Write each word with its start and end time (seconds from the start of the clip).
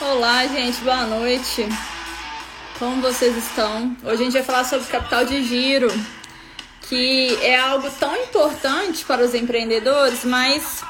Olá, 0.00 0.46
gente, 0.46 0.80
boa 0.82 1.06
noite. 1.06 1.68
Como 2.78 3.02
vocês 3.02 3.36
estão? 3.36 3.96
Hoje 4.04 4.12
a 4.12 4.24
gente 4.24 4.32
vai 4.32 4.44
falar 4.44 4.62
sobre 4.62 4.86
capital 4.86 5.24
de 5.24 5.42
giro, 5.42 5.92
que 6.82 7.36
é 7.42 7.58
algo 7.58 7.90
tão 7.98 8.14
importante 8.14 9.04
para 9.04 9.24
os 9.24 9.34
empreendedores, 9.34 10.24
mas 10.24 10.84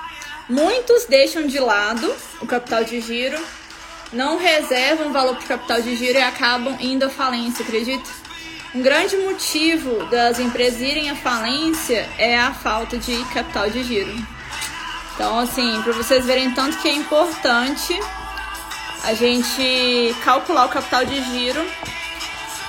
muitos 0.47 1.07
deixam 1.07 1.47
de 1.47 1.59
lado 1.59 2.15
o 2.43 2.47
capital 2.47 2.85
de 2.85 3.01
giro, 3.01 3.43
não 4.13 4.37
reservam 4.37 5.11
valor 5.11 5.37
para 5.37 5.45
o 5.45 5.49
capital 5.49 5.81
de 5.81 5.97
giro 5.97 6.19
e 6.19 6.23
acabam 6.23 6.77
indo 6.79 7.07
à 7.07 7.09
falência, 7.09 7.65
acredita? 7.65 8.11
Um 8.75 8.83
grande 8.83 9.17
motivo 9.17 10.05
das 10.11 10.39
empresas 10.39 10.83
irem 10.83 11.09
à 11.09 11.17
falência 11.17 12.07
é 12.19 12.39
a 12.39 12.53
falta 12.53 12.99
de 12.99 13.17
capital 13.33 13.71
de 13.71 13.83
giro. 13.85 14.15
Então, 15.15 15.39
assim, 15.39 15.81
para 15.83 15.95
vocês 15.95 16.27
verem 16.27 16.51
tanto 16.51 16.77
que 16.77 16.89
é 16.89 16.93
importante 16.93 17.99
a 19.05 19.15
gente 19.15 20.15
calcular 20.25 20.67
o 20.67 20.69
capital 20.69 21.05
de 21.05 21.23
giro 21.25 21.65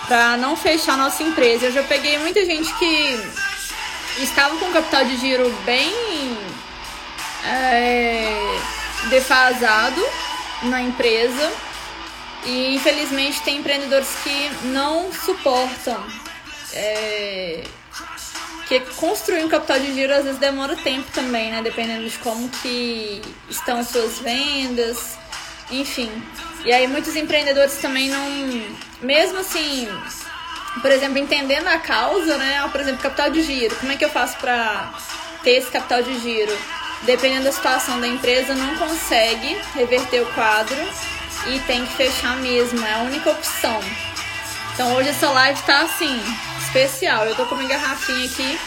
para 0.08 0.38
não 0.38 0.56
fechar 0.56 0.98
nossa 0.98 1.24
empresa. 1.24 1.68
Eu 1.68 1.72
já 1.72 1.84
peguei 1.84 2.18
muita 2.18 2.44
gente 2.46 2.74
que 2.76 3.20
estava 4.20 4.58
com 4.58 4.72
capital 4.72 5.06
de 5.06 5.18
giro 5.18 5.50
bem 5.66 5.94
é, 7.46 8.60
defasado 9.10 10.02
na 10.64 10.82
empresa 10.82 11.52
e 12.46 12.76
infelizmente 12.76 13.42
tem 13.42 13.58
empreendedores 13.58 14.10
que 14.24 14.52
não 14.68 15.12
suportam. 15.14 16.04
É, 16.74 17.64
que 18.68 18.80
construir 18.98 19.44
um 19.44 19.50
capital 19.50 19.80
de 19.80 19.94
giro 19.94 20.14
às 20.14 20.24
vezes 20.24 20.40
demora 20.40 20.76
tempo 20.76 21.10
também, 21.12 21.52
né? 21.52 21.62
Dependendo 21.64 22.08
de 22.08 22.18
como 22.20 22.48
que 22.50 23.20
estão 23.50 23.84
suas 23.84 24.20
vendas, 24.20 25.18
enfim. 25.72 26.12
E 26.66 26.72
aí 26.72 26.88
muitos 26.88 27.16
empreendedores 27.16 27.78
também 27.78 28.10
não. 28.10 28.78
Mesmo 29.02 29.40
assim, 29.40 29.88
por 30.82 30.92
exemplo, 30.92 31.18
entendendo 31.18 31.68
a 31.68 31.78
causa, 31.80 32.38
né? 32.38 32.68
Por 32.72 32.82
exemplo, 32.82 33.02
capital 33.02 33.30
de 33.30 33.42
giro. 33.42 33.76
Como 33.76 33.92
é 33.92 33.96
que 33.96 34.04
eu 34.04 34.10
faço 34.10 34.38
para 34.38 34.94
ter 35.44 35.52
esse 35.52 35.72
capital 35.72 36.02
de 36.04 36.20
giro? 36.20 36.56
Dependendo 37.04 37.46
da 37.46 37.52
situação 37.52 38.00
da 38.00 38.08
empresa, 38.08 38.54
não 38.54 38.76
consegue 38.76 39.58
reverter 39.74 40.22
o 40.22 40.26
quadro 40.34 40.78
e 41.48 41.60
tem 41.62 41.86
que 41.86 41.94
fechar 41.94 42.36
mesmo. 42.38 42.86
É 42.86 42.94
a 42.96 43.00
única 43.00 43.32
opção. 43.32 43.80
Então 44.74 44.94
hoje 44.96 45.10
essa 45.10 45.30
live 45.30 45.62
tá 45.64 45.82
assim, 45.82 46.22
especial. 46.60 47.26
Eu 47.26 47.36
tô 47.36 47.46
com 47.46 47.56
uma 47.56 47.68
garrafinha 47.68 48.26
aqui. 48.26 48.60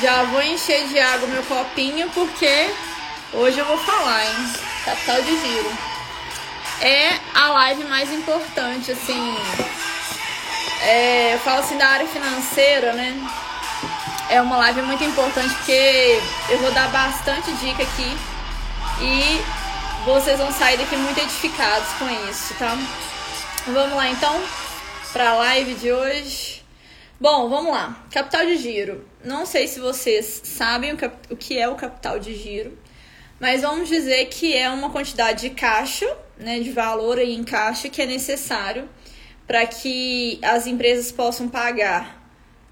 Já 0.00 0.24
vou 0.24 0.42
encher 0.42 0.88
de 0.88 0.98
água 0.98 1.28
meu 1.28 1.42
copinho 1.44 2.10
porque 2.10 2.70
hoje 3.32 3.58
eu 3.58 3.64
vou 3.64 3.78
falar, 3.78 4.24
hein? 4.24 4.52
Capital 4.84 5.22
de 5.22 5.40
giro 5.40 5.91
é 6.82 7.16
a 7.32 7.48
live 7.50 7.84
mais 7.84 8.12
importante, 8.12 8.90
assim. 8.90 9.36
É, 10.82 11.34
eu 11.34 11.38
falo 11.38 11.60
assim 11.60 11.78
da 11.78 11.86
área 11.86 12.08
financeira, 12.08 12.92
né? 12.92 13.16
É 14.28 14.42
uma 14.42 14.56
live 14.56 14.82
muito 14.82 15.04
importante 15.04 15.54
porque 15.54 16.20
eu 16.50 16.58
vou 16.58 16.72
dar 16.72 16.90
bastante 16.90 17.52
dica 17.52 17.84
aqui 17.84 18.16
e 19.00 19.40
vocês 20.04 20.38
vão 20.38 20.50
sair 20.50 20.76
daqui 20.76 20.96
muito 20.96 21.20
edificados 21.20 21.88
com 21.98 22.10
isso, 22.28 22.54
tá? 22.54 22.76
Vamos 23.68 23.96
lá 23.96 24.08
então 24.08 24.42
para 25.12 25.30
a 25.30 25.34
live 25.34 25.74
de 25.74 25.92
hoje. 25.92 26.64
Bom, 27.20 27.48
vamos 27.48 27.72
lá. 27.72 27.96
Capital 28.10 28.44
de 28.46 28.56
giro. 28.56 29.06
Não 29.24 29.46
sei 29.46 29.68
se 29.68 29.78
vocês 29.78 30.40
sabem 30.42 30.94
o 31.30 31.36
que 31.36 31.56
é 31.56 31.68
o 31.68 31.76
capital 31.76 32.18
de 32.18 32.34
giro, 32.34 32.76
mas 33.38 33.62
vamos 33.62 33.88
dizer 33.88 34.26
que 34.26 34.56
é 34.56 34.68
uma 34.68 34.90
quantidade 34.90 35.42
de 35.42 35.50
caixa 35.50 36.08
né, 36.38 36.60
de 36.60 36.70
valor 36.72 37.18
aí 37.18 37.34
em 37.34 37.44
caixa 37.44 37.88
que 37.88 38.02
é 38.02 38.06
necessário 38.06 38.88
para 39.46 39.66
que 39.66 40.38
as 40.42 40.66
empresas 40.66 41.12
possam 41.12 41.48
pagar 41.48 42.22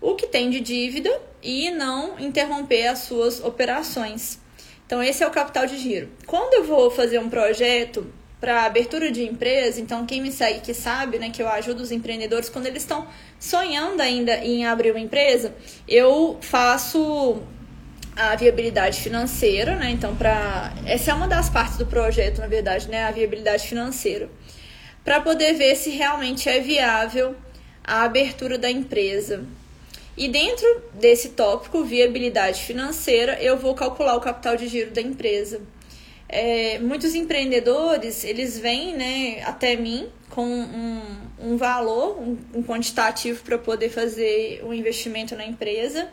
o 0.01 0.15
que 0.15 0.27
tem 0.27 0.51
de 0.51 0.61
dívida 0.61 1.11
e 1.43 1.71
não 1.71 2.19
interromper 2.19 2.87
as 2.87 3.01
suas 3.01 3.43
operações. 3.43 4.39
Então, 4.87 5.03
esse 5.03 5.23
é 5.23 5.27
o 5.27 5.31
capital 5.31 5.67
de 5.67 5.77
giro. 5.77 6.09
Quando 6.27 6.55
eu 6.55 6.65
vou 6.65 6.91
fazer 6.91 7.19
um 7.19 7.29
projeto 7.29 8.13
para 8.41 8.65
abertura 8.65 9.13
de 9.13 9.23
empresa, 9.23 9.81
então 9.81 10.07
quem 10.07 10.23
me 10.23 10.33
segue 10.33 10.61
que 10.61 10.73
sabe, 10.73 11.19
né, 11.19 11.31
que 11.31 11.43
eu 11.43 11.49
ajudo 11.49 11.83
os 11.83 11.93
empreendedores 11.93 12.49
quando 12.49 12.67
eles 12.67 12.83
estão 12.83 13.07
sonhando 13.39 14.01
ainda 14.01 14.39
em 14.39 14.65
abrir 14.65 14.91
uma 14.91 15.01
empresa, 15.01 15.55
eu 15.87 16.39
faço 16.41 17.43
a 18.21 18.37
viabilidade 18.37 19.01
financeira, 19.01 19.77
né? 19.77 19.91
Então, 19.91 20.15
para 20.15 20.75
essa 20.85 21.11
é 21.11 21.15
uma 21.15 21.27
das 21.27 21.49
partes 21.49 21.79
do 21.79 21.87
projeto, 21.87 22.39
na 22.39 22.47
verdade, 22.47 22.89
né? 22.89 23.05
A 23.05 23.11
viabilidade 23.11 23.67
financeira, 23.67 24.29
para 25.03 25.21
poder 25.21 25.55
ver 25.55 25.75
se 25.75 25.91
realmente 25.91 26.47
é 26.49 26.61
viável 26.61 27.35
a 27.83 28.03
abertura 28.03 28.59
da 28.59 28.71
empresa. 28.71 29.45
E 30.17 30.29
dentro 30.29 30.67
desse 30.93 31.31
tópico, 31.31 31.83
viabilidade 31.83 32.63
financeira, 32.63 33.39
eu 33.41 33.57
vou 33.57 33.75
calcular 33.75 34.15
o 34.17 34.21
capital 34.21 34.55
de 34.55 34.69
giro 34.69 34.91
da 34.91 35.01
empresa. 35.01 35.63
É, 36.29 36.79
muitos 36.79 37.15
empreendedores, 37.15 38.23
eles 38.23 38.59
vêm 38.59 38.95
né, 38.95 39.43
até 39.45 39.77
mim 39.77 40.09
com 40.29 40.45
um, 40.45 41.03
um 41.41 41.57
valor, 41.57 42.21
um, 42.21 42.37
um 42.55 42.63
quantitativo 42.63 43.43
para 43.43 43.57
poder 43.57 43.89
fazer 43.89 44.63
um 44.63 44.75
investimento 44.75 45.35
na 45.35 45.45
empresa 45.45 46.07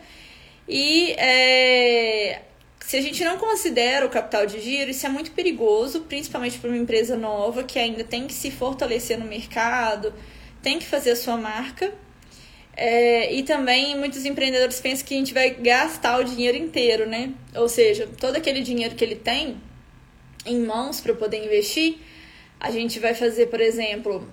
e 0.67 1.11
é, 1.13 2.41
se 2.79 2.97
a 2.97 3.01
gente 3.01 3.23
não 3.23 3.37
considera 3.37 4.05
o 4.05 4.09
capital 4.09 4.45
de 4.45 4.59
giro, 4.59 4.91
isso 4.91 5.05
é 5.05 5.09
muito 5.09 5.31
perigoso, 5.31 6.01
principalmente 6.01 6.57
para 6.57 6.69
uma 6.69 6.77
empresa 6.77 7.17
nova 7.17 7.63
que 7.63 7.77
ainda 7.77 8.03
tem 8.03 8.27
que 8.27 8.33
se 8.33 8.49
fortalecer 8.49 9.19
no 9.19 9.25
mercado, 9.25 10.13
tem 10.61 10.79
que 10.79 10.85
fazer 10.85 11.11
a 11.11 11.15
sua 11.15 11.37
marca. 11.37 11.93
É, 12.75 13.33
e 13.33 13.43
também 13.43 13.97
muitos 13.97 14.23
empreendedores 14.23 14.79
pensam 14.79 15.05
que 15.05 15.15
a 15.15 15.17
gente 15.17 15.33
vai 15.33 15.49
gastar 15.49 16.19
o 16.19 16.23
dinheiro 16.23 16.57
inteiro, 16.57 17.09
né? 17.09 17.33
Ou 17.55 17.67
seja, 17.67 18.07
todo 18.19 18.35
aquele 18.35 18.61
dinheiro 18.61 18.95
que 18.95 19.03
ele 19.03 19.15
tem 19.15 19.57
em 20.45 20.59
mãos 20.59 21.01
para 21.01 21.13
poder 21.13 21.43
investir, 21.43 21.97
a 22.59 22.71
gente 22.71 22.99
vai 22.99 23.13
fazer, 23.13 23.47
por 23.47 23.59
exemplo, 23.59 24.27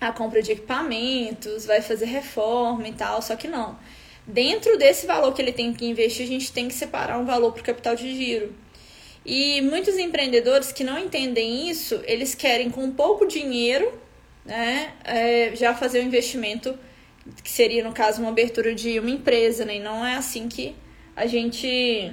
a 0.00 0.10
compra 0.10 0.42
de 0.42 0.52
equipamentos, 0.52 1.66
vai 1.66 1.80
fazer 1.80 2.06
reforma 2.06 2.88
e 2.88 2.92
tal, 2.92 3.22
só 3.22 3.36
que 3.36 3.46
não. 3.46 3.78
Dentro 4.26 4.78
desse 4.78 5.06
valor 5.06 5.32
que 5.32 5.42
ele 5.42 5.52
tem 5.52 5.72
que 5.72 5.84
investir, 5.86 6.24
a 6.24 6.28
gente 6.28 6.52
tem 6.52 6.68
que 6.68 6.74
separar 6.74 7.18
um 7.18 7.24
valor 7.24 7.52
para 7.52 7.60
o 7.60 7.64
capital 7.64 7.96
de 7.96 8.14
giro. 8.14 8.54
E 9.24 9.60
muitos 9.62 9.96
empreendedores 9.98 10.72
que 10.72 10.84
não 10.84 10.98
entendem 10.98 11.68
isso, 11.68 12.00
eles 12.04 12.34
querem 12.34 12.70
com 12.70 12.90
pouco 12.90 13.26
dinheiro, 13.26 13.92
né, 14.44 14.92
é, 15.04 15.54
já 15.54 15.74
fazer 15.74 16.00
o 16.00 16.02
investimento 16.02 16.76
que 17.42 17.50
seria 17.50 17.84
no 17.84 17.92
caso 17.92 18.20
uma 18.20 18.30
abertura 18.30 18.74
de 18.74 18.98
uma 18.98 19.10
empresa, 19.10 19.64
né? 19.64 19.76
E 19.76 19.80
não 19.80 20.04
é 20.04 20.16
assim 20.16 20.48
que 20.48 20.74
a 21.14 21.26
gente 21.26 22.12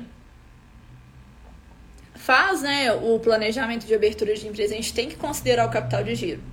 faz, 2.13 2.61
né, 2.61 2.91
o 2.93 3.19
planejamento 3.19 3.87
de 3.87 3.95
abertura 3.95 4.35
de 4.35 4.47
empresa. 4.47 4.73
A 4.73 4.77
gente 4.77 4.93
tem 4.93 5.09
que 5.09 5.15
considerar 5.15 5.65
o 5.65 5.71
capital 5.71 6.03
de 6.03 6.13
giro. 6.13 6.43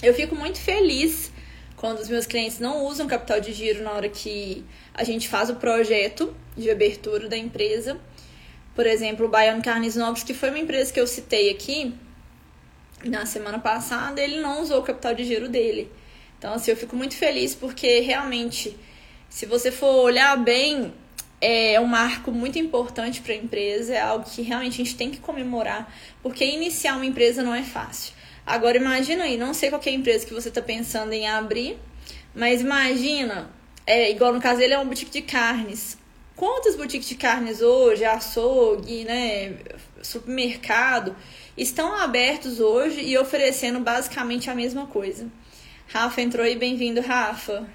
Eu 0.00 0.14
fico 0.14 0.36
muito 0.36 0.60
feliz 0.60 1.32
quando 1.76 1.98
os 1.98 2.08
meus 2.08 2.26
clientes 2.26 2.60
não 2.60 2.84
usam 2.86 3.06
capital 3.06 3.40
de 3.40 3.52
giro 3.52 3.82
na 3.82 3.92
hora 3.92 4.08
que 4.08 4.64
a 4.96 5.04
gente 5.04 5.28
faz 5.28 5.50
o 5.50 5.56
projeto 5.56 6.34
de 6.56 6.70
abertura 6.70 7.28
da 7.28 7.36
empresa. 7.36 8.00
Por 8.74 8.86
exemplo, 8.86 9.26
o 9.26 9.28
Baiano 9.28 9.62
Carnes 9.62 9.94
Nobres, 9.94 10.24
que 10.24 10.32
foi 10.32 10.48
uma 10.48 10.58
empresa 10.58 10.90
que 10.90 10.98
eu 10.98 11.06
citei 11.06 11.50
aqui 11.50 11.94
na 13.04 13.26
semana 13.26 13.58
passada, 13.58 14.22
ele 14.22 14.40
não 14.40 14.62
usou 14.62 14.80
o 14.80 14.82
capital 14.82 15.14
de 15.14 15.24
giro 15.24 15.50
dele. 15.50 15.92
Então, 16.38 16.54
assim, 16.54 16.70
eu 16.70 16.76
fico 16.76 16.96
muito 16.96 17.14
feliz 17.14 17.54
porque 17.54 18.00
realmente, 18.00 18.74
se 19.28 19.44
você 19.44 19.70
for 19.70 20.02
olhar 20.02 20.34
bem, 20.38 20.94
é 21.42 21.78
um 21.78 21.86
marco 21.86 22.32
muito 22.32 22.58
importante 22.58 23.20
para 23.20 23.34
a 23.34 23.36
empresa, 23.36 23.94
é 23.94 24.00
algo 24.00 24.24
que 24.24 24.40
realmente 24.40 24.80
a 24.80 24.84
gente 24.84 24.96
tem 24.96 25.10
que 25.10 25.18
comemorar, 25.18 25.94
porque 26.22 26.42
iniciar 26.42 26.96
uma 26.96 27.04
empresa 27.04 27.42
não 27.42 27.54
é 27.54 27.62
fácil. 27.62 28.14
Agora 28.46 28.78
imagina 28.78 29.24
aí, 29.24 29.36
não 29.36 29.52
sei 29.52 29.68
qual 29.68 29.82
é 29.84 29.90
a 29.90 29.92
empresa 29.92 30.24
que 30.24 30.32
você 30.32 30.48
está 30.48 30.62
pensando 30.62 31.12
em 31.12 31.28
abrir, 31.28 31.78
mas 32.34 32.62
imagina, 32.62 33.50
é, 33.86 34.10
igual 34.10 34.32
no 34.32 34.40
caso 34.40 34.60
ele 34.60 34.74
é 34.74 34.78
uma 34.78 34.84
boutique 34.84 35.10
de 35.10 35.22
carnes. 35.22 35.96
Quantas 36.34 36.76
boutiques 36.76 37.08
de 37.08 37.14
carnes 37.14 37.62
hoje, 37.62 38.04
açougue, 38.04 39.04
né, 39.04 39.56
supermercado, 40.02 41.16
estão 41.56 41.94
abertos 41.94 42.60
hoje 42.60 43.00
e 43.00 43.16
oferecendo 43.16 43.80
basicamente 43.80 44.50
a 44.50 44.54
mesma 44.54 44.86
coisa? 44.86 45.28
Rafa 45.88 46.20
entrou 46.20 46.44
aí, 46.44 46.56
bem-vindo, 46.56 47.00
Rafa. 47.00 47.66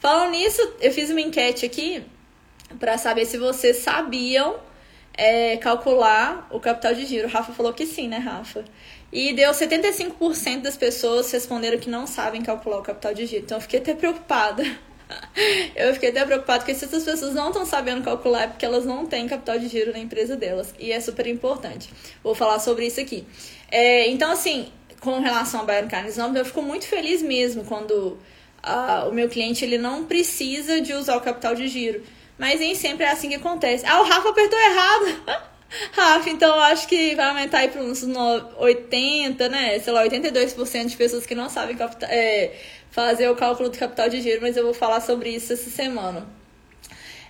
Falando 0.00 0.32
nisso, 0.32 0.60
eu 0.80 0.90
fiz 0.90 1.10
uma 1.10 1.20
enquete 1.20 1.64
aqui 1.64 2.02
para 2.80 2.98
saber 2.98 3.26
se 3.26 3.38
vocês 3.38 3.76
sabiam 3.76 4.56
é, 5.14 5.56
calcular 5.58 6.48
o 6.50 6.58
capital 6.58 6.94
de 6.94 7.06
giro. 7.06 7.28
O 7.28 7.30
Rafa 7.30 7.52
falou 7.52 7.72
que 7.72 7.86
sim, 7.86 8.08
né, 8.08 8.18
Rafa? 8.18 8.64
E 9.12 9.32
deu 9.34 9.50
75% 9.52 10.62
das 10.62 10.76
pessoas 10.76 11.30
responderam 11.30 11.78
que 11.78 11.90
não 11.90 12.06
sabem 12.06 12.42
calcular 12.42 12.78
o 12.78 12.82
capital 12.82 13.12
de 13.12 13.26
giro. 13.26 13.44
Então 13.44 13.58
eu 13.58 13.62
fiquei 13.62 13.78
até 13.78 13.94
preocupada. 13.94 14.64
Eu 15.74 15.92
fiquei 15.94 16.10
até 16.10 16.24
preocupada 16.24 16.60
porque 16.60 16.74
se 16.74 16.84
essas 16.84 17.04
pessoas 17.04 17.34
não 17.34 17.48
estão 17.48 17.64
sabendo 17.64 18.02
calcular 18.02 18.42
é 18.42 18.46
porque 18.46 18.64
elas 18.64 18.84
não 18.84 19.06
têm 19.06 19.26
capital 19.26 19.58
de 19.58 19.68
giro 19.68 19.92
na 19.92 19.98
empresa 19.98 20.36
delas. 20.36 20.74
E 20.78 20.92
é 20.92 21.00
super 21.00 21.26
importante. 21.26 21.90
Vou 22.22 22.34
falar 22.34 22.58
sobre 22.58 22.86
isso 22.86 23.00
aqui. 23.00 23.26
É, 23.70 24.08
então, 24.08 24.30
assim, 24.30 24.68
com 25.00 25.20
relação 25.20 25.60
a 25.60 25.64
Baiano 25.64 25.90
Carnes 25.90 26.16
eu 26.16 26.44
fico 26.44 26.62
muito 26.62 26.86
feliz 26.86 27.22
mesmo 27.22 27.64
quando 27.64 28.18
uh, 28.64 29.08
o 29.08 29.12
meu 29.12 29.28
cliente 29.28 29.64
ele 29.64 29.78
não 29.78 30.04
precisa 30.04 30.80
de 30.80 30.92
usar 30.94 31.16
o 31.16 31.20
capital 31.20 31.54
de 31.54 31.66
giro. 31.68 32.02
Mas 32.38 32.60
nem 32.60 32.74
sempre 32.74 33.04
é 33.04 33.10
assim 33.10 33.28
que 33.28 33.34
acontece. 33.34 33.84
Ah, 33.86 34.00
o 34.00 34.04
Rafa 34.04 34.30
apertou 34.30 34.58
errado! 34.58 35.42
Rafa, 35.92 36.28
então 36.28 36.54
eu 36.54 36.62
acho 36.62 36.86
que 36.86 37.14
vai 37.14 37.28
aumentar 37.28 37.58
aí 37.58 37.68
para 37.68 37.80
uns 37.82 38.02
80, 38.58 39.48
né? 39.48 39.78
Sei 39.78 39.92
lá, 39.92 40.04
82% 40.04 40.86
de 40.86 40.96
pessoas 40.96 41.24
que 41.24 41.34
não 41.34 41.48
sabem 41.48 41.76
é, 42.02 42.52
fazer 42.92 43.28
o 43.28 43.34
cálculo 43.34 43.70
do 43.70 43.78
capital 43.78 44.08
de 44.08 44.20
giro, 44.20 44.40
mas 44.42 44.56
eu 44.56 44.62
vou 44.62 44.74
falar 44.74 45.00
sobre 45.00 45.30
isso 45.30 45.52
essa 45.52 45.70
semana. 45.70 46.28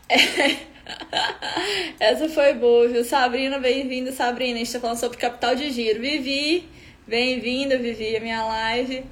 É. 0.09 0.73
Essa 1.99 2.29
foi 2.29 2.53
boa, 2.55 2.89
viu? 2.89 3.05
Sabrina, 3.05 3.59
bem-vinda, 3.59 4.11
Sabrina. 4.11 4.57
A 4.57 4.59
gente 4.59 4.73
tá 4.73 4.81
falando 4.81 4.99
sobre 4.99 5.17
capital 5.17 5.55
de 5.55 5.71
giro. 5.71 6.01
Vivi, 6.01 6.69
bem-vinda, 7.07 7.79
Vivi, 7.79 8.17
a 8.17 8.21
minha 8.21 8.45
live. 8.45 9.05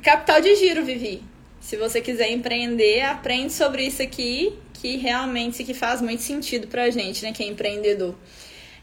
Capital 0.00 0.40
de 0.40 0.54
giro, 0.54 0.84
Vivi. 0.84 1.24
Se 1.60 1.76
você 1.76 2.00
quiser 2.00 2.30
empreender, 2.30 3.02
aprende 3.02 3.52
sobre 3.52 3.82
isso 3.84 4.00
aqui, 4.00 4.56
que 4.74 4.96
realmente 4.96 5.54
isso 5.54 5.62
aqui 5.62 5.74
faz 5.74 6.00
muito 6.00 6.22
sentido 6.22 6.68
pra 6.68 6.88
gente, 6.88 7.24
né, 7.24 7.32
que 7.32 7.42
é 7.42 7.46
empreendedor. 7.46 8.14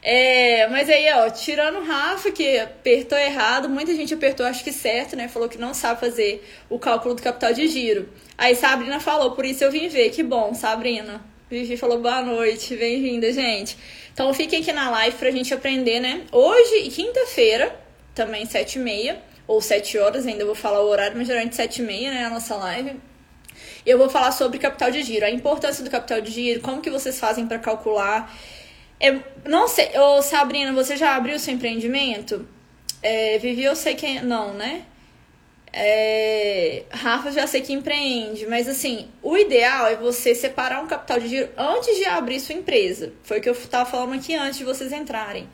É, 0.07 0.67
mas 0.67 0.87
aí, 0.87 1.11
ó, 1.13 1.27
tirando 1.31 1.79
o 1.79 1.83
Rafa, 1.83 2.29
que 2.29 2.59
apertou 2.59 3.17
errado, 3.17 3.67
muita 3.67 3.91
gente 3.95 4.13
apertou, 4.13 4.45
acho 4.45 4.63
que 4.63 4.71
certo, 4.71 5.15
né? 5.15 5.27
Falou 5.27 5.49
que 5.49 5.57
não 5.57 5.73
sabe 5.73 5.99
fazer 5.99 6.47
o 6.69 6.77
cálculo 6.77 7.15
do 7.15 7.23
capital 7.23 7.51
de 7.53 7.67
giro. 7.67 8.07
Aí 8.37 8.55
Sabrina 8.55 8.99
falou, 8.99 9.31
por 9.31 9.43
isso 9.43 9.63
eu 9.63 9.71
vim 9.71 9.87
ver. 9.87 10.11
Que 10.11 10.21
bom, 10.21 10.53
Sabrina. 10.53 11.25
Vivi 11.49 11.75
falou 11.75 11.99
boa 11.99 12.21
noite, 12.21 12.75
bem-vinda, 12.75 13.33
gente. 13.33 13.75
Então 14.13 14.31
fiquem 14.31 14.61
aqui 14.61 14.71
na 14.71 14.91
live 14.91 15.17
pra 15.17 15.31
gente 15.31 15.51
aprender, 15.51 15.99
né? 15.99 16.21
Hoje, 16.31 16.87
quinta-feira, 16.91 17.75
também 18.13 18.45
sete 18.45 18.75
e 18.75 18.81
meia, 18.83 19.19
ou 19.47 19.59
sete 19.59 19.97
horas, 19.97 20.27
ainda 20.27 20.45
vou 20.45 20.53
falar 20.53 20.81
o 20.81 20.87
horário, 20.87 21.17
mas 21.17 21.25
geralmente 21.25 21.55
sete 21.55 21.81
e 21.81 21.83
meia, 21.83 22.13
né? 22.13 22.25
A 22.25 22.29
nossa 22.29 22.55
live. 22.55 22.99
Eu 23.83 23.97
vou 23.97 24.07
falar 24.07 24.31
sobre 24.31 24.59
capital 24.59 24.91
de 24.91 25.01
giro, 25.01 25.25
a 25.25 25.31
importância 25.31 25.83
do 25.83 25.89
capital 25.89 26.21
de 26.21 26.31
giro, 26.31 26.61
como 26.61 26.79
que 26.79 26.91
vocês 26.91 27.19
fazem 27.19 27.47
para 27.47 27.57
calcular 27.57 28.31
eu 28.99 29.21
não 29.45 29.67
sei, 29.67 29.97
ô 29.97 30.21
Sabrina, 30.21 30.71
você 30.73 30.95
já 30.95 31.15
abriu 31.15 31.37
seu 31.39 31.53
empreendimento? 31.53 32.47
É, 33.01 33.37
Vivi, 33.37 33.63
eu 33.63 33.75
sei 33.75 33.95
que 33.95 34.21
não, 34.21 34.53
né? 34.53 34.85
É, 35.77 36.83
Rafa 36.89 37.33
já 37.33 37.45
sei 37.45 37.61
que 37.61 37.73
empreende, 37.73 38.47
mas 38.47 38.65
assim, 38.67 39.09
o 39.21 39.37
ideal 39.37 39.87
é 39.87 39.97
você 39.97 40.33
separar 40.33 40.81
um 40.81 40.87
capital 40.87 41.19
de 41.19 41.27
giro 41.27 41.49
antes 41.57 41.97
de 41.97 42.05
abrir 42.05 42.39
sua 42.39 42.55
empresa. 42.55 43.11
Foi 43.23 43.39
o 43.39 43.41
que 43.41 43.49
eu 43.49 43.53
estava 43.53 43.89
falando 43.89 44.13
aqui 44.13 44.33
antes 44.33 44.57
de 44.57 44.63
vocês 44.63 44.93
entrarem. 44.93 45.49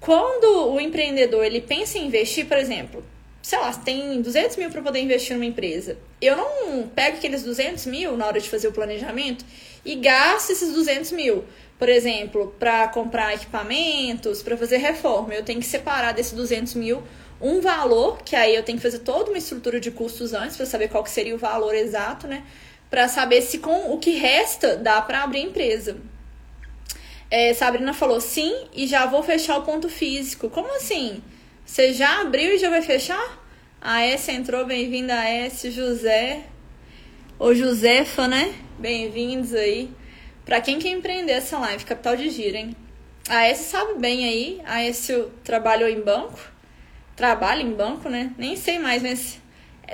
Quando 0.00 0.70
o 0.70 0.78
empreendedor 0.78 1.44
ele 1.44 1.62
pensa 1.62 1.96
em 1.96 2.06
investir, 2.06 2.46
por 2.46 2.58
exemplo, 2.58 3.02
sei 3.42 3.58
lá, 3.58 3.72
tem 3.72 4.20
200 4.20 4.56
mil 4.56 4.70
para 4.70 4.82
poder 4.82 5.00
investir 5.00 5.34
numa 5.34 5.46
empresa, 5.46 5.96
eu 6.20 6.36
não 6.36 6.86
pego 6.88 7.16
aqueles 7.16 7.42
200 7.42 7.86
mil 7.86 8.18
na 8.18 8.26
hora 8.26 8.38
de 8.38 8.50
fazer 8.50 8.68
o 8.68 8.72
planejamento 8.72 9.46
e 9.82 9.94
gasto 9.94 10.50
esses 10.50 10.74
200 10.74 11.10
mil 11.12 11.42
por 11.78 11.88
exemplo, 11.88 12.54
para 12.58 12.88
comprar 12.88 13.34
equipamentos, 13.34 14.42
para 14.42 14.56
fazer 14.56 14.78
reforma, 14.78 15.34
eu 15.34 15.44
tenho 15.44 15.60
que 15.60 15.66
separar 15.66 16.12
desses 16.12 16.32
200 16.32 16.74
mil 16.74 17.02
um 17.40 17.60
valor, 17.60 18.20
que 18.24 18.34
aí 18.34 18.54
eu 18.54 18.64
tenho 18.64 18.78
que 18.78 18.82
fazer 18.82 18.98
toda 19.00 19.30
uma 19.30 19.38
estrutura 19.38 19.78
de 19.78 19.92
custos 19.92 20.34
antes 20.34 20.56
para 20.56 20.66
saber 20.66 20.88
qual 20.88 21.04
que 21.04 21.10
seria 21.10 21.34
o 21.34 21.38
valor 21.38 21.74
exato, 21.74 22.26
né? 22.26 22.42
Para 22.90 23.06
saber 23.06 23.42
se 23.42 23.58
com 23.58 23.92
o 23.92 23.98
que 23.98 24.16
resta 24.16 24.76
dá 24.76 25.00
para 25.00 25.22
abrir 25.22 25.38
a 25.40 25.42
empresa. 25.42 25.98
É, 27.30 27.52
Sabrina 27.54 27.92
falou 27.92 28.20
sim 28.20 28.66
e 28.74 28.86
já 28.86 29.06
vou 29.06 29.22
fechar 29.22 29.58
o 29.58 29.62
ponto 29.62 29.88
físico. 29.88 30.50
Como 30.50 30.74
assim? 30.74 31.22
Você 31.64 31.92
já 31.92 32.22
abriu 32.22 32.54
e 32.54 32.58
já 32.58 32.70
vai 32.70 32.82
fechar? 32.82 33.38
A 33.80 34.02
S 34.02 34.32
entrou, 34.32 34.64
bem-vinda 34.64 35.14
a 35.14 35.28
S, 35.28 35.70
José. 35.70 36.44
Ou 37.38 37.54
Josefa, 37.54 38.26
né? 38.26 38.52
Bem-vindos 38.78 39.54
aí. 39.54 39.90
Para 40.48 40.62
quem 40.62 40.78
quer 40.78 40.88
empreender 40.88 41.32
essa 41.32 41.58
live, 41.58 41.84
capital 41.84 42.16
de 42.16 42.30
giro, 42.30 42.56
hein? 42.56 42.74
A 43.28 43.48
S 43.48 43.64
sabe 43.64 43.98
bem 43.98 44.24
aí. 44.24 44.62
A 44.64 44.82
S 44.82 45.26
trabalhou 45.44 45.86
em 45.86 46.00
banco. 46.00 46.40
Trabalha 47.14 47.60
em 47.60 47.70
banco, 47.70 48.08
né? 48.08 48.32
Nem 48.38 48.56
sei 48.56 48.78
mais, 48.78 49.02
mas 49.02 49.38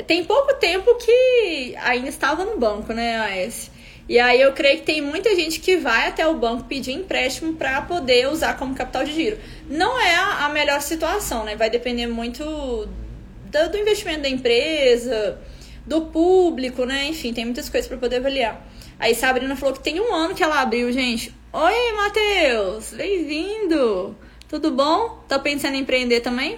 tem 0.07 0.25
pouco 0.25 0.55
tempo 0.55 0.95
que 0.95 1.75
ainda 1.83 2.09
estava 2.09 2.45
no 2.45 2.57
banco, 2.57 2.93
né, 2.93 3.19
a 3.19 3.37
S. 3.37 3.69
E 4.09 4.17
aí 4.17 4.41
eu 4.41 4.53
creio 4.53 4.79
que 4.79 4.85
tem 4.85 5.03
muita 5.03 5.35
gente 5.35 5.59
que 5.59 5.77
vai 5.77 6.07
até 6.07 6.25
o 6.25 6.37
banco 6.37 6.65
pedir 6.65 6.93
empréstimo 6.93 7.55
para 7.55 7.83
poder 7.83 8.29
usar 8.29 8.57
como 8.57 8.77
capital 8.77 9.03
de 9.03 9.13
giro. 9.13 9.39
Não 9.69 10.01
é 10.01 10.15
a 10.15 10.49
melhor 10.51 10.81
situação, 10.81 11.43
né? 11.43 11.57
Vai 11.57 11.69
depender 11.69 12.07
muito 12.07 12.45
do, 12.45 13.77
investimento 13.77 14.21
da 14.21 14.29
empresa, 14.29 15.37
do 15.85 16.03
público, 16.03 16.85
né? 16.85 17.07
Enfim, 17.07 17.33
tem 17.33 17.45
muitas 17.45 17.69
coisas 17.69 17.89
para 17.89 17.99
poder 17.99 18.19
avaliar. 18.19 18.65
Aí 19.05 19.15
Sabrina 19.15 19.55
falou 19.55 19.75
que 19.75 19.83
tem 19.83 20.01
um 20.01 20.15
ano 20.15 20.35
que 20.35 20.43
ela 20.43 20.63
abriu, 20.63 20.91
gente. 20.91 21.31
Oi, 21.53 21.93
Matheus! 21.93 22.95
Bem-vindo! 22.95 24.17
Tudo 24.49 24.71
bom? 24.71 25.23
Tá 25.29 25.39
pensando 25.39 25.75
em 25.75 25.81
empreender 25.81 26.21
também? 26.21 26.57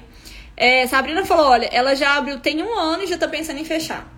É, 0.56 0.86
Sabrina 0.86 1.26
falou: 1.26 1.46
olha, 1.46 1.66
ela 1.72 1.96
já 1.96 2.16
abriu 2.16 2.38
tem 2.38 2.62
um 2.62 2.72
ano 2.72 3.02
e 3.02 3.08
já 3.08 3.18
tá 3.18 3.26
pensando 3.26 3.58
em 3.58 3.64
fechar. 3.64 4.08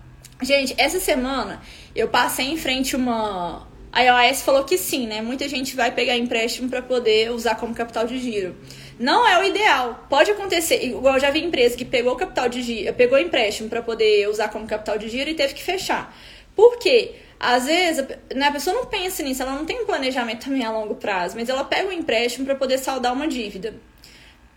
Gente, 0.43 0.75
essa 0.77 0.99
semana 0.99 1.59
eu 1.95 2.07
passei 2.07 2.45
em 2.45 2.55
frente 2.55 2.95
uma. 2.95 3.67
A 3.91 4.03
iOS 4.03 4.43
falou 4.43 4.63
que 4.63 4.77
sim, 4.77 5.07
né? 5.07 5.23
Muita 5.23 5.49
gente 5.49 5.75
vai 5.75 5.89
pegar 5.89 6.15
empréstimo 6.15 6.69
para 6.69 6.83
poder 6.83 7.31
usar 7.31 7.55
como 7.55 7.73
capital 7.73 8.05
de 8.05 8.19
giro. 8.19 8.55
Não 8.99 9.27
é 9.27 9.39
o 9.39 9.43
ideal. 9.43 10.05
Pode 10.07 10.29
acontecer, 10.29 10.85
igual 10.85 11.15
eu 11.15 11.19
já 11.19 11.31
vi 11.31 11.43
empresa 11.43 11.75
que 11.75 11.83
pegou 11.83 12.15
capital 12.15 12.47
de 12.47 12.61
giro, 12.61 12.93
pegou 12.93 13.17
empréstimo 13.17 13.69
para 13.69 13.81
poder 13.81 14.29
usar 14.29 14.49
como 14.49 14.67
capital 14.67 14.99
de 14.99 15.09
giro 15.09 15.31
e 15.31 15.33
teve 15.33 15.55
que 15.55 15.63
fechar. 15.63 16.15
Por 16.55 16.77
quê? 16.77 17.15
Às 17.39 17.65
vezes, 17.65 18.05
né, 18.35 18.47
a 18.47 18.51
pessoa 18.51 18.75
não 18.75 18.85
pensa 18.85 19.23
nisso, 19.23 19.41
ela 19.41 19.53
não 19.53 19.65
tem 19.65 19.81
um 19.81 19.85
planejamento 19.85 20.45
também 20.45 20.65
a 20.65 20.71
longo 20.71 20.95
prazo, 20.95 21.37
mas 21.37 21.47
ela 21.47 21.63
pega 21.63 21.87
um 21.87 21.91
empréstimo 21.91 22.45
para 22.45 22.55
poder 22.55 22.77
saldar 22.77 23.13
uma 23.13 23.27
dívida. 23.27 23.75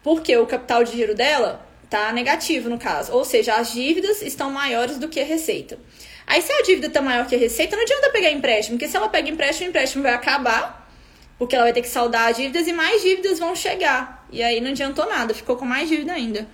Porque 0.03 0.37
o 0.37 0.47
capital 0.47 0.83
de 0.83 0.93
giro 0.97 1.15
dela 1.15 1.65
tá 1.89 2.13
negativo 2.13 2.69
no 2.69 2.79
caso, 2.79 3.13
ou 3.13 3.25
seja, 3.25 3.55
as 3.55 3.73
dívidas 3.73 4.21
estão 4.21 4.51
maiores 4.51 4.99
do 4.99 5.09
que 5.09 5.21
a 5.21 5.25
receita. 5.25 5.79
Aí 6.27 6.43
se 6.43 6.53
a 6.53 6.63
dívida 6.63 6.91
tá 6.91 7.01
maior 7.01 7.27
que 7.27 7.37
a 7.37 7.39
receita, 7.39 7.77
não 7.77 7.83
adianta 7.85 8.11
pegar 8.11 8.31
empréstimo, 8.31 8.77
porque 8.77 8.91
se 8.91 8.97
ela 8.97 9.09
pega 9.09 9.29
empréstimo, 9.29 9.67
o 9.67 9.71
empréstimo 9.71 10.03
vai 10.03 10.13
acabar, 10.13 10.91
porque 11.39 11.55
ela 11.55 11.65
vai 11.65 11.73
ter 11.73 11.83
que 11.83 11.89
saldar 11.89 12.31
as 12.31 12.37
dívidas 12.37 12.67
e 12.67 12.73
mais 12.73 13.03
dívidas 13.03 13.39
vão 13.39 13.55
chegar. 13.55 14.27
E 14.31 14.43
aí 14.43 14.61
não 14.61 14.71
adiantou 14.71 15.09
nada, 15.09 15.33
ficou 15.35 15.57
com 15.57 15.65
mais 15.65 15.89
dívida 15.89 16.13
ainda. 16.13 16.49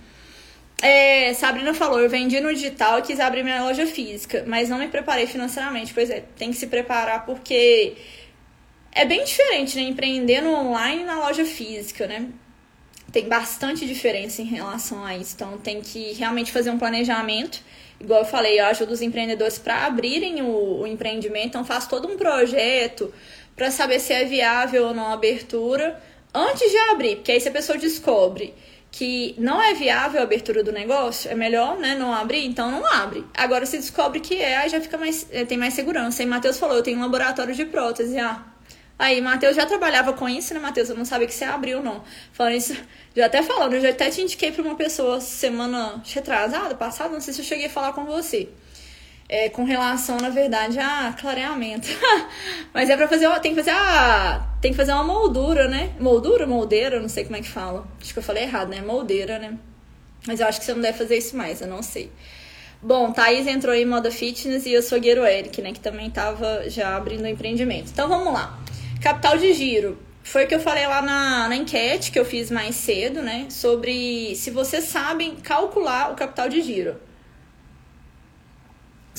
É, 0.81 1.33
Sabrina 1.33 1.73
falou, 1.73 1.99
eu 1.99 2.09
vendi 2.09 2.39
no 2.39 2.53
digital 2.53 2.99
e 2.99 3.01
quis 3.01 3.19
abrir 3.19 3.43
minha 3.43 3.61
loja 3.63 3.85
física, 3.85 4.45
mas 4.47 4.69
não 4.69 4.77
me 4.77 4.87
preparei 4.87 5.27
financeiramente. 5.27 5.93
Pois 5.93 6.09
é, 6.09 6.23
tem 6.37 6.51
que 6.51 6.57
se 6.57 6.67
preparar 6.67 7.25
porque 7.25 7.95
é 8.91 9.05
bem 9.05 9.23
diferente, 9.23 9.75
né? 9.75 9.83
Empreender 9.83 10.41
no 10.41 10.53
online 10.53 11.01
e 11.01 11.05
na 11.05 11.19
loja 11.19 11.43
física, 11.43 12.07
né? 12.07 12.27
Tem 13.11 13.27
bastante 13.27 13.85
diferença 13.85 14.41
em 14.41 14.45
relação 14.45 15.03
a 15.03 15.17
isso. 15.17 15.33
Então 15.35 15.57
tem 15.57 15.81
que 15.81 16.13
realmente 16.13 16.51
fazer 16.51 16.69
um 16.69 16.79
planejamento. 16.79 17.61
Igual 17.99 18.21
eu 18.21 18.25
falei, 18.25 18.59
eu 18.59 18.65
ajudo 18.65 18.93
os 18.93 19.01
empreendedores 19.01 19.57
para 19.57 19.85
abrirem 19.85 20.41
o, 20.41 20.81
o 20.81 20.87
empreendimento, 20.87 21.47
então 21.47 21.65
faço 21.65 21.89
todo 21.89 22.07
um 22.07 22.15
projeto 22.15 23.13
para 23.53 23.69
saber 23.71 23.99
se 23.99 24.13
é 24.13 24.23
viável 24.23 24.87
ou 24.87 24.93
não 24.93 25.07
a 25.07 25.13
abertura 25.13 26.01
antes 26.33 26.71
de 26.71 26.77
abrir, 26.91 27.17
porque 27.17 27.33
aí 27.33 27.41
se 27.41 27.49
a 27.49 27.51
pessoa 27.51 27.77
descobre 27.77 28.53
que 28.91 29.35
não 29.37 29.61
é 29.61 29.73
viável 29.73 30.19
a 30.19 30.23
abertura 30.23 30.63
do 30.63 30.71
negócio, 30.71 31.29
é 31.29 31.35
melhor, 31.35 31.77
né, 31.77 31.95
não 31.95 32.13
abrir, 32.13 32.45
então 32.45 32.71
não 32.71 32.85
abre. 32.85 33.25
Agora 33.35 33.65
se 33.65 33.77
descobre 33.77 34.19
que 34.19 34.35
é, 34.35 34.57
aí 34.57 34.69
já 34.69 34.81
fica 34.81 34.97
mais, 34.97 35.27
eh, 35.31 35.45
tem 35.45 35.57
mais 35.57 35.73
segurança. 35.73 36.23
E 36.23 36.25
Matheus 36.25 36.57
falou, 36.59 36.75
eu 36.75 36.83
tenho 36.83 36.97
um 36.97 37.01
laboratório 37.01 37.53
de 37.53 37.65
prótese, 37.65 38.17
ah. 38.19 38.43
Aí, 38.97 39.21
Matheus 39.21 39.55
já 39.55 39.65
trabalhava 39.65 40.11
com 40.11 40.27
isso, 40.27 40.53
né, 40.53 40.59
Matheus? 40.59 40.89
Eu 40.89 40.97
não 40.97 41.05
sabia 41.05 41.25
que 41.25 41.33
você 41.33 41.45
abriu, 41.45 41.81
não. 41.81 42.03
Falando 42.33 42.55
isso, 42.55 42.75
já 43.15 43.27
até 43.27 43.41
falando, 43.41 43.73
eu 43.75 43.81
já 43.81 43.89
até 43.91 44.09
te 44.09 44.21
indiquei 44.21 44.51
pra 44.51 44.61
uma 44.61 44.75
pessoa 44.75 45.21
semana 45.21 46.03
retrasada, 46.05 46.75
passada, 46.75 47.13
não 47.13 47.21
sei 47.21 47.33
se 47.33 47.39
eu 47.41 47.45
cheguei 47.45 47.67
a 47.67 47.69
falar 47.69 47.93
com 47.93 48.05
você 48.05 48.49
é, 49.29 49.47
com 49.47 49.63
relação, 49.63 50.17
na 50.17 50.29
verdade, 50.29 50.79
a 50.79 51.13
clareamento. 51.13 51.87
Mas 52.73 52.89
é 52.89 52.97
pra 52.97 53.07
fazer, 53.07 53.29
tem 53.41 53.53
que 53.53 53.61
fazer 53.61 53.77
a, 53.77 54.49
tem 54.59 54.71
que 54.71 54.77
fazer 54.77 54.91
uma 54.91 55.03
moldura, 55.03 55.67
né? 55.67 55.91
Moldura, 55.99 56.47
moldeira, 56.47 56.99
não 56.99 57.07
sei 57.07 57.23
como 57.23 57.37
é 57.37 57.41
que 57.41 57.47
fala. 57.47 57.87
Acho 58.01 58.11
que 58.11 58.17
eu 58.17 58.23
falei 58.23 58.43
errado, 58.43 58.69
né? 58.69 58.81
Moldeira, 58.81 59.37
né? 59.37 59.55
Mas 60.25 60.39
eu 60.39 60.47
acho 60.47 60.59
que 60.59 60.65
você 60.65 60.73
não 60.73 60.81
deve 60.81 60.97
fazer 60.97 61.17
isso 61.17 61.37
mais, 61.37 61.61
eu 61.61 61.67
não 61.67 61.83
sei. 61.83 62.11
Bom, 62.81 63.11
Thaís 63.11 63.45
entrou 63.45 63.75
em 63.75 63.85
moda 63.85 64.09
fitness 64.09 64.65
e 64.65 64.73
eu 64.73 64.81
sou 64.81 64.99
Gueiro 64.99 65.23
Eric, 65.23 65.61
né? 65.61 65.73
Que 65.73 65.79
também 65.79 66.09
tava 66.09 66.67
já 66.67 66.95
abrindo 66.95 67.23
o 67.23 67.27
empreendimento. 67.27 67.91
Então 67.91 68.09
vamos 68.09 68.33
lá. 68.33 68.57
Capital 68.99 69.37
de 69.37 69.53
giro. 69.53 69.97
Foi 70.23 70.45
o 70.45 70.47
que 70.47 70.55
eu 70.55 70.59
falei 70.59 70.87
lá 70.87 71.01
na, 71.01 71.49
na 71.49 71.55
enquete 71.55 72.11
que 72.11 72.19
eu 72.19 72.25
fiz 72.25 72.49
mais 72.49 72.75
cedo, 72.75 73.21
né? 73.21 73.47
Sobre 73.49 74.35
se 74.35 74.49
vocês 74.49 74.85
sabem 74.85 75.35
calcular 75.35 76.11
o 76.11 76.15
capital 76.15 76.49
de 76.49 76.61
giro. 76.61 76.95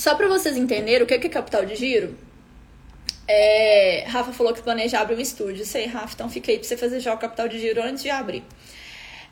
Só 0.01 0.15
para 0.15 0.29
vocês 0.29 0.57
entenderem 0.57 1.03
o 1.03 1.07
que 1.07 1.13
é 1.13 1.29
capital 1.29 1.67
de 1.67 1.77
giro, 1.77 2.17
é, 3.29 4.07
Rafa 4.09 4.33
falou 4.33 4.55
que 4.55 4.63
planeja 4.63 4.99
abrir 4.99 5.15
um 5.15 5.21
estúdio. 5.21 5.63
Sei, 5.67 5.85
Rafa, 5.85 6.15
então 6.15 6.31
fica 6.31 6.51
aí 6.51 6.59
pra 6.59 6.67
você 6.67 6.75
fazer 6.75 7.01
já 7.01 7.13
o 7.13 7.19
capital 7.19 7.47
de 7.47 7.59
giro 7.59 7.83
antes 7.83 8.03
de 8.03 8.09
abrir. 8.09 8.43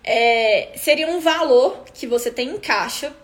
é, 0.05 0.73
seria 0.77 1.09
um 1.09 1.21
valor 1.21 1.85
que 1.95 2.07
você 2.07 2.31
tem 2.31 2.51
em 2.51 2.59
caixa 2.59 3.15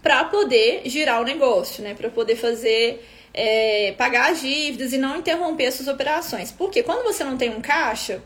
para 0.00 0.22
poder 0.26 0.82
girar 0.84 1.20
o 1.20 1.24
negócio, 1.24 1.82
né? 1.82 1.92
Para 1.92 2.08
poder 2.08 2.36
fazer 2.36 3.04
é, 3.34 3.92
pagar 3.98 4.30
as 4.30 4.40
dívidas 4.40 4.92
e 4.92 4.98
não 4.98 5.16
interromper 5.16 5.72
suas 5.72 5.88
operações. 5.88 6.52
Porque 6.52 6.84
quando 6.84 7.02
você 7.02 7.24
não 7.24 7.36
tem 7.36 7.50
um 7.50 7.60
caixa 7.60 8.22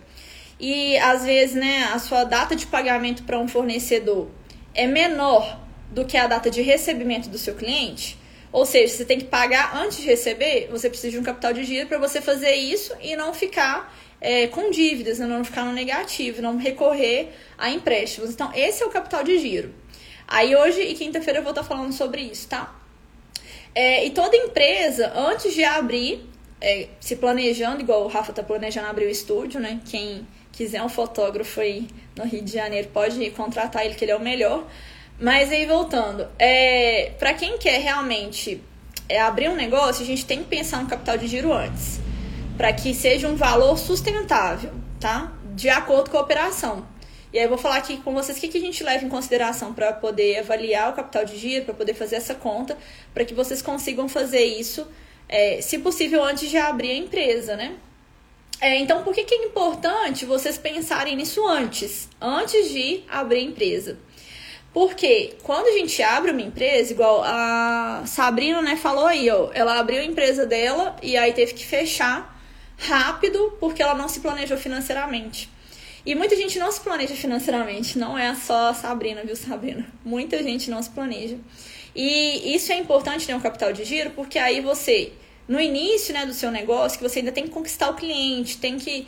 e 0.61 0.99
às 0.99 1.25
vezes, 1.25 1.57
né, 1.57 1.89
a 1.95 1.99
sua 1.99 2.25
data 2.25 2.55
de 2.55 2.67
pagamento 2.67 3.23
para 3.23 3.39
um 3.39 3.49
fornecedor 3.49 4.29
é 4.75 4.87
menor 4.87 5.59
do 5.91 6.05
que 6.05 6.19
a 6.19 6.27
data 6.27 6.51
de 6.51 6.61
recebimento 6.61 7.31
do 7.31 7.39
seu 7.39 7.55
cliente, 7.55 8.23
ou 8.55 8.65
seja, 8.65 8.95
você 8.95 9.05
tem 9.05 9.19
que 9.19 9.25
pagar 9.25 9.77
antes 9.77 9.99
de 9.99 10.05
receber, 10.05 10.69
você 10.71 10.89
precisa 10.89 11.11
de 11.11 11.19
um 11.19 11.25
capital 11.25 11.53
de 11.53 11.65
giro 11.65 11.89
para 11.89 11.99
você 11.99 12.21
fazer 12.21 12.55
isso 12.55 12.95
e 13.03 13.17
não 13.17 13.35
ficar 13.35 13.93
é, 14.21 14.47
com 14.47 14.71
dívidas, 14.71 15.19
né? 15.19 15.27
não 15.27 15.45
ficar 15.45 15.65
no 15.65 15.73
negativo, 15.73 16.41
não 16.41 16.57
recorrer 16.57 17.31
a 17.59 17.69
empréstimos. 17.71 18.31
Então, 18.31 18.53
esse 18.55 18.81
é 18.81 18.87
o 18.87 18.91
capital 18.91 19.25
de 19.25 19.41
giro. 19.41 19.75
Aí 20.29 20.55
hoje 20.55 20.81
e 20.83 20.95
quinta-feira 20.95 21.41
eu 21.41 21.43
vou 21.43 21.51
estar 21.51 21.65
falando 21.65 21.93
sobre 21.93 22.23
isso, 22.23 22.47
tá? 22.47 22.73
É, 23.75 24.07
e 24.07 24.11
toda 24.11 24.37
empresa, 24.37 25.13
antes 25.17 25.53
de 25.53 25.65
abrir, 25.65 26.25
é, 26.61 26.87
se 27.01 27.17
planejando, 27.17 27.81
igual 27.81 28.05
o 28.05 28.07
Rafa 28.07 28.31
está 28.31 28.45
planejando 28.45 28.87
abrir 28.87 29.07
o 29.07 29.11
estúdio, 29.11 29.59
né? 29.59 29.81
Quem 29.85 30.25
quiser 30.53 30.81
um 30.81 30.89
fotógrafo 30.89 31.61
aí 31.61 31.89
no 32.17 32.25
Rio 32.25 32.43
de 32.43 32.53
Janeiro 32.53 32.89
pode 32.93 33.29
contratar 33.31 33.85
ele, 33.85 33.97
que 33.97 34.05
ele 34.05 34.13
é 34.13 34.17
o 34.17 34.21
melhor. 34.21 34.65
Mas 35.19 35.53
aí 35.53 35.65
voltando, 35.65 36.27
é, 36.39 37.13
para 37.19 37.35
quem 37.35 37.57
quer 37.57 37.81
realmente 37.81 38.61
é, 39.09 39.21
abrir 39.21 39.49
um 39.49 39.55
negócio, 39.55 40.03
a 40.03 40.07
gente 40.07 40.27
tem 40.27 40.39
que 40.41 40.49
pensar 40.49 40.83
no 40.83 40.89
capital 40.89 41.17
de 41.17 41.29
giro 41.29 41.53
antes, 41.53 42.01
para 42.57 42.73
que 42.73 42.93
seja 42.93 43.29
um 43.29 43.37
valor 43.37 43.79
sustentável, 43.79 44.73
tá? 44.99 45.33
De 45.55 45.69
acordo 45.69 46.11
com 46.11 46.19
a 46.19 46.21
operação. 46.21 46.85
E 47.33 47.39
aí 47.39 47.45
eu 47.45 47.49
vou 47.49 47.59
falar 47.59 47.77
aqui 47.77 47.97
com 47.99 48.13
vocês 48.13 48.39
o 48.39 48.41
que, 48.41 48.49
que 48.49 48.59
a 48.59 48.61
gente 48.61 48.83
leva 48.83 49.05
em 49.05 49.09
consideração 49.09 49.73
para 49.73 49.93
poder 49.93 50.39
avaliar 50.39 50.91
o 50.91 50.95
capital 50.95 51.25
de 51.25 51.37
giro, 51.37 51.65
para 51.65 51.75
poder 51.75 51.95
fazer 51.95 52.17
essa 52.17 52.35
conta, 52.35 52.77
para 53.13 53.25
que 53.25 53.35
vocês 53.35 53.63
consigam 53.63 54.09
fazer 54.09 54.45
isso, 54.45 54.87
é, 55.29 55.61
se 55.61 55.79
possível, 55.79 56.23
antes 56.25 56.51
de 56.51 56.57
abrir 56.57 56.91
a 56.91 56.97
empresa, 56.97 57.57
né? 57.57 57.77
É, 58.61 58.79
então, 58.79 59.03
por 59.03 59.13
que, 59.15 59.25
que 59.25 59.35
é 59.35 59.45
importante 59.47 60.25
vocês 60.25 60.57
pensarem 60.57 61.17
nisso 61.17 61.47
antes, 61.47 62.09
antes 62.21 62.71
de 62.71 63.03
abrir 63.09 63.39
a 63.39 63.43
empresa? 63.43 63.99
Porque 64.75 65.37
quando 65.45 65.69
a 65.69 65.71
gente 65.71 66.03
abre 66.03 66.33
uma 66.33 66.43
empresa, 66.43 66.93
igual 66.93 67.23
a 67.25 68.03
Sabrina, 68.07 68.61
né, 68.61 68.75
falou 68.75 69.07
aí, 69.07 69.31
ó, 69.31 69.51
ela 69.55 69.79
abriu 69.79 70.01
a 70.01 70.05
empresa 70.05 70.45
dela 70.45 70.97
e 71.01 71.17
aí 71.17 71.33
teve 71.33 71.55
que 71.55 71.65
fechar 71.65 72.37
rápido 72.77 73.57
porque 73.61 73.81
ela 73.81 73.95
não 73.95 74.09
se 74.09 74.19
planejou 74.19 74.57
financeiramente. 74.57 75.49
E 76.05 76.17
muita 76.17 76.35
gente 76.35 76.59
não 76.59 76.73
se 76.73 76.81
planeja 76.81 77.15
financeiramente, 77.15 77.97
não 77.97 78.19
é 78.19 78.35
só 78.35 78.71
a 78.71 78.75
Sabrina, 78.75 79.23
viu, 79.23 79.37
Sabrina? 79.37 79.87
Muita 80.05 80.43
gente 80.43 80.69
não 80.69 80.83
se 80.83 80.91
planeja. 80.91 81.39
E 81.95 82.53
isso 82.57 82.73
é 82.73 82.77
importante 82.77 83.29
ter 83.29 83.35
um 83.35 83.41
capital 83.41 83.73
de 83.73 83.85
giro, 83.85 84.11
porque 84.11 84.41
aí 84.41 84.61
você, 84.61 85.13
no 85.47 85.61
início 85.61 86.13
né, 86.13 86.27
do 86.27 86.35
seu 86.35 86.51
negócio, 86.51 86.99
que 86.99 87.09
você 87.09 87.21
ainda 87.21 87.31
tem 87.31 87.45
que 87.45 87.51
conquistar 87.51 87.91
o 87.91 87.95
cliente, 87.95 88.59
tem 88.59 88.77
que 88.77 89.07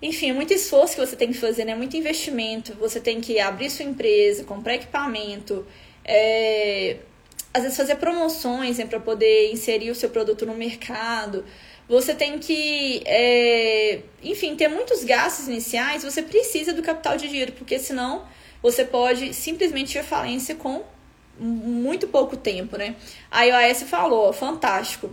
enfim, 0.00 0.30
é 0.30 0.32
muito 0.32 0.52
esforço 0.52 0.94
que 0.94 1.00
você 1.00 1.16
tem 1.16 1.28
que 1.28 1.38
fazer, 1.38 1.64
né? 1.64 1.74
Muito 1.74 1.96
investimento. 1.96 2.74
Você 2.74 3.00
tem 3.00 3.20
que 3.20 3.40
abrir 3.40 3.70
sua 3.70 3.84
empresa, 3.84 4.44
comprar 4.44 4.74
equipamento, 4.74 5.66
é... 6.04 6.98
às 7.52 7.62
vezes 7.62 7.76
fazer 7.76 7.96
promoções 7.96 8.78
né, 8.78 8.86
para 8.86 9.00
poder 9.00 9.50
inserir 9.52 9.90
o 9.90 9.94
seu 9.94 10.10
produto 10.10 10.44
no 10.44 10.54
mercado. 10.54 11.44
Você 11.88 12.14
tem 12.14 12.38
que, 12.38 13.02
é... 13.06 14.00
enfim, 14.22 14.54
ter 14.54 14.68
muitos 14.68 15.04
gastos 15.04 15.48
iniciais. 15.48 16.04
Você 16.04 16.22
precisa 16.22 16.72
do 16.72 16.82
capital 16.82 17.16
de 17.16 17.28
giro, 17.28 17.52
porque 17.52 17.78
senão 17.78 18.26
você 18.62 18.84
pode 18.84 19.32
simplesmente 19.32 19.92
ter 19.94 20.02
falência 20.02 20.54
com 20.54 20.82
muito 21.38 22.06
pouco 22.08 22.36
tempo, 22.36 22.76
né? 22.76 22.96
A 23.30 23.44
IOS 23.44 23.82
falou, 23.82 24.32
fantástico. 24.32 25.10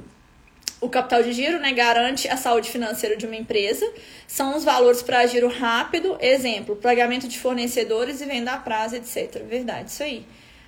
O 0.83 0.89
capital 0.89 1.23
de 1.23 1.31
giro 1.31 1.59
né, 1.59 1.71
garante 1.71 2.27
a 2.27 2.35
saúde 2.35 2.69
financeira 2.69 3.15
de 3.15 3.25
uma 3.25 3.37
empresa. 3.37 3.89
São 4.27 4.57
os 4.57 4.65
valores 4.65 5.01
para 5.01 5.25
giro 5.25 5.47
rápido, 5.47 6.17
exemplo, 6.19 6.75
pagamento 6.75 7.25
de 7.25 7.39
fornecedores 7.39 8.19
e 8.19 8.25
venda 8.25 8.51
a 8.51 8.57
prazo, 8.57 8.97
etc. 8.97 9.41
Verdade, 9.47 9.89
isso 9.89 10.03
aí. 10.03 10.25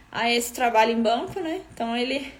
Aí 0.10 0.38
esse 0.38 0.54
trabalho 0.54 0.94
em 0.94 1.02
banco, 1.02 1.38
né? 1.42 1.60
Então 1.74 1.98
ele. 1.98 2.32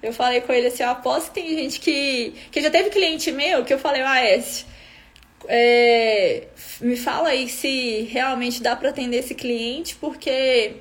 Eu 0.00 0.12
falei 0.12 0.42
com 0.42 0.52
ele 0.52 0.68
assim, 0.68 0.84
eu 0.84 0.90
aposto 0.90 1.32
que 1.32 1.40
tem 1.40 1.48
gente 1.56 1.80
que. 1.80 2.32
Que 2.52 2.60
já 2.60 2.70
teve 2.70 2.90
cliente 2.90 3.32
meu 3.32 3.64
que 3.64 3.74
eu 3.74 3.78
falei, 3.80 4.02
ah, 4.02 4.24
esse. 4.24 4.64
É, 5.48 6.44
me 6.80 6.96
fala 6.96 7.30
aí 7.30 7.48
se 7.48 8.02
realmente 8.02 8.62
dá 8.62 8.76
para 8.76 8.90
atender 8.90 9.18
esse 9.18 9.34
cliente, 9.34 9.96
porque 9.96 10.76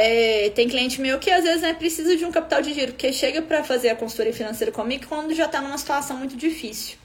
é, 0.00 0.50
tem 0.50 0.68
cliente 0.68 1.00
meu 1.00 1.18
que 1.18 1.28
às 1.28 1.42
vezes 1.42 1.60
né, 1.60 1.74
precisa 1.74 2.16
de 2.16 2.24
um 2.24 2.30
capital 2.30 2.62
de 2.62 2.72
giro, 2.72 2.92
porque 2.92 3.12
chega 3.12 3.42
para 3.42 3.64
fazer 3.64 3.88
a 3.88 3.96
consultoria 3.96 4.32
financeira 4.32 4.70
comigo 4.70 5.06
quando 5.08 5.34
já 5.34 5.46
está 5.46 5.60
numa 5.60 5.76
situação 5.76 6.16
muito 6.16 6.36
difícil. 6.36 6.96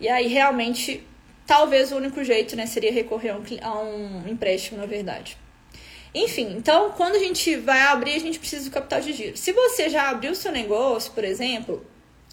E 0.00 0.08
aí 0.08 0.26
realmente, 0.26 1.06
talvez 1.46 1.92
o 1.92 1.96
único 1.96 2.24
jeito 2.24 2.56
né, 2.56 2.66
seria 2.66 2.92
recorrer 2.92 3.30
a 3.30 3.36
um, 3.36 3.44
a 3.62 3.82
um 3.82 4.24
empréstimo, 4.26 4.80
na 4.80 4.86
verdade. 4.86 5.38
Enfim, 6.12 6.56
então 6.56 6.90
quando 6.90 7.14
a 7.14 7.20
gente 7.20 7.54
vai 7.54 7.82
abrir, 7.82 8.14
a 8.14 8.18
gente 8.18 8.40
precisa 8.40 8.64
do 8.64 8.72
capital 8.72 9.00
de 9.00 9.12
giro. 9.12 9.36
Se 9.36 9.52
você 9.52 9.88
já 9.88 10.10
abriu 10.10 10.34
seu 10.34 10.50
negócio, 10.50 11.12
por 11.12 11.22
exemplo, 11.22 11.86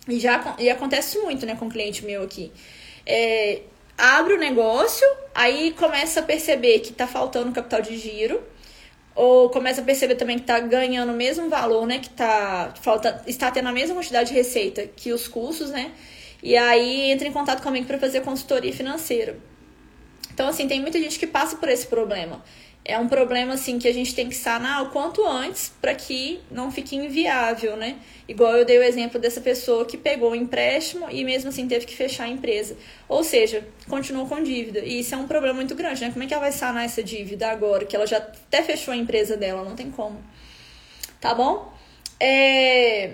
e 0.08 0.20
já 0.20 0.56
e 0.58 0.68
acontece 0.68 1.20
muito 1.20 1.46
né, 1.46 1.56
com 1.56 1.66
um 1.66 1.70
cliente 1.70 2.04
meu 2.04 2.24
aqui. 2.24 2.52
É, 3.06 3.62
abre 3.96 4.34
o 4.34 4.40
negócio, 4.40 5.06
aí 5.36 5.76
começa 5.78 6.22
a 6.22 6.24
perceber 6.24 6.80
que 6.80 6.90
está 6.90 7.06
faltando 7.06 7.52
capital 7.52 7.84
de 7.84 7.96
giro 8.00 8.55
ou 9.16 9.50
começa 9.50 9.82
a 9.82 9.84
perceber 9.84 10.16
também 10.16 10.36
que 10.36 10.44
está 10.44 10.60
ganhando 10.60 11.14
o 11.14 11.16
mesmo 11.16 11.50
valor, 11.50 11.88
né? 11.88 12.00
Que 12.00 12.10
tá, 12.10 12.74
falta, 12.82 13.24
está 13.26 13.50
tendo 13.50 13.70
a 13.70 13.72
mesma 13.72 13.96
quantidade 13.96 14.30
de 14.30 14.36
receita 14.36 14.86
que 14.86 15.14
os 15.14 15.28
custos, 15.28 15.72
né? 15.72 15.92
E 16.44 16.56
aí 16.58 17.12
entra 17.12 17.28
em 17.28 17.32
contato 17.32 17.64
comigo 17.64 17.88
para 17.88 17.98
fazer 17.98 18.22
consultoria 18.22 18.74
financeira. 18.74 19.40
Então, 20.34 20.50
assim, 20.50 20.68
tem 20.68 20.82
muita 20.82 21.00
gente 21.00 21.18
que 21.18 21.26
passa 21.26 21.56
por 21.56 21.70
esse 21.70 21.88
problema 21.88 22.44
é 22.88 23.00
um 23.00 23.08
problema 23.08 23.56
assim 23.56 23.80
que 23.80 23.88
a 23.88 23.94
gente 23.94 24.14
tem 24.14 24.30
que 24.30 24.36
sanar 24.36 24.84
o 24.84 24.92
quanto 24.92 25.26
antes 25.26 25.74
para 25.82 25.96
que 25.96 26.40
não 26.52 26.72
fique 26.72 26.96
inviável, 26.96 27.76
né? 27.76 27.98
Igual 28.28 28.56
eu 28.56 28.64
dei 28.64 28.78
o 28.78 28.84
exemplo 28.84 29.20
dessa 29.20 29.42
pessoa 29.42 29.86
que 29.86 29.98
pegou 29.98 30.32
o 30.32 30.36
empréstimo 30.36 31.10
e 31.10 31.24
mesmo 31.26 31.50
assim 31.50 31.68
teve 31.68 31.88
que 31.88 31.96
fechar 31.96 32.26
a 32.26 32.28
empresa. 32.28 32.78
Ou 33.10 33.24
seja, 33.24 33.68
continuou 33.90 34.28
com 34.28 34.42
dívida. 34.44 34.80
E 34.80 35.00
isso 35.00 35.16
é 35.16 35.18
um 35.18 35.26
problema 35.26 35.56
muito 35.56 35.74
grande, 35.74 36.02
né? 36.02 36.12
Como 36.12 36.24
é 36.24 36.28
que 36.28 36.34
ela 36.34 36.44
vai 36.44 36.52
sanar 36.52 36.86
essa 36.86 37.02
dívida 37.02 37.50
agora? 37.50 37.86
Que 37.86 37.96
ela 37.96 38.06
já 38.06 38.18
até 38.18 38.62
fechou 38.62 38.94
a 38.94 38.98
empresa 38.98 39.36
dela, 39.36 39.64
não 39.64 39.76
tem 39.76 39.90
como. 39.90 40.24
Tá 41.20 41.34
bom? 41.34 41.74
É... 42.20 43.14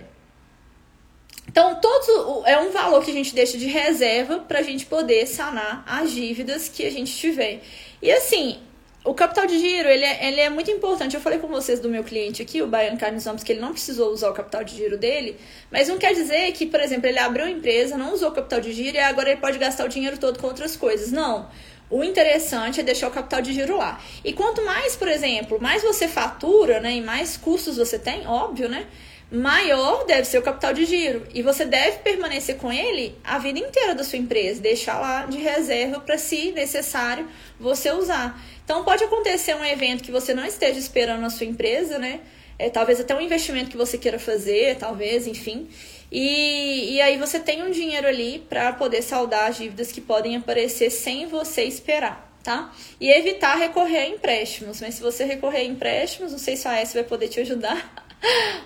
Então, 1.48 1.80
todos, 1.80 2.46
é 2.46 2.58
um 2.60 2.72
valor 2.72 3.04
que 3.04 3.12
a 3.12 3.14
gente 3.14 3.34
deixa 3.34 3.58
de 3.58 3.68
reserva 3.68 4.40
para 4.40 4.60
a 4.60 4.64
gente 4.64 4.86
poder 4.86 5.26
sanar 5.28 5.84
as 5.88 6.12
dívidas 6.12 6.68
que 6.68 6.86
a 6.86 6.92
gente 6.92 7.16
tiver. 7.16 7.62
E 8.02 8.12
assim, 8.12 8.60
o 9.04 9.16
capital 9.16 9.48
de 9.48 9.58
giro, 9.58 9.90
ele 9.90 10.06
é, 10.06 10.28
ele 10.28 10.40
é 10.42 10.50
muito 10.50 10.70
importante. 10.70 11.16
Eu 11.16 11.22
falei 11.22 11.40
com 11.40 11.48
vocês 11.48 11.80
do 11.80 11.90
meu 11.90 12.04
cliente 12.04 12.42
aqui, 12.42 12.62
o 12.62 12.68
Baiano 12.68 13.00
Carnes 13.00 13.26
Homens, 13.26 13.44
que 13.44 13.52
ele 13.52 13.60
não 13.60 13.72
precisou 13.72 14.12
usar 14.12 14.30
o 14.30 14.34
capital 14.34 14.64
de 14.64 14.76
giro 14.76 14.98
dele, 14.98 15.38
mas 15.72 15.88
não 15.88 15.98
quer 15.98 16.14
dizer 16.14 16.52
que, 16.52 16.68
por 16.68 16.80
exemplo, 16.80 17.08
ele 17.08 17.18
abriu 17.18 17.46
uma 17.46 17.52
empresa, 17.52 17.98
não 17.98 18.14
usou 18.14 18.30
o 18.30 18.32
capital 18.32 18.62
de 18.62 18.72
giro 18.72 18.98
e 18.98 19.00
agora 19.00 19.32
ele 19.32 19.42
pode 19.42 19.58
gastar 19.58 19.86
o 19.86 19.90
dinheiro 19.90 20.18
todo 20.20 20.38
com 20.38 20.46
outras 20.46 20.76
coisas. 20.76 21.12
Não. 21.12 21.50
O 21.90 22.04
interessante 22.04 22.80
é 22.80 22.84
deixar 22.84 23.08
o 23.08 23.12
capital 23.12 23.42
de 23.42 23.54
giro 23.54 23.76
lá. 23.76 24.00
E 24.24 24.34
quanto 24.34 24.64
mais, 24.64 24.96
por 24.96 25.08
exemplo, 25.08 25.60
mais 25.60 25.82
você 25.82 26.08
fatura, 26.08 26.80
né, 26.80 26.94
e 26.94 27.02
mais 27.02 27.36
custos 27.36 27.78
você 27.78 27.98
tem, 27.98 28.26
óbvio, 28.28 28.70
né? 28.70 28.86
Maior 29.32 30.06
deve 30.06 30.26
ser 30.26 30.38
o 30.40 30.42
capital 30.42 30.74
de 30.74 30.86
giro. 30.86 31.26
E 31.34 31.42
você 31.42 31.64
deve 31.64 32.00
permanecer 32.00 32.58
com 32.58 32.72
ele 32.72 33.16
a 33.24 33.40
vida 33.40 33.58
inteira 33.58 33.96
da 33.96 34.04
sua 34.04 34.20
empresa, 34.20 34.62
deixar 34.62 35.00
lá 35.00 35.26
de 35.26 35.38
reserva 35.38 36.00
para, 36.00 36.18
se 36.18 36.52
necessário, 36.52 37.28
você 37.60 37.92
usar. 37.92 38.40
Então, 38.64 38.84
pode 38.84 39.04
acontecer 39.04 39.56
um 39.56 39.64
evento 39.64 40.04
que 40.04 40.12
você 40.12 40.34
não 40.34 40.46
esteja 40.46 40.78
esperando 40.78 41.22
na 41.22 41.30
sua 41.30 41.46
empresa, 41.46 41.98
né? 41.98 42.20
É, 42.60 42.70
talvez 42.70 43.00
até 43.00 43.16
um 43.16 43.22
investimento 43.22 43.72
que 43.72 43.78
você 43.78 43.98
queira 43.98 44.20
fazer, 44.20 44.78
talvez, 44.78 45.26
enfim. 45.26 45.68
E, 46.12 46.96
e 46.96 47.02
aí 47.02 47.18
você 47.18 47.40
tem 47.40 47.64
um 47.64 47.72
dinheiro 47.72 48.08
ali 48.08 48.46
para 48.50 48.74
poder 48.74 49.02
saldar 49.02 49.50
as 49.50 49.58
dívidas 49.58 49.92
que 49.92 50.02
podem 50.02 50.36
aparecer 50.36 50.90
sem 50.92 51.26
você 51.28 51.64
esperar 51.64 52.30
tá? 52.44 52.74
E 53.00 53.10
evitar 53.12 53.56
recorrer 53.56 54.00
a 54.00 54.08
empréstimos. 54.08 54.82
Mas 54.82 54.96
se 54.96 55.02
você 55.02 55.24
recorrer 55.24 55.60
a 55.60 55.64
empréstimos, 55.64 56.32
não 56.32 56.40
sei 56.40 56.56
se 56.56 56.68
a 56.68 56.82
AS 56.82 56.94
vai 56.94 57.04
poder 57.04 57.28
te 57.28 57.40
ajudar, 57.40 57.94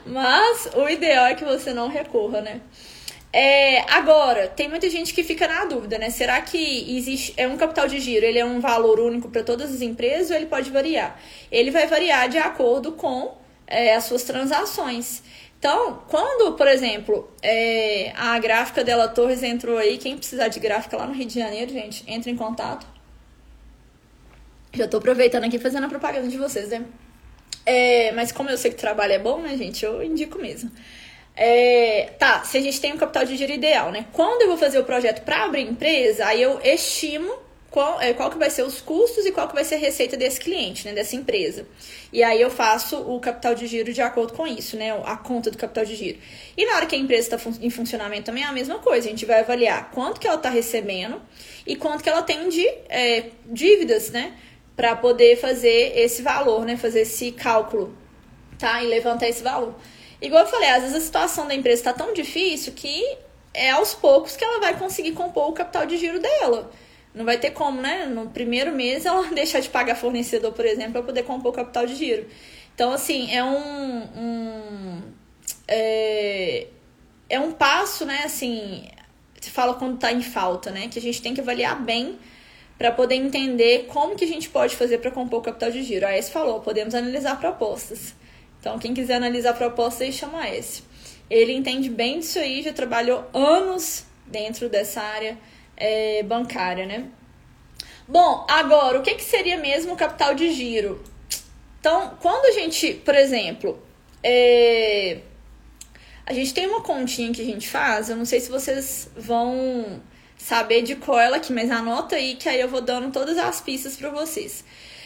mas 0.06 0.70
o 0.76 0.88
ideal 0.90 1.26
é 1.26 1.36
que 1.36 1.46
você 1.46 1.74
não 1.74 1.88
recorra, 1.88 2.42
né? 2.42 2.62
É, 3.38 3.82
agora, 3.92 4.48
tem 4.48 4.70
muita 4.70 4.90
gente 4.90 5.14
que 5.14 5.22
fica 5.22 5.46
na 5.46 5.66
dúvida, 5.66 5.98
né? 5.98 6.10
Será 6.10 6.40
que 6.42 6.98
existe 6.98 7.34
é 7.36 7.46
um 7.46 7.58
capital 7.58 7.86
de 7.86 8.00
giro? 8.00 8.26
Ele 8.26 8.40
é 8.40 8.46
um 8.46 8.62
valor 8.62 8.98
único 8.98 9.30
para 9.30 9.44
todas 9.44 9.74
as 9.74 9.82
empresas 9.82 10.30
ou 10.30 10.38
ele 10.38 10.46
pode 10.46 10.72
variar? 10.72 11.20
Ele 11.52 11.70
vai 11.70 11.86
variar 11.86 12.30
de 12.30 12.38
acordo 12.38 12.94
com 12.94 13.38
é, 13.68 13.94
as 13.94 14.06
suas 14.06 14.24
transações. 14.24 15.22
Então, 15.60 16.02
quando, 16.08 16.54
por 16.54 16.68
exemplo, 16.68 17.30
é, 17.42 18.14
a 18.16 18.40
gráfica 18.40 18.86
dela 18.86 19.08
Torres 19.08 19.44
entrou 19.44 19.78
aí, 19.78 19.98
quem 19.98 20.18
precisar 20.18 20.48
de 20.48 20.60
gráfica 20.62 20.96
lá 20.96 21.06
no 21.06 21.14
Rio 21.14 21.26
de 21.26 21.34
Janeiro, 21.34 21.72
gente, 21.74 22.04
entre 22.08 22.32
em 22.32 22.38
contato 22.38 22.88
Já 24.72 24.88
tô 24.88 24.98
aproveitando 24.98 25.44
aqui 25.44 25.60
fazendo 25.60 25.86
a 25.86 25.90
propaganda 25.90 26.28
de 26.28 26.38
vocês, 26.38 26.70
né? 26.70 26.86
É, 27.66 28.12
mas 28.12 28.32
como 28.32 28.50
eu 28.50 28.58
sei 28.58 28.72
que 28.72 28.78
trabalho 28.78 29.14
é 29.14 29.20
bom, 29.20 29.40
né, 29.40 29.58
gente? 29.58 29.84
Eu 29.84 30.04
indico 30.04 30.40
mesmo. 30.40 30.72
É, 31.36 32.14
tá, 32.18 32.44
se 32.44 32.58
a 32.58 32.62
gente 32.62 32.80
tem 32.80 32.94
um 32.94 32.98
capital 32.98 33.26
de 33.26 33.36
giro 33.36 33.52
ideal, 33.52 33.92
né? 33.92 34.06
Quando 34.14 34.44
eu 34.44 34.48
vou 34.48 34.58
fazer 34.58 34.80
o 34.80 34.84
projeto 34.84 35.24
para 35.24 35.44
abrir 35.44 35.64
empresa, 35.64 36.26
aí 36.26 36.42
eu 36.42 36.62
estimo 36.64 37.46
qual, 37.76 38.00
é, 38.00 38.14
qual 38.14 38.32
que 38.32 38.38
vai 38.38 38.50
ser 38.50 38.64
os 38.64 38.80
custos 38.80 39.26
e 39.26 39.34
qual 39.34 39.50
que 39.50 39.54
vai 39.54 39.66
ser 39.66 39.76
a 39.76 39.78
receita 39.78 40.16
desse 40.16 40.40
cliente, 40.40 40.86
né, 40.88 40.94
dessa 40.94 41.14
empresa. 41.14 41.68
E 42.14 42.24
aí 42.24 42.40
eu 42.40 42.50
faço 42.50 42.96
o 42.96 43.20
capital 43.20 43.54
de 43.54 43.68
giro 43.68 43.92
de 43.92 44.02
acordo 44.02 44.32
com 44.32 44.48
isso, 44.48 44.78
né, 44.78 44.98
a 45.04 45.18
conta 45.18 45.52
do 45.52 45.58
capital 45.58 45.84
de 45.84 45.94
giro. 45.94 46.18
E 46.56 46.66
na 46.66 46.78
hora 46.78 46.86
que 46.86 46.96
a 46.96 46.98
empresa 46.98 47.36
está 47.36 47.52
em 47.62 47.70
funcionamento 47.70 48.24
também 48.24 48.44
é 48.44 48.48
a 48.48 48.54
mesma 48.54 48.80
coisa, 48.80 49.08
a 49.08 49.10
gente 49.10 49.26
vai 49.26 49.42
avaliar 49.42 49.92
quanto 49.92 50.22
que 50.22 50.26
ela 50.26 50.38
está 50.38 50.50
recebendo 50.50 51.22
e 51.68 51.76
quanto 51.76 52.02
que 52.02 52.08
ela 52.08 52.22
tem 52.22 52.48
de 52.48 52.66
é, 52.88 53.26
dívidas, 53.46 54.10
né, 54.10 54.32
para 54.76 54.96
poder 54.96 55.38
fazer 55.38 55.98
esse 55.98 56.22
valor, 56.22 56.66
né, 56.66 56.76
fazer 56.76 57.02
esse 57.02 57.32
cálculo, 57.32 57.96
tá, 58.60 58.84
e 58.84 58.88
levantar 58.88 59.28
esse 59.28 59.42
valor. 59.42 59.76
Igual 60.22 60.44
eu 60.44 60.50
falei, 60.50 60.70
às 60.70 60.82
vezes 60.82 60.98
a 60.98 61.02
situação 61.02 61.48
da 61.48 61.54
empresa 61.54 61.82
está 61.82 61.94
tão 61.94 62.14
difícil 62.14 62.74
que 62.74 63.18
é 63.54 63.72
aos 63.72 63.94
poucos 63.94 64.36
que 64.36 64.44
ela 64.44 64.60
vai 64.60 64.78
conseguir 64.78 65.14
compor 65.14 65.50
o 65.50 65.54
capital 65.54 65.86
de 65.86 65.98
giro 65.98 66.20
dela. 66.20 66.72
Não 67.14 67.24
vai 67.24 67.38
ter 67.38 67.52
como, 67.52 67.82
né? 67.82 68.06
No 68.06 68.30
primeiro 68.30 68.74
mês 68.74 69.06
ela 69.06 69.24
deixar 69.34 69.62
de 69.62 69.70
pagar 69.70 69.96
fornecedor, 69.96 70.52
por 70.52 70.66
exemplo, 70.66 70.94
para 70.94 71.04
poder 71.04 71.24
compor 71.24 71.52
o 71.52 71.56
capital 71.56 71.86
de 71.86 71.96
giro. 71.96 72.28
Então, 72.74 72.92
assim, 72.92 73.34
é 73.34 73.42
um. 73.42 74.04
um 74.20 75.02
é, 75.68 76.68
é 77.30 77.40
um 77.40 77.54
passo, 77.54 78.06
né? 78.06 78.24
Assim, 78.26 78.90
se 79.40 79.50
fala 79.50 79.76
quando 79.76 79.96
está 79.96 80.12
em 80.12 80.22
falta, 80.22 80.72
né? 80.72 80.90
Que 80.90 81.00
a 81.00 81.02
gente 81.02 81.22
tem 81.22 81.34
que 81.34 81.40
avaliar 81.40 81.82
bem 81.82 82.20
para 82.78 82.92
poder 82.92 83.16
entender 83.16 83.86
como 83.88 84.16
que 84.16 84.26
a 84.26 84.28
gente 84.28 84.50
pode 84.50 84.76
fazer 84.76 84.98
para 84.98 85.12
compor 85.12 85.40
o 85.40 85.44
capital 85.44 85.72
de 85.72 85.82
giro. 85.84 86.06
A 86.06 86.12
S 86.12 86.32
falou, 86.32 86.60
podemos 86.60 86.94
analisar 86.94 87.40
propostas. 87.40 88.14
Então, 88.60 88.78
quem 88.80 88.94
quiser 88.94 89.16
analisar 89.16 89.54
propostas, 89.54 90.14
chama 90.14 90.42
a 90.42 90.50
S. 90.50 90.84
Ele 91.30 91.54
entende 91.54 91.90
bem 91.90 92.20
disso 92.20 92.40
aí, 92.40 92.62
já 92.62 92.74
trabalhou 92.74 93.24
anos 93.34 94.06
dentro 94.26 94.68
dessa 94.70 95.02
área 95.02 95.38
é, 95.78 96.24
bancária, 96.24 96.86
né? 96.86 97.06
Bom, 98.08 98.46
agora, 98.50 99.00
o 99.00 99.02
que, 99.02 99.16
que 99.16 99.24
seria 99.24 99.58
mesmo 99.58 99.94
o 99.94 99.98
capital 99.98 100.36
de 100.36 100.52
giro? 100.52 101.04
Então, 101.80 102.18
quando 102.20 102.46
a 102.46 102.52
gente, 102.52 102.94
por 102.94 103.16
exemplo, 103.16 103.80
é, 104.22 105.20
a 106.26 106.34
gente 106.34 106.54
tem 106.54 106.68
uma 106.68 106.82
continha 106.82 107.32
que 107.32 107.42
a 107.42 107.46
gente 107.46 107.68
faz, 107.68 108.10
eu 108.10 108.16
não 108.16 108.26
sei 108.26 108.40
se 108.40 108.50
vocês 108.50 109.10
vão 109.16 110.02
saber 110.46 110.84
de 110.84 110.96
qual 110.96 111.20
ela 111.20 111.38
aqui, 111.38 111.52
mas 111.52 111.72
anota 111.72 112.18
aí 112.18 112.36
que 112.36 112.48
aí 112.48 112.62
eu 112.62 112.70
vou 112.70 112.80
dando 112.80 113.12
todas 113.12 113.36
as 113.36 113.60
pistas 113.62 113.96
para 113.96 114.12
vocês. 114.12 114.64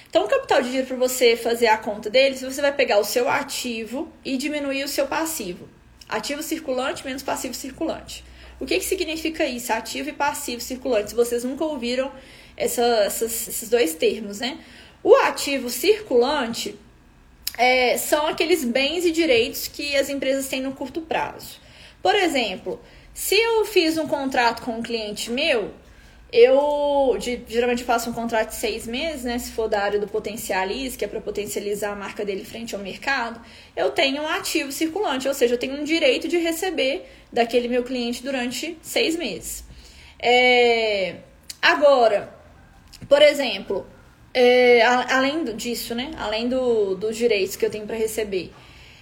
Então, 0.09 0.25
o 0.25 0.27
capital 0.27 0.61
de 0.61 0.69
giro, 0.69 0.85
para 0.85 0.97
você 0.97 1.37
fazer 1.37 1.67
a 1.67 1.77
conta 1.77 2.09
deles, 2.09 2.41
você 2.41 2.61
vai 2.61 2.73
pegar 2.73 2.99
o 2.99 3.05
seu 3.05 3.29
ativo 3.29 4.11
e 4.25 4.35
diminuir 4.35 4.83
o 4.83 4.87
seu 4.89 5.07
passivo. 5.07 5.69
Ativo 6.09 6.43
circulante 6.43 7.05
menos 7.05 7.23
passivo 7.23 7.53
circulante. 7.53 8.21
O 8.59 8.65
que, 8.65 8.79
que 8.79 8.83
significa 8.83 9.45
isso? 9.45 9.71
Ativo 9.71 10.09
e 10.09 10.13
passivo 10.13 10.59
circulante. 10.59 11.11
Se 11.11 11.15
vocês 11.15 11.45
nunca 11.45 11.63
ouviram 11.63 12.11
essa, 12.57 12.81
essas, 12.81 13.47
esses 13.47 13.69
dois 13.69 13.95
termos, 13.95 14.41
né? 14.41 14.57
O 15.01 15.15
ativo 15.15 15.69
circulante 15.69 16.75
é, 17.57 17.97
são 17.97 18.27
aqueles 18.27 18.65
bens 18.65 19.05
e 19.05 19.11
direitos 19.11 19.69
que 19.69 19.95
as 19.95 20.09
empresas 20.09 20.49
têm 20.49 20.59
no 20.59 20.73
curto 20.73 20.99
prazo. 20.99 21.61
Por 22.01 22.13
exemplo, 22.13 22.81
se 23.13 23.35
eu 23.35 23.65
fiz 23.65 23.97
um 23.97 24.07
contrato 24.07 24.61
com 24.61 24.71
um 24.71 24.81
cliente 24.81 25.29
meu, 25.29 25.71
eu 26.31 27.17
de, 27.19 27.41
geralmente 27.47 27.83
faço 27.83 28.09
um 28.09 28.13
contrato 28.13 28.49
de 28.49 28.55
seis 28.55 28.85
meses, 28.85 29.23
né? 29.23 29.39
Se 29.39 29.51
for 29.51 29.67
da 29.67 29.81
área 29.81 29.99
do 29.99 30.07
potencialize, 30.07 30.97
que 30.97 31.03
é 31.03 31.07
para 31.07 31.19
potencializar 31.19 31.91
a 31.91 31.95
marca 31.95 32.23
dele 32.23 32.45
frente 32.45 32.75
ao 32.75 32.81
mercado, 32.81 33.41
eu 33.75 33.89
tenho 33.89 34.21
um 34.21 34.27
ativo 34.27 34.71
circulante, 34.71 35.27
ou 35.27 35.33
seja, 35.33 35.55
eu 35.55 35.57
tenho 35.57 35.79
um 35.79 35.83
direito 35.83 36.27
de 36.27 36.37
receber 36.37 37.09
daquele 37.33 37.67
meu 37.67 37.83
cliente 37.83 38.23
durante 38.23 38.77
seis 38.81 39.15
meses. 39.15 39.63
É, 40.21 41.15
agora, 41.61 42.31
por 43.07 43.21
exemplo, 43.21 43.87
é, 44.33 44.83
além 44.83 45.43
disso, 45.55 45.95
né? 45.95 46.11
Além 46.17 46.47
do, 46.47 46.95
dos 46.95 47.17
direitos 47.17 47.55
que 47.55 47.65
eu 47.65 47.71
tenho 47.71 47.87
para 47.87 47.95
receber, 47.95 48.51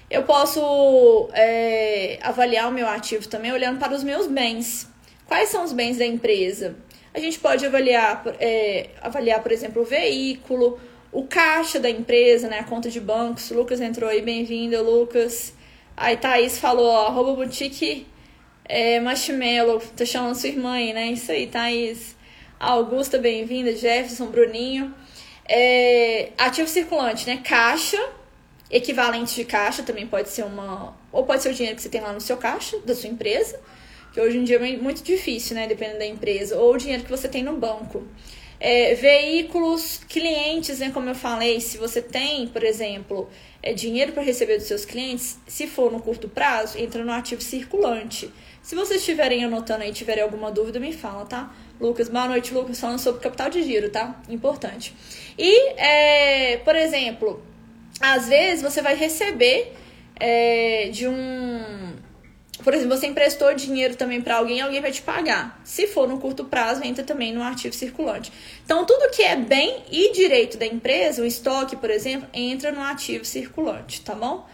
eu 0.10 0.24
posso 0.24 1.30
é, 1.34 2.18
avaliar 2.22 2.70
o 2.70 2.72
meu 2.72 2.88
ativo 2.88 3.28
também 3.28 3.52
olhando 3.52 3.80
para 3.80 3.94
os 3.94 4.04
meus 4.04 4.28
bens. 4.28 4.88
Quais 5.26 5.50
são 5.50 5.64
os 5.64 5.74
bens 5.74 5.98
da 5.98 6.06
empresa? 6.06 6.76
A 7.14 7.20
gente 7.20 7.40
pode 7.40 7.66
avaliar, 7.66 8.24
é, 8.40 8.90
avaliar, 9.02 9.42
por 9.42 9.52
exemplo, 9.52 9.82
o 9.82 9.86
veículo, 9.86 10.80
o 11.12 11.24
caixa 11.24 11.80
da 11.80 11.90
empresa, 11.90 12.48
né, 12.48 12.60
a 12.60 12.64
conta 12.64 12.90
de 12.90 13.00
bancos. 13.00 13.52
Lucas 13.52 13.82
entrou 13.82 14.10
aí, 14.10 14.22
bem-vindo, 14.22 14.82
Lucas. 14.82 15.54
Aí 15.96 16.16
Thaís 16.16 16.60
falou, 16.60 16.88
ó, 16.88 17.36
boutique 17.36 18.06
é, 18.66 19.00
marshmallow, 19.00 19.82
tá 19.96 20.06
chamando 20.06 20.36
sua 20.36 20.50
irmã 20.50 20.74
aí, 20.74 20.94
né? 20.94 21.08
Isso 21.08 21.32
aí, 21.32 21.48
Thaís. 21.48 22.16
Augusta, 22.60 23.18
bem-vinda, 23.18 23.76
Jefferson, 23.76 24.28
Bruninho. 24.28 24.94
É, 25.50 26.30
ativo 26.38 26.68
circulante, 26.68 27.26
né? 27.26 27.42
Caixa, 27.44 27.98
equivalente 28.70 29.36
de 29.36 29.46
caixa 29.46 29.84
também 29.84 30.08
pode 30.08 30.30
ser 30.30 30.44
uma. 30.44 30.96
Ou 31.12 31.26
pode 31.26 31.44
ser 31.44 31.50
o 31.50 31.54
dinheiro 31.54 31.76
que 31.76 31.82
você 31.82 31.90
tem 31.90 32.02
lá 32.02 32.14
no 32.14 32.22
seu 32.22 32.38
caixa, 32.38 32.78
da 32.80 32.96
sua 32.96 33.10
empresa 33.10 33.60
que 34.18 34.22
hoje 34.22 34.40
em 34.40 34.44
dia 34.44 34.58
é 34.58 34.78
muito 34.78 35.04
difícil, 35.04 35.56
né? 35.56 35.68
Dependendo 35.68 36.00
da 36.00 36.06
empresa, 36.08 36.58
ou 36.58 36.74
o 36.74 36.78
dinheiro 36.78 37.04
que 37.04 37.10
você 37.10 37.28
tem 37.28 37.44
no 37.44 37.54
banco. 37.54 38.04
É, 38.60 38.96
veículos, 38.96 40.02
clientes, 40.10 40.80
né? 40.80 40.90
Como 40.92 41.08
eu 41.08 41.14
falei, 41.14 41.60
se 41.60 41.78
você 41.78 42.02
tem, 42.02 42.48
por 42.48 42.64
exemplo, 42.64 43.30
é, 43.62 43.74
dinheiro 43.74 44.14
para 44.14 44.24
receber 44.24 44.58
dos 44.58 44.66
seus 44.66 44.86
clientes, 44.86 45.38
se 45.46 45.68
for 45.68 45.92
no 45.92 46.00
curto 46.00 46.28
prazo, 46.28 46.80
entra 46.80 47.06
no 47.06 47.12
ativo 47.12 47.42
circulante. 47.42 48.34
Se 48.64 48.74
vocês 48.74 49.02
estiverem 49.02 49.46
anotando 49.46 49.84
aí, 49.84 49.94
tiverem 49.94 50.24
alguma 50.24 50.52
dúvida, 50.52 50.80
me 50.80 50.92
fala, 50.92 51.24
tá? 51.24 51.56
Lucas, 51.80 52.10
boa 52.10 52.28
noite, 52.28 52.56
Lucas, 52.56 52.80
falando 52.80 52.98
sobre 52.98 53.22
capital 53.22 53.52
de 53.52 53.62
giro, 53.62 53.92
tá? 53.92 54.20
Importante. 54.28 54.96
E, 55.38 55.74
é, 55.80 56.58
por 56.58 56.76
exemplo, 56.76 57.40
às 58.00 58.28
vezes 58.28 58.62
você 58.62 58.82
vai 58.82 58.96
receber 58.96 59.74
é, 60.20 60.90
de 60.92 61.08
um 61.08 61.96
por 62.64 62.74
exemplo, 62.74 62.98
você 62.98 63.08
emprestou 63.08 63.54
dinheiro 63.54 63.96
também 63.96 64.20
para 64.20 64.36
alguém, 64.36 64.60
alguém 64.62 64.82
vai 64.82 64.92
te 64.92 65.02
pagar. 65.02 65.62
Se 65.64 65.88
for 65.88 66.08
no 66.08 66.20
curto 66.20 66.44
prazo, 66.44 66.84
entra 66.84 67.04
também 67.04 67.32
no 67.32 67.44
ativo 67.44 67.74
circulante. 67.74 68.32
Então, 68.66 68.84
tudo 68.86 69.10
que 69.12 69.22
é 69.22 69.36
bem 69.36 69.84
e 69.92 70.12
direito 70.12 70.58
da 70.58 70.66
empresa, 70.66 71.22
o 71.22 71.26
estoque, 71.26 71.76
por 71.76 71.90
exemplo, 71.90 72.28
entra 72.34 72.72
no 72.72 72.82
ativo 72.82 73.24
circulante, 73.24 74.02
tá 74.02 74.16
bom? 74.16 74.46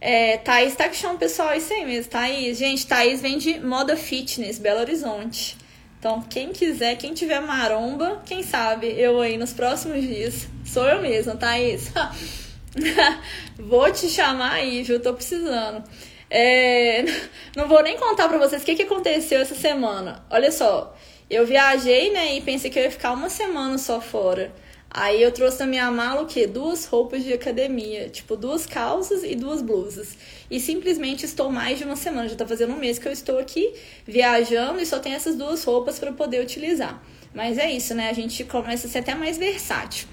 É, 0.00 0.36
Thaís 0.38 0.74
tá 0.74 0.88
que 0.88 0.96
chama 0.96 1.14
o 1.14 1.18
pessoal 1.18 1.54
isso 1.54 1.72
aí 1.72 1.86
mesmo, 1.86 2.10
Thaís. 2.10 2.58
Gente, 2.58 2.86
Thaís 2.86 3.22
vem 3.22 3.38
de 3.38 3.60
moda 3.60 3.96
fitness, 3.96 4.58
Belo 4.58 4.80
Horizonte. 4.80 5.56
Então, 5.98 6.20
quem 6.20 6.52
quiser, 6.52 6.96
quem 6.96 7.14
tiver 7.14 7.40
maromba, 7.40 8.20
quem 8.26 8.42
sabe 8.42 8.88
eu 8.88 9.20
aí 9.20 9.38
nos 9.38 9.52
próximos 9.52 10.02
dias. 10.02 10.48
Sou 10.64 10.84
eu 10.88 11.00
mesma, 11.00 11.36
Thaís. 11.36 11.92
Vou 13.58 13.90
te 13.92 14.08
chamar 14.08 14.52
aí, 14.52 14.82
viu? 14.82 15.00
Tô 15.00 15.14
precisando. 15.14 15.82
É, 16.30 17.04
não 17.54 17.68
vou 17.68 17.82
nem 17.82 17.96
contar 17.98 18.28
pra 18.28 18.38
vocês 18.38 18.62
o 18.62 18.64
que, 18.64 18.74
que 18.74 18.82
aconteceu 18.82 19.40
essa 19.40 19.54
semana. 19.54 20.24
Olha 20.30 20.50
só, 20.50 20.96
eu 21.28 21.46
viajei, 21.46 22.10
né, 22.10 22.36
e 22.36 22.40
pensei 22.40 22.70
que 22.70 22.78
eu 22.78 22.84
ia 22.84 22.90
ficar 22.90 23.12
uma 23.12 23.28
semana 23.28 23.76
só 23.76 24.00
fora. 24.00 24.52
Aí 24.90 25.22
eu 25.22 25.32
trouxe 25.32 25.60
na 25.60 25.66
minha 25.66 25.90
mala 25.90 26.20
o 26.22 26.26
quê? 26.26 26.46
Duas 26.46 26.84
roupas 26.84 27.24
de 27.24 27.32
academia, 27.32 28.10
tipo 28.10 28.36
duas 28.36 28.66
calças 28.66 29.22
e 29.24 29.34
duas 29.34 29.62
blusas. 29.62 30.16
E 30.50 30.60
simplesmente 30.60 31.24
estou 31.24 31.50
mais 31.50 31.78
de 31.78 31.84
uma 31.84 31.96
semana, 31.96 32.28
já 32.28 32.36
tá 32.36 32.46
fazendo 32.46 32.74
um 32.74 32.78
mês 32.78 32.98
que 32.98 33.08
eu 33.08 33.12
estou 33.12 33.38
aqui 33.38 33.72
viajando 34.06 34.80
e 34.80 34.86
só 34.86 34.98
tenho 34.98 35.16
essas 35.16 35.34
duas 35.34 35.64
roupas 35.64 35.98
para 35.98 36.12
poder 36.12 36.42
utilizar. 36.42 37.02
Mas 37.34 37.56
é 37.56 37.70
isso, 37.70 37.94
né? 37.94 38.10
A 38.10 38.12
gente 38.12 38.44
começa 38.44 38.86
a 38.86 38.90
ser 38.90 38.98
até 38.98 39.14
mais 39.14 39.38
versátil. 39.38 40.06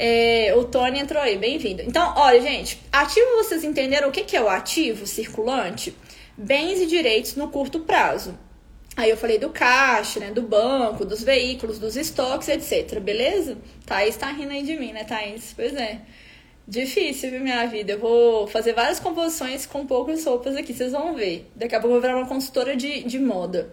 É, 0.00 0.54
o 0.56 0.62
Tony 0.62 1.00
entrou 1.00 1.20
aí, 1.20 1.36
bem-vindo. 1.36 1.82
Então, 1.82 2.14
olha, 2.16 2.40
gente, 2.40 2.80
ativo 2.92 3.26
vocês 3.38 3.64
entenderam 3.64 4.08
o 4.08 4.12
que, 4.12 4.22
que 4.22 4.36
é 4.36 4.40
o 4.40 4.48
ativo 4.48 5.04
circulante? 5.08 5.92
Bens 6.36 6.80
e 6.80 6.86
direitos 6.86 7.34
no 7.34 7.48
curto 7.48 7.80
prazo. 7.80 8.38
Aí 8.96 9.10
eu 9.10 9.16
falei 9.16 9.38
do 9.38 9.50
caixa, 9.50 10.20
né? 10.20 10.30
Do 10.30 10.40
banco, 10.40 11.04
dos 11.04 11.24
veículos, 11.24 11.80
dos 11.80 11.96
estoques, 11.96 12.48
etc. 12.48 13.00
Beleza? 13.00 13.58
Thaís 13.84 14.16
tá 14.16 14.30
rindo 14.30 14.52
aí 14.52 14.62
de 14.62 14.76
mim, 14.76 14.92
né, 14.92 15.02
Thaís? 15.02 15.52
Pois 15.56 15.74
é. 15.74 16.00
Difícil, 16.66 17.32
viu, 17.32 17.40
minha 17.40 17.66
vida? 17.66 17.94
Eu 17.94 17.98
vou 17.98 18.46
fazer 18.46 18.74
várias 18.74 19.00
composições 19.00 19.66
com 19.66 19.84
poucas 19.84 20.24
roupas 20.24 20.54
aqui, 20.54 20.72
vocês 20.72 20.92
vão 20.92 21.16
ver. 21.16 21.50
Daqui 21.56 21.74
a 21.74 21.80
pouco 21.80 21.96
eu 21.96 22.00
vou 22.00 22.08
virar 22.08 22.16
uma 22.16 22.28
consultora 22.28 22.76
de, 22.76 23.02
de 23.02 23.18
moda. 23.18 23.72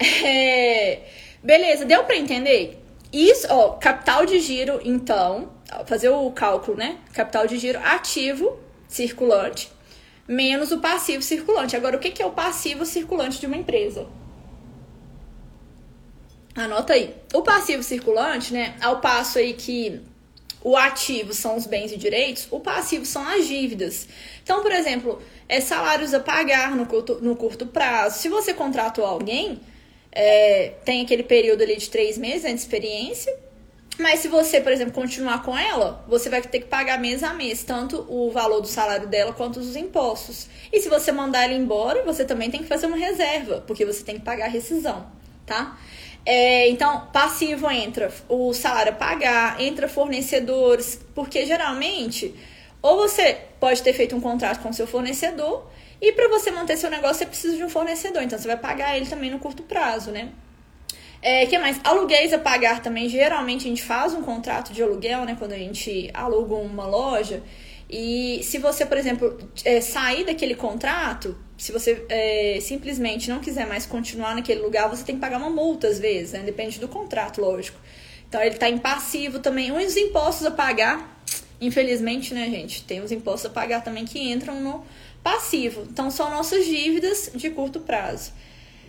É... 0.24 1.02
Beleza, 1.42 1.84
deu 1.84 2.02
pra 2.04 2.16
entender? 2.16 2.83
Isso, 3.14 3.46
ó, 3.50 3.70
capital 3.70 4.26
de 4.26 4.40
giro, 4.40 4.80
então, 4.84 5.50
fazer 5.86 6.08
o 6.08 6.30
cálculo, 6.32 6.76
né? 6.76 6.98
Capital 7.12 7.46
de 7.46 7.58
giro 7.58 7.78
ativo 7.78 8.58
circulante 8.88 9.72
menos 10.26 10.72
o 10.72 10.78
passivo 10.78 11.22
circulante. 11.22 11.76
Agora, 11.76 11.96
o 11.96 12.00
que 12.00 12.22
é 12.22 12.26
o 12.26 12.32
passivo 12.32 12.84
circulante 12.84 13.38
de 13.38 13.46
uma 13.46 13.56
empresa? 13.56 14.06
Anota 16.54 16.94
aí. 16.94 17.14
O 17.32 17.42
passivo 17.42 17.82
circulante, 17.82 18.52
né? 18.52 18.74
Ao 18.80 19.00
passo 19.00 19.38
aí 19.38 19.54
que 19.54 20.00
o 20.62 20.76
ativo 20.76 21.34
são 21.34 21.56
os 21.56 21.66
bens 21.66 21.92
e 21.92 21.96
direitos, 21.96 22.48
o 22.50 22.58
passivo 22.58 23.04
são 23.04 23.26
as 23.28 23.46
dívidas. 23.46 24.08
Então, 24.42 24.62
por 24.62 24.72
exemplo, 24.72 25.20
é 25.46 25.60
salários 25.60 26.14
a 26.14 26.20
pagar 26.20 26.74
no 26.74 26.86
curto, 26.86 27.18
no 27.20 27.36
curto 27.36 27.66
prazo. 27.66 28.18
Se 28.18 28.28
você 28.28 28.54
contratou 28.54 29.04
alguém, 29.04 29.60
é, 30.14 30.72
tem 30.84 31.02
aquele 31.02 31.24
período 31.24 31.62
ali 31.62 31.76
de 31.76 31.90
três 31.90 32.16
meses 32.16 32.44
né, 32.44 32.52
de 32.52 32.60
experiência, 32.60 33.34
mas 33.98 34.20
se 34.20 34.28
você, 34.28 34.60
por 34.60 34.72
exemplo, 34.72 34.92
continuar 34.92 35.42
com 35.42 35.56
ela, 35.56 36.04
você 36.08 36.28
vai 36.28 36.42
ter 36.42 36.60
que 36.60 36.66
pagar 36.66 36.98
mês 36.98 37.22
a 37.22 37.32
mês, 37.32 37.62
tanto 37.62 38.04
o 38.08 38.30
valor 38.30 38.60
do 38.60 38.66
salário 38.66 39.06
dela 39.06 39.32
quanto 39.32 39.60
os 39.60 39.76
impostos. 39.76 40.48
E 40.72 40.80
se 40.80 40.88
você 40.88 41.12
mandar 41.12 41.44
ela 41.44 41.54
embora, 41.54 42.02
você 42.02 42.24
também 42.24 42.50
tem 42.50 42.62
que 42.62 42.68
fazer 42.68 42.86
uma 42.86 42.96
reserva, 42.96 43.62
porque 43.66 43.84
você 43.84 44.02
tem 44.02 44.16
que 44.16 44.24
pagar 44.24 44.46
a 44.46 44.48
rescisão, 44.48 45.06
tá? 45.46 45.78
É, 46.26 46.68
então, 46.70 47.08
passivo 47.12 47.70
entra 47.70 48.10
o 48.28 48.52
salário 48.52 48.92
a 48.92 48.96
pagar, 48.96 49.60
entra 49.60 49.86
fornecedores, 49.86 51.00
porque 51.14 51.46
geralmente, 51.46 52.34
ou 52.82 52.96
você 52.96 53.38
pode 53.60 53.82
ter 53.82 53.92
feito 53.92 54.16
um 54.16 54.20
contrato 54.20 54.60
com 54.60 54.72
seu 54.72 54.86
fornecedor, 54.86 55.70
e 56.08 56.12
para 56.12 56.28
você 56.28 56.50
manter 56.50 56.76
seu 56.76 56.90
negócio, 56.90 57.18
você 57.18 57.26
precisa 57.26 57.56
de 57.56 57.64
um 57.64 57.68
fornecedor, 57.68 58.22
então 58.22 58.38
você 58.38 58.46
vai 58.46 58.56
pagar 58.56 58.96
ele 58.96 59.06
também 59.06 59.30
no 59.30 59.38
curto 59.38 59.62
prazo, 59.62 60.10
né? 60.10 60.30
É, 61.22 61.46
que 61.46 61.56
mais? 61.56 61.80
Aluguéis 61.82 62.34
a 62.34 62.38
pagar 62.38 62.82
também. 62.82 63.08
Geralmente 63.08 63.64
a 63.64 63.68
gente 63.68 63.82
faz 63.82 64.12
um 64.12 64.20
contrato 64.20 64.74
de 64.74 64.82
aluguel, 64.82 65.24
né? 65.24 65.34
Quando 65.38 65.52
a 65.52 65.58
gente 65.58 66.10
aluga 66.12 66.54
uma 66.54 66.86
loja. 66.86 67.42
E 67.88 68.40
se 68.42 68.58
você, 68.58 68.84
por 68.84 68.98
exemplo, 68.98 69.38
é, 69.64 69.80
sair 69.80 70.24
daquele 70.24 70.54
contrato, 70.54 71.34
se 71.56 71.72
você 71.72 72.04
é, 72.10 72.58
simplesmente 72.60 73.30
não 73.30 73.40
quiser 73.40 73.66
mais 73.66 73.86
continuar 73.86 74.34
naquele 74.34 74.60
lugar, 74.60 74.86
você 74.88 75.02
tem 75.02 75.14
que 75.14 75.20
pagar 75.22 75.38
uma 75.38 75.48
multa 75.48 75.88
às 75.88 75.98
vezes, 75.98 76.32
né? 76.32 76.40
Depende 76.40 76.78
do 76.78 76.88
contrato, 76.88 77.40
lógico. 77.40 77.78
Então 78.28 78.42
ele 78.42 78.56
está 78.56 78.68
em 78.68 78.76
passivo 78.76 79.38
também. 79.38 79.72
Os 79.72 79.96
impostos 79.96 80.46
a 80.46 80.50
pagar, 80.50 81.18
infelizmente, 81.58 82.34
né, 82.34 82.50
gente? 82.50 82.84
Tem 82.84 83.00
os 83.00 83.10
impostos 83.10 83.50
a 83.50 83.54
pagar 83.54 83.82
também 83.82 84.04
que 84.04 84.18
entram 84.30 84.60
no 84.60 84.84
passivo. 85.24 85.86
Então 85.90 86.10
são 86.10 86.30
nossas 86.30 86.66
dívidas 86.66 87.30
de 87.34 87.50
curto 87.50 87.80
prazo. 87.80 88.32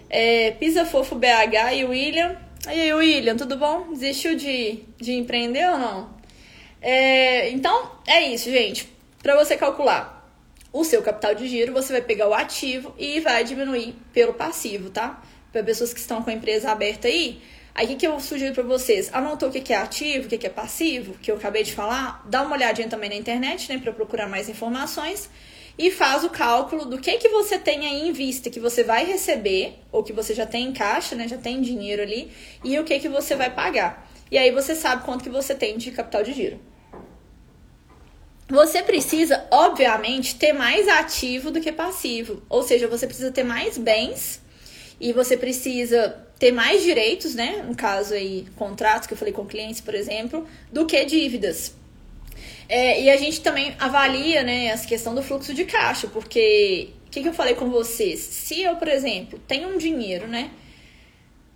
É, 0.09 0.51
Pisa 0.51 0.85
Fofo 0.85 1.15
BH 1.15 1.73
e 1.77 1.85
William. 1.85 2.37
E 2.67 2.69
aí, 2.69 2.93
William, 2.93 3.37
tudo 3.37 3.57
bom? 3.57 3.93
Desistiu 3.93 4.35
de, 4.35 4.83
de 4.97 5.13
empreender 5.13 5.67
ou 5.69 5.77
não? 5.77 6.09
É, 6.81 7.49
então, 7.51 7.91
é 8.05 8.21
isso, 8.27 8.51
gente. 8.51 8.91
Para 9.23 9.35
você 9.35 9.55
calcular 9.55 10.13
o 10.73 10.83
seu 10.83 11.01
capital 11.01 11.33
de 11.33 11.47
giro, 11.47 11.71
você 11.71 11.93
vai 11.93 12.01
pegar 12.01 12.27
o 12.27 12.33
ativo 12.33 12.93
e 12.97 13.19
vai 13.21 13.43
diminuir 13.43 13.95
pelo 14.11 14.33
passivo, 14.33 14.89
tá? 14.89 15.23
Para 15.51 15.63
pessoas 15.63 15.93
que 15.93 15.99
estão 15.99 16.21
com 16.21 16.29
a 16.29 16.33
empresa 16.33 16.71
aberta 16.71 17.07
aí, 17.07 17.41
aí 17.73 17.85
o 17.85 17.89
que, 17.89 17.95
que 17.95 18.07
eu 18.07 18.19
sugiro 18.19 18.53
para 18.53 18.63
vocês? 18.63 19.09
Anotou 19.13 19.49
o 19.49 19.51
que, 19.51 19.61
que 19.61 19.71
é 19.71 19.77
ativo, 19.77 20.25
o 20.25 20.29
que, 20.29 20.37
que 20.37 20.47
é 20.47 20.49
passivo, 20.49 21.13
que 21.21 21.31
eu 21.31 21.37
acabei 21.37 21.63
de 21.63 21.73
falar? 21.73 22.23
Dá 22.27 22.41
uma 22.41 22.55
olhadinha 22.55 22.89
também 22.89 23.09
na 23.09 23.15
internet, 23.15 23.71
né, 23.71 23.79
para 23.79 23.93
procurar 23.93 24.27
mais 24.27 24.49
informações 24.49 25.29
e 25.77 25.91
faz 25.91 26.23
o 26.23 26.29
cálculo 26.29 26.85
do 26.85 26.97
que 26.97 27.17
que 27.17 27.29
você 27.29 27.59
tem 27.59 27.85
aí 27.85 28.07
em 28.07 28.11
vista 28.11 28.49
que 28.49 28.59
você 28.59 28.83
vai 28.83 29.05
receber 29.05 29.79
ou 29.91 30.03
que 30.03 30.13
você 30.13 30.33
já 30.33 30.45
tem 30.45 30.67
em 30.67 30.73
caixa, 30.73 31.15
né, 31.15 31.27
já 31.27 31.37
tem 31.37 31.61
dinheiro 31.61 32.01
ali, 32.01 32.31
e 32.63 32.79
o 32.79 32.83
que 32.83 32.99
que 32.99 33.09
você 33.09 33.35
vai 33.35 33.53
pagar. 33.53 34.09
E 34.31 34.37
aí 34.37 34.51
você 34.51 34.73
sabe 34.75 35.03
quanto 35.03 35.23
que 35.23 35.29
você 35.29 35.53
tem 35.53 35.77
de 35.77 35.91
capital 35.91 36.23
de 36.23 36.33
giro. 36.33 36.59
Você 38.47 38.83
precisa, 38.83 39.47
obviamente, 39.51 40.35
ter 40.35 40.53
mais 40.53 40.87
ativo 40.87 41.49
do 41.49 41.59
que 41.59 41.71
passivo, 41.71 42.43
ou 42.47 42.61
seja, 42.61 42.87
você 42.87 43.07
precisa 43.07 43.31
ter 43.31 43.43
mais 43.43 43.77
bens 43.77 44.39
e 44.99 45.11
você 45.11 45.35
precisa 45.35 46.25
ter 46.37 46.51
mais 46.51 46.83
direitos, 46.83 47.33
né? 47.33 47.63
No 47.67 47.75
caso 47.75 48.13
aí, 48.13 48.45
contratos 48.55 49.07
que 49.07 49.13
eu 49.13 49.17
falei 49.17 49.33
com 49.33 49.45
clientes, 49.45 49.81
por 49.81 49.95
exemplo, 49.95 50.47
do 50.71 50.85
que 50.85 51.03
dívidas. 51.05 51.73
É, 52.67 53.01
e 53.01 53.09
a 53.09 53.17
gente 53.17 53.41
também 53.41 53.75
avalia 53.79 54.43
né, 54.43 54.65
essa 54.65 54.87
questão 54.87 55.13
do 55.13 55.21
fluxo 55.21 55.53
de 55.53 55.65
caixa, 55.65 56.07
porque 56.07 56.89
o 57.07 57.09
que, 57.11 57.21
que, 57.21 57.27
eu 57.27 57.33
falei 57.33 57.53
com 57.53 57.69
vocês? 57.69 58.19
Se 58.19 58.61
eu, 58.61 58.75
por 58.75 58.87
exemplo, 58.87 59.39
tenho 59.47 59.69
um 59.69 59.77
dinheiro, 59.77 60.27
né? 60.27 60.51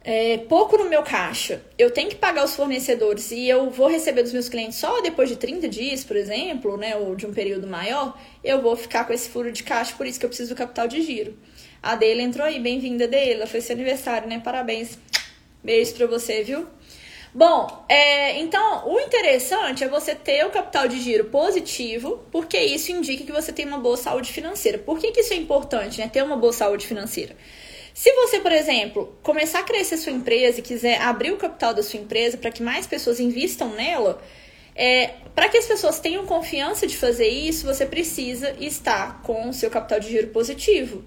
É, 0.02 0.38
pouco 0.38 0.78
no 0.78 0.89
meu 0.89 1.04
caixa, 1.04 1.62
eu 1.78 1.91
tenho 1.91 2.10
que 2.10 2.15
pagar 2.15 2.45
os 2.45 2.56
fornecedores 2.56 3.32
e 3.32 3.50
eu 3.50 3.69
vou 3.69 3.88
receber 3.88 4.24
dos 4.24 4.32
meus 4.32 4.48
clientes 4.48 4.80
só 4.80 5.02
depois 5.02 5.28
de 5.28 5.36
30 5.36 5.67
dias, 5.67 6.06
por 6.06 6.15
exemplo, 6.15 6.78
né, 6.78 6.95
ou 6.95 7.15
de 7.15 7.28
um 7.28 7.34
período 7.34 7.67
maior, 7.67 8.17
eu 8.41 8.62
vou 8.62 8.78
ficar 8.78 9.04
com 9.06 9.12
esse 9.12 9.28
furo 9.28 9.52
de 9.52 9.62
caixa, 9.62 9.93
por 9.98 10.08
isso 10.08 10.17
que 10.17 10.26
eu 10.26 10.30
preciso 10.30 10.56
do 10.56 10.58
capital 10.58 10.88
de 10.88 11.02
giro. 11.02 11.38
A 11.84 11.95
dele 11.95 12.22
entrou 12.22 12.45
aí, 12.45 12.60
bem-vinda 12.60 13.08
dele, 13.08 13.45
foi 13.45 13.60
seu 13.62 13.76
aniversário, 13.76 14.28
né? 14.28 14.39
Parabéns. 14.43 14.98
Beijo 15.62 15.93
pra 15.93 16.08
você, 16.08 16.43
viu? 16.43 16.65
Bom, 17.34 17.86
é, 17.88 18.39
então 18.39 18.89
o 18.89 19.00
interessante 19.00 19.84
é 19.84 19.88
você 19.88 20.15
ter 20.15 20.44
o 20.46 20.50
capital 20.50 20.88
de 20.88 21.00
giro 21.00 21.26
positivo, 21.26 22.26
porque 22.32 22.58
isso 22.58 22.92
indica 22.92 23.24
que 23.24 23.32
você 23.32 23.54
tem 23.54 23.68
uma 23.68 23.78
boa 23.78 23.98
saúde 23.98 24.32
financeira. 24.32 24.80
Por 24.80 24.98
que, 24.98 25.12
que 25.12 25.22
isso 25.22 25.34
é 25.34 25.36
importante, 25.36 26.00
né? 26.00 26.10
Ter 26.12 26.24
uma 26.24 26.36
boa 26.36 26.52
saúde 26.52 26.88
financeira. 26.88 27.36
Se 27.94 28.12
você, 28.13 28.39
por 28.39 28.52
exemplo, 28.52 29.15
começar 29.22 29.60
a 29.60 29.63
crescer 29.63 29.98
sua 29.98 30.12
empresa 30.12 30.60
e 30.60 30.63
quiser 30.63 31.02
abrir 31.02 31.32
o 31.32 31.38
capital 31.38 31.74
da 31.74 31.84
sua 31.84 32.00
empresa 32.00 32.38
para 32.38 32.50
que 32.50 32.63
mais 32.63 32.88
pessoas 32.88 33.20
investam 33.20 33.70
nela, 33.76 34.22
é, 34.76 35.15
para 35.36 35.50
que 35.50 35.58
as 35.58 35.65
pessoas 35.65 36.00
tenham 36.00 36.26
confiança 36.26 36.88
de 36.88 36.98
fazer 36.98 37.28
isso, 37.28 37.65
você 37.65 37.86
precisa 37.86 38.56
estar 38.60 39.22
com 39.22 39.50
o 39.50 39.54
seu 39.54 39.70
capital 39.70 40.00
de 40.00 40.10
giro 40.10 40.28
positivo. 40.30 41.04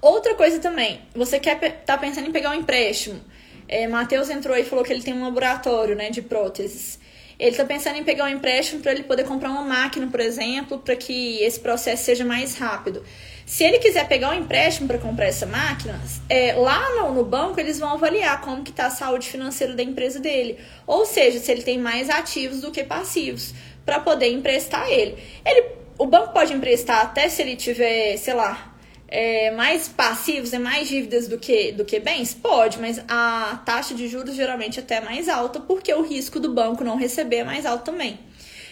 Outra 0.00 0.34
coisa 0.36 0.58
também, 0.60 1.02
você 1.14 1.40
quer 1.40 1.82
tá 1.84 1.98
pensando 1.98 2.28
em 2.28 2.32
pegar 2.32 2.50
um 2.50 2.54
empréstimo. 2.54 3.20
É, 3.68 3.86
Matheus 3.86 4.30
entrou 4.30 4.56
e 4.56 4.64
falou 4.64 4.84
que 4.84 4.92
ele 4.92 5.02
tem 5.02 5.14
um 5.14 5.22
laboratório 5.22 5.94
né, 5.94 6.10
de 6.10 6.22
próteses. 6.22 6.98
Ele 7.38 7.50
está 7.50 7.64
pensando 7.64 7.96
em 7.96 8.02
pegar 8.02 8.24
um 8.24 8.28
empréstimo 8.28 8.80
para 8.80 8.90
ele 8.92 9.04
poder 9.04 9.24
comprar 9.24 9.50
uma 9.50 9.62
máquina, 9.62 10.08
por 10.08 10.18
exemplo, 10.18 10.78
para 10.78 10.96
que 10.96 11.40
esse 11.40 11.60
processo 11.60 12.04
seja 12.04 12.24
mais 12.24 12.56
rápido. 12.56 13.04
Se 13.46 13.62
ele 13.62 13.78
quiser 13.78 14.08
pegar 14.08 14.30
um 14.30 14.34
empréstimo 14.34 14.88
para 14.88 14.98
comprar 14.98 15.26
essa 15.26 15.46
máquina, 15.46 16.00
é, 16.28 16.52
lá 16.54 16.96
no, 16.96 17.14
no, 17.14 17.24
banco 17.24 17.60
eles 17.60 17.78
vão 17.78 17.92
avaliar 17.92 18.40
como 18.40 18.64
que 18.64 18.70
está 18.70 18.86
a 18.86 18.90
saúde 18.90 19.28
financeira 19.28 19.74
da 19.74 19.82
empresa 19.82 20.18
dele. 20.18 20.58
Ou 20.86 21.06
seja, 21.06 21.38
se 21.38 21.50
ele 21.50 21.62
tem 21.62 21.78
mais 21.78 22.10
ativos 22.10 22.60
do 22.60 22.72
que 22.72 22.82
passivos, 22.82 23.54
para 23.86 24.00
poder 24.00 24.30
emprestar 24.30 24.90
ele. 24.90 25.16
ele. 25.46 25.78
O 25.96 26.06
banco 26.06 26.32
pode 26.32 26.52
emprestar 26.52 27.00
até 27.00 27.28
se 27.28 27.40
ele 27.40 27.56
tiver, 27.56 28.16
sei 28.18 28.34
lá, 28.34 28.67
é, 29.08 29.50
mais 29.52 29.88
passivos, 29.88 30.52
é 30.52 30.58
mais 30.58 30.88
dívidas 30.88 31.26
do 31.26 31.38
que, 31.38 31.72
do 31.72 31.84
que 31.84 31.98
bens? 31.98 32.34
Pode, 32.34 32.78
mas 32.78 33.02
a 33.08 33.60
taxa 33.64 33.94
de 33.94 34.06
juros 34.06 34.34
geralmente 34.34 34.78
é 34.78 34.82
até 34.82 35.00
mais 35.00 35.28
alta, 35.28 35.58
porque 35.58 35.92
o 35.92 36.02
risco 36.02 36.38
do 36.38 36.52
banco 36.52 36.84
não 36.84 36.96
receber 36.96 37.36
é 37.36 37.44
mais 37.44 37.64
alto 37.64 37.84
também. 37.84 38.20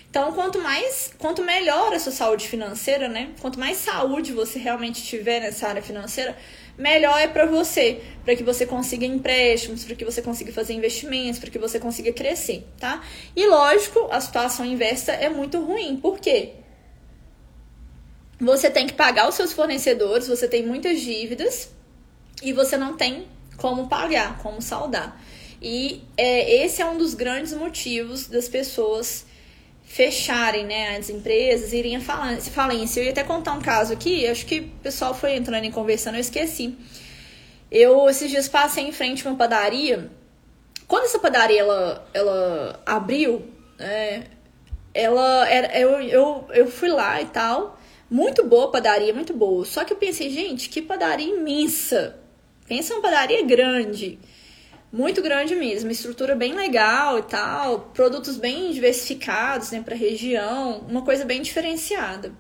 Então, 0.09 0.33
quanto 0.33 0.59
mais, 0.61 1.13
quanto 1.19 1.43
melhor 1.43 1.93
a 1.93 1.99
sua 1.99 2.13
saúde 2.13 2.47
financeira, 2.47 3.09
né? 3.09 3.31
Quanto 3.41 3.59
mais 3.59 3.79
saúde 3.79 4.33
você 4.33 4.59
realmente 4.59 5.03
tiver 5.03 5.41
nessa 5.41 5.69
área 5.69 5.83
financeira, 5.83 6.37
melhor 6.79 7.19
é 7.19 7.27
para 7.27 7.45
você, 7.47 8.01
para 8.25 8.35
que 8.37 8.43
você 8.43 8.65
consiga 8.65 9.05
empréstimos, 9.05 9.85
para 9.85 9.95
que 9.95 10.05
você 10.05 10.23
consiga 10.23 10.53
fazer 10.53 10.75
investimentos, 10.75 11.39
para 11.39 11.51
que 11.51 11.59
você 11.59 11.79
consiga 11.79 12.13
crescer, 12.13 12.67
tá? 12.79 13.03
E 13.35 13.47
lógico, 13.47 14.09
a 14.11 14.21
situação 14.21 14.65
inversa 14.65 15.13
é 15.13 15.29
muito 15.29 15.61
ruim. 15.61 15.97
Por 15.97 16.19
quê? 16.19 16.53
Você 18.39 18.71
tem 18.71 18.87
que 18.87 18.93
pagar 18.93 19.29
os 19.29 19.35
seus 19.35 19.53
fornecedores, 19.53 20.29
você 20.29 20.47
tem 20.47 20.67
muitas 20.67 21.01
dívidas 21.01 21.71
e 22.43 22.53
você 22.53 22.77
não 22.77 22.97
tem 22.97 23.27
como 23.57 23.89
pagar, 23.89 24.39
como 24.39 24.61
saldar. 24.61 25.21
E 25.61 26.03
é, 26.17 26.65
esse 26.65 26.83
é 26.83 26.87
um 26.87 26.99
dos 26.99 27.15
grandes 27.15 27.55
motivos 27.55 28.27
das 28.27 28.49
pessoas 28.49 29.25
fecharem, 29.85 30.67
né, 30.67 30.97
as 30.97 31.09
empresas, 31.09 31.73
irem 31.73 31.97
a 31.97 32.01
falência. 32.01 33.01
Eu 33.01 33.05
ia 33.05 33.13
até 33.13 33.23
contar 33.23 33.53
um 33.53 33.63
caso 33.63 33.93
aqui, 33.93 34.27
acho 34.27 34.45
que 34.45 34.61
o 34.61 34.69
pessoal 34.83 35.15
foi 35.15 35.37
entrando 35.37 35.65
e 35.65 35.71
conversando, 35.71 36.17
eu 36.17 36.21
esqueci. 36.21 36.77
Eu, 37.71 38.09
esses 38.09 38.31
dias, 38.31 38.49
passei 38.49 38.87
em 38.87 38.93
frente 38.93 39.27
a 39.27 39.31
uma 39.31 39.37
padaria. 39.37 40.11
Quando 40.87 41.05
essa 41.05 41.19
padaria, 41.19 41.61
ela, 41.61 42.09
ela 42.13 42.83
abriu, 42.85 43.47
é, 43.79 44.23
ela 44.93 45.49
era, 45.49 45.79
eu, 45.79 46.01
eu, 46.03 46.49
eu 46.53 46.71
fui 46.71 46.89
lá 46.89 47.21
e 47.21 47.27
tal, 47.27 47.79
muito 48.11 48.45
boa 48.45 48.71
padaria, 48.71 49.13
muito 49.13 49.33
boa. 49.33 49.65
Só 49.65 49.85
que 49.85 49.93
eu 49.93 49.97
pensei, 49.97 50.31
gente, 50.31 50.69
que 50.69 50.81
padaria 50.81 51.27
imensa. 51.27 52.19
Pensa 52.67 52.95
uma 52.95 53.03
padaria 53.03 53.43
grande. 53.45 54.19
Muito 54.93 55.21
grande 55.21 55.55
mesmo, 55.55 55.91
estrutura 55.91 56.35
bem 56.35 56.55
legal 56.55 57.19
e 57.19 57.23
tal, 57.23 57.91
produtos 57.93 58.37
bem 58.37 58.71
diversificados, 58.71 59.73
né, 59.73 59.83
para 59.83 59.97
região, 59.97 60.79
uma 60.89 61.03
coisa 61.03 61.25
bem 61.25 61.43
diferenciada. 61.43 62.33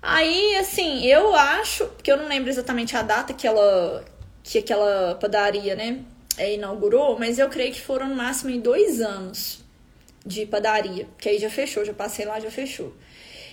Aí, 0.00 0.56
assim, 0.56 1.04
eu 1.04 1.34
acho, 1.34 1.84
porque 1.88 2.10
eu 2.10 2.16
não 2.16 2.28
lembro 2.28 2.48
exatamente 2.48 2.96
a 2.96 3.02
data 3.02 3.34
que 3.34 3.46
ela 3.46 4.04
que 4.42 4.58
aquela 4.58 5.16
padaria, 5.16 5.74
né, 5.74 6.04
é, 6.38 6.54
inaugurou, 6.54 7.18
mas 7.18 7.38
eu 7.38 7.48
creio 7.48 7.72
que 7.72 7.80
foram 7.80 8.08
no 8.08 8.14
máximo 8.14 8.50
em 8.50 8.60
dois 8.60 9.00
anos 9.00 9.64
de 10.24 10.46
padaria, 10.46 11.08
que 11.18 11.28
aí 11.28 11.38
já 11.38 11.50
fechou, 11.50 11.84
já 11.84 11.92
passei 11.92 12.24
lá, 12.24 12.38
já 12.38 12.50
fechou. 12.50 12.94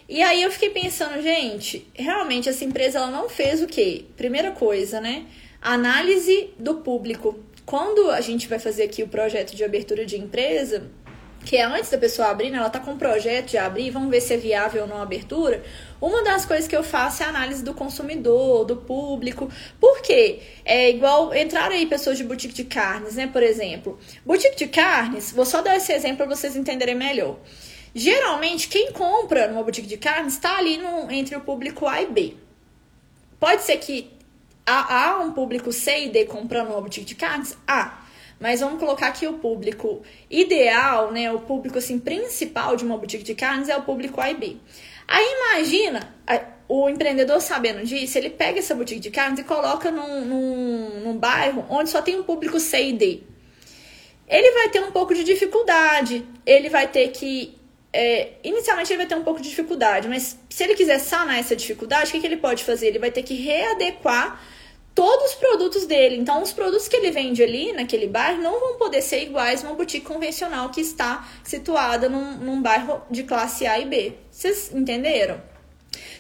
E 0.08 0.22
aí 0.22 0.44
eu 0.44 0.52
fiquei 0.52 0.70
pensando, 0.70 1.22
gente, 1.22 1.88
realmente 1.94 2.50
essa 2.50 2.66
empresa 2.66 3.00
ela 3.00 3.10
não 3.10 3.30
fez 3.30 3.62
o 3.62 3.68
quê? 3.68 4.06
Primeira 4.18 4.52
coisa, 4.52 5.00
né? 5.00 5.26
Análise 5.62 6.50
do 6.60 6.76
público. 6.76 7.39
Quando 7.66 8.12
a 8.12 8.20
gente 8.20 8.48
vai 8.48 8.60
fazer 8.60 8.84
aqui 8.84 9.02
o 9.02 9.08
projeto 9.08 9.56
de 9.56 9.63
abertura 9.63 10.06
de 10.06 10.20
empresa, 10.20 10.92
que 11.46 11.58
é 11.58 11.63
antes 11.63 11.89
da 11.89 11.98
pessoa 11.98 12.30
abrir, 12.30 12.50
né, 12.50 12.58
ela 12.58 12.70
tá 12.70 12.80
com 12.80 12.92
um 12.92 12.98
projeto 12.98 13.52
de 13.52 13.58
abrir, 13.58 13.92
vamos 13.92 14.10
ver 14.10 14.22
se 14.22 14.34
é 14.34 14.38
viável 14.38 14.84
ou 14.84 14.88
não 14.88 14.98
a 14.98 15.04
abertura. 15.04 15.63
Uma 16.02 16.24
das 16.24 16.46
coisas 16.46 16.68
que 16.68 16.76
eu 16.76 16.84
faço 16.84 17.24
é 17.24 17.26
a 17.26 17.30
análise 17.30 17.63
do 17.63 17.74
consumidor, 17.74 18.66
do 18.66 18.78
público. 18.78 19.50
Por 19.80 20.02
quê? 20.02 20.39
É 20.66 20.89
igual 20.89 21.34
entrar 21.34 21.72
aí 21.72 21.86
pessoas 21.86 22.18
de 22.18 22.24
boutique 22.24 22.54
de 22.54 22.66
carnes, 22.66 23.16
né, 23.16 23.28
por 23.28 23.44
exemplo. 23.44 24.00
Boutique 24.26 24.58
de 24.58 24.68
carnes, 24.68 25.32
vou 25.32 25.46
só 25.46 25.62
dar 25.62 25.76
esse 25.76 25.92
exemplo 25.94 26.18
para 26.18 26.36
vocês 26.36 26.56
entenderem 26.56 26.96
melhor. 26.96 27.38
Geralmente, 27.95 28.67
quem 28.67 28.91
compra 28.91 29.47
numa 29.47 29.62
boutique 29.62 29.88
de 29.88 29.97
carnes 29.97 30.34
está 30.34 30.58
ali 30.58 30.77
no, 30.77 31.12
entre 31.12 31.36
o 31.36 31.41
público 31.41 31.88
A 31.88 32.01
e 32.01 32.08
B. 32.08 32.36
Pode 33.39 33.62
ser 33.62 33.77
que 33.77 34.12
há, 34.65 35.12
há 35.12 35.19
um 35.19 35.32
público 35.32 35.71
C 35.71 36.06
e 36.06 36.10
D 36.10 36.25
comprando 36.25 36.69
uma 36.69 36.82
boutique 36.82 37.06
de 37.06 37.15
carnes? 37.15 37.56
Há. 37.67 38.01
Mas 38.39 38.62
vamos 38.62 38.79
colocar 38.79 39.08
aqui 39.08 39.27
o 39.27 39.34
público 39.34 40.01
ideal, 40.29 41.12
né? 41.12 41.32
O 41.32 41.39
público 41.41 41.77
assim 41.77 41.99
principal 41.99 42.75
de 42.75 42.84
uma 42.84 42.97
boutique 42.97 43.23
de 43.23 43.36
carnes 43.36 43.69
é 43.69 43.77
o 43.77 43.84
público 43.84 44.19
A 44.19 44.32
e 44.32 44.34
B. 44.34 44.58
Aí 45.08 45.25
imagina 45.38 46.13
o 46.67 46.89
empreendedor 46.89 47.39
sabendo 47.41 47.86
disso, 47.86 48.17
ele 48.17 48.29
pega 48.29 48.58
essa 48.58 48.73
boutique 48.73 48.99
de 48.99 49.12
carnes 49.12 49.39
e 49.39 49.43
coloca 49.43 49.91
num, 49.91 50.25
num, 50.25 50.99
num 51.01 51.17
bairro 51.17 51.65
onde 51.69 51.89
só 51.89 52.01
tem 52.01 52.19
um 52.19 52.23
público 52.23 52.60
C 52.60 52.89
e 52.89 52.93
D. 52.93 53.19
Ele 54.27 54.51
vai 54.53 54.69
ter 54.69 54.82
um 54.82 54.91
pouco 54.91 55.13
de 55.13 55.23
dificuldade, 55.23 56.25
ele 56.45 56.69
vai 56.69 56.88
ter 56.88 57.10
que 57.10 57.56
é, 57.93 58.32
inicialmente 58.43 58.91
ele 58.91 58.97
vai 58.97 59.06
ter 59.06 59.15
um 59.15 59.23
pouco 59.23 59.39
de 59.39 59.49
dificuldade, 59.49 60.08
mas 60.08 60.38
se 60.49 60.63
ele 60.63 60.73
quiser 60.73 60.99
sanar 60.99 61.39
essa 61.39 61.56
dificuldade, 61.56 62.10
o 62.10 62.12
que, 62.12 62.19
que 62.19 62.25
ele 62.25 62.38
pode 62.38 62.63
fazer? 62.63 62.88
Ele 62.88 62.99
vai 62.99 63.12
ter 63.12 63.21
que 63.21 63.36
readequar 63.36 64.41
todos 64.95 65.32
os 65.32 65.36
produtos 65.36 65.86
dele. 65.86 66.17
Então, 66.17 66.41
os 66.41 66.51
produtos 66.51 66.88
que 66.88 66.95
ele 66.95 67.12
vende 67.12 67.43
ali 67.43 67.71
naquele 67.71 68.08
bairro 68.08 68.41
não 68.41 68.60
vão 68.60 68.77
poder 68.77 69.01
ser 69.01 69.21
iguais 69.23 69.63
a 69.63 69.67
uma 69.67 69.75
boutique 69.75 70.06
convencional 70.06 70.69
que 70.69 70.82
está 70.82 71.27
situada 71.43 72.10
num, 72.10 72.38
num 72.38 72.62
bairro 72.62 73.01
de 73.10 73.23
classe 73.23 73.65
A 73.65 73.79
e 73.79 73.86
B. 73.86 74.13
Vocês 74.32 74.73
entenderam? 74.73 75.41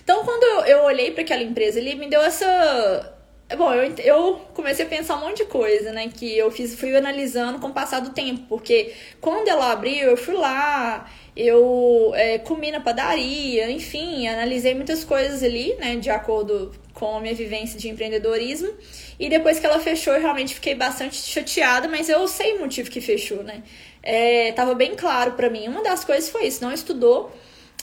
Então, 0.03 0.23
quando 0.23 0.43
eu, 0.43 0.77
eu 0.77 0.83
olhei 0.83 1.11
para 1.11 1.23
aquela 1.23 1.41
empresa, 1.41 1.79
ele 1.79 1.95
me 1.95 2.07
deu 2.07 2.21
essa. 2.21 3.15
Bom, 3.57 3.71
eu, 3.73 3.93
eu 3.97 4.41
comecei 4.53 4.85
a 4.85 4.89
pensar 4.89 5.17
um 5.17 5.21
monte 5.21 5.37
de 5.37 5.45
coisa, 5.45 5.91
né? 5.91 6.09
Que 6.09 6.37
eu 6.37 6.51
fiz, 6.51 6.75
fui 6.75 6.95
analisando 6.95 7.59
com 7.59 7.67
o 7.67 7.73
passar 7.73 7.99
do 7.99 8.09
tempo, 8.09 8.43
porque 8.49 8.93
quando 9.21 9.47
ela 9.47 9.71
abriu, 9.71 10.09
eu 10.09 10.17
fui 10.17 10.33
lá, 10.33 11.09
eu 11.35 12.11
é, 12.15 12.37
comi 12.37 12.71
na 12.71 12.79
padaria, 12.79 13.69
enfim, 13.71 14.27
analisei 14.27 14.73
muitas 14.73 15.03
coisas 15.03 15.41
ali, 15.41 15.73
né? 15.75 15.95
De 15.95 16.09
acordo 16.09 16.71
com 16.93 17.17
a 17.17 17.19
minha 17.19 17.33
vivência 17.33 17.79
de 17.79 17.89
empreendedorismo. 17.89 18.71
E 19.19 19.29
depois 19.29 19.59
que 19.59 19.65
ela 19.65 19.79
fechou, 19.79 20.13
eu 20.13 20.21
realmente 20.21 20.53
fiquei 20.55 20.75
bastante 20.75 21.15
chateada, 21.17 21.87
mas 21.87 22.07
eu 22.07 22.27
sei 22.27 22.53
o 22.55 22.59
motivo 22.59 22.89
que 22.89 23.01
fechou, 23.01 23.43
né? 23.43 23.63
É, 24.01 24.51
tava 24.51 24.75
bem 24.75 24.95
claro 24.95 25.31
para 25.31 25.49
mim. 25.49 25.67
Uma 25.67 25.81
das 25.81 26.03
coisas 26.03 26.29
foi 26.29 26.45
isso, 26.47 26.63
não 26.63 26.71
estudou 26.71 27.31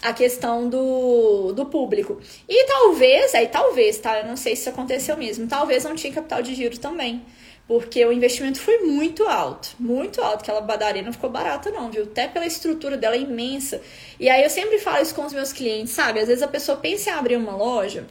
a 0.02 0.12
questão 0.12 0.68
do, 0.68 1.52
do 1.52 1.66
público. 1.66 2.20
E 2.48 2.66
talvez, 2.66 3.34
aí 3.34 3.48
talvez, 3.48 3.98
tá? 3.98 4.20
Eu 4.20 4.26
não 4.26 4.36
sei 4.36 4.54
se 4.54 4.62
isso 4.62 4.70
aconteceu 4.70 5.16
mesmo. 5.16 5.46
Talvez 5.46 5.84
não 5.84 5.94
tinha 5.94 6.12
capital 6.12 6.40
de 6.40 6.54
giro 6.54 6.78
também. 6.78 7.22
Porque 7.70 8.04
o 8.04 8.12
investimento 8.12 8.58
foi 8.58 8.78
muito 8.78 9.28
alto, 9.28 9.76
muito 9.78 10.20
alto. 10.20 10.40
Aquela 10.40 10.60
padaria 10.60 11.02
não 11.02 11.12
ficou 11.12 11.30
barata, 11.30 11.70
não, 11.70 11.88
viu? 11.88 12.02
Até 12.02 12.26
pela 12.26 12.44
estrutura 12.44 12.96
dela 12.96 13.14
é 13.14 13.20
imensa. 13.20 13.80
E 14.18 14.28
aí 14.28 14.42
eu 14.42 14.50
sempre 14.50 14.80
falo 14.80 15.00
isso 15.00 15.14
com 15.14 15.24
os 15.24 15.32
meus 15.32 15.52
clientes, 15.52 15.92
sabe? 15.92 16.18
Às 16.18 16.26
vezes 16.26 16.42
a 16.42 16.48
pessoa 16.48 16.76
pensa 16.76 17.10
em 17.10 17.12
abrir 17.12 17.36
uma 17.36 17.54
loja 17.54 18.08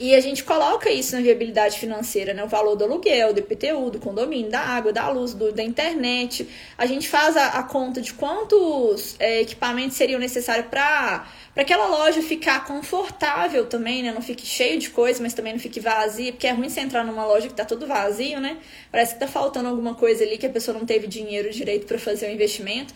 e 0.00 0.14
a 0.14 0.20
gente 0.20 0.42
coloca 0.42 0.90
isso 0.90 1.14
na 1.14 1.20
viabilidade 1.20 1.78
financeira, 1.78 2.32
né? 2.32 2.42
O 2.42 2.48
valor 2.48 2.74
do 2.74 2.84
aluguel, 2.84 3.34
do 3.34 3.40
IPTU, 3.40 3.90
do 3.90 3.98
condomínio, 3.98 4.50
da 4.50 4.60
água, 4.60 4.94
da 4.94 5.10
luz, 5.10 5.34
do, 5.34 5.52
da 5.52 5.62
internet. 5.62 6.48
A 6.78 6.86
gente 6.86 7.06
faz 7.06 7.36
a, 7.36 7.48
a 7.48 7.62
conta 7.62 8.00
de 8.00 8.14
quantos 8.14 9.14
é, 9.18 9.42
equipamentos 9.42 9.98
seriam 9.98 10.18
necessários 10.18 10.66
para 10.68 11.26
aquela 11.54 11.86
loja 11.86 12.22
ficar 12.22 12.64
confortável 12.64 13.66
também, 13.66 14.02
né? 14.02 14.10
Não 14.10 14.22
fique 14.22 14.46
cheio 14.46 14.78
de 14.78 14.88
coisa, 14.88 15.22
mas 15.22 15.34
também 15.34 15.52
não 15.52 15.60
fique 15.60 15.80
vazia, 15.80 16.32
porque 16.32 16.46
é 16.46 16.52
ruim 16.52 16.70
você 16.70 16.80
entrar 16.80 17.04
numa 17.04 17.26
loja 17.26 17.46
que 17.46 17.54
tá 17.54 17.66
tudo 17.66 17.86
vazio, 17.86 18.40
né? 18.40 18.56
Parece 18.90 19.12
que 19.12 19.20
tá 19.20 19.28
faltando 19.28 19.68
alguma 19.68 19.94
coisa 19.94 20.24
ali 20.24 20.38
que 20.38 20.46
a 20.46 20.50
pessoa 20.50 20.78
não 20.78 20.86
teve 20.86 21.06
dinheiro 21.06 21.50
direito 21.50 21.86
para 21.86 21.98
fazer 21.98 22.26
o 22.26 22.32
investimento. 22.32 22.94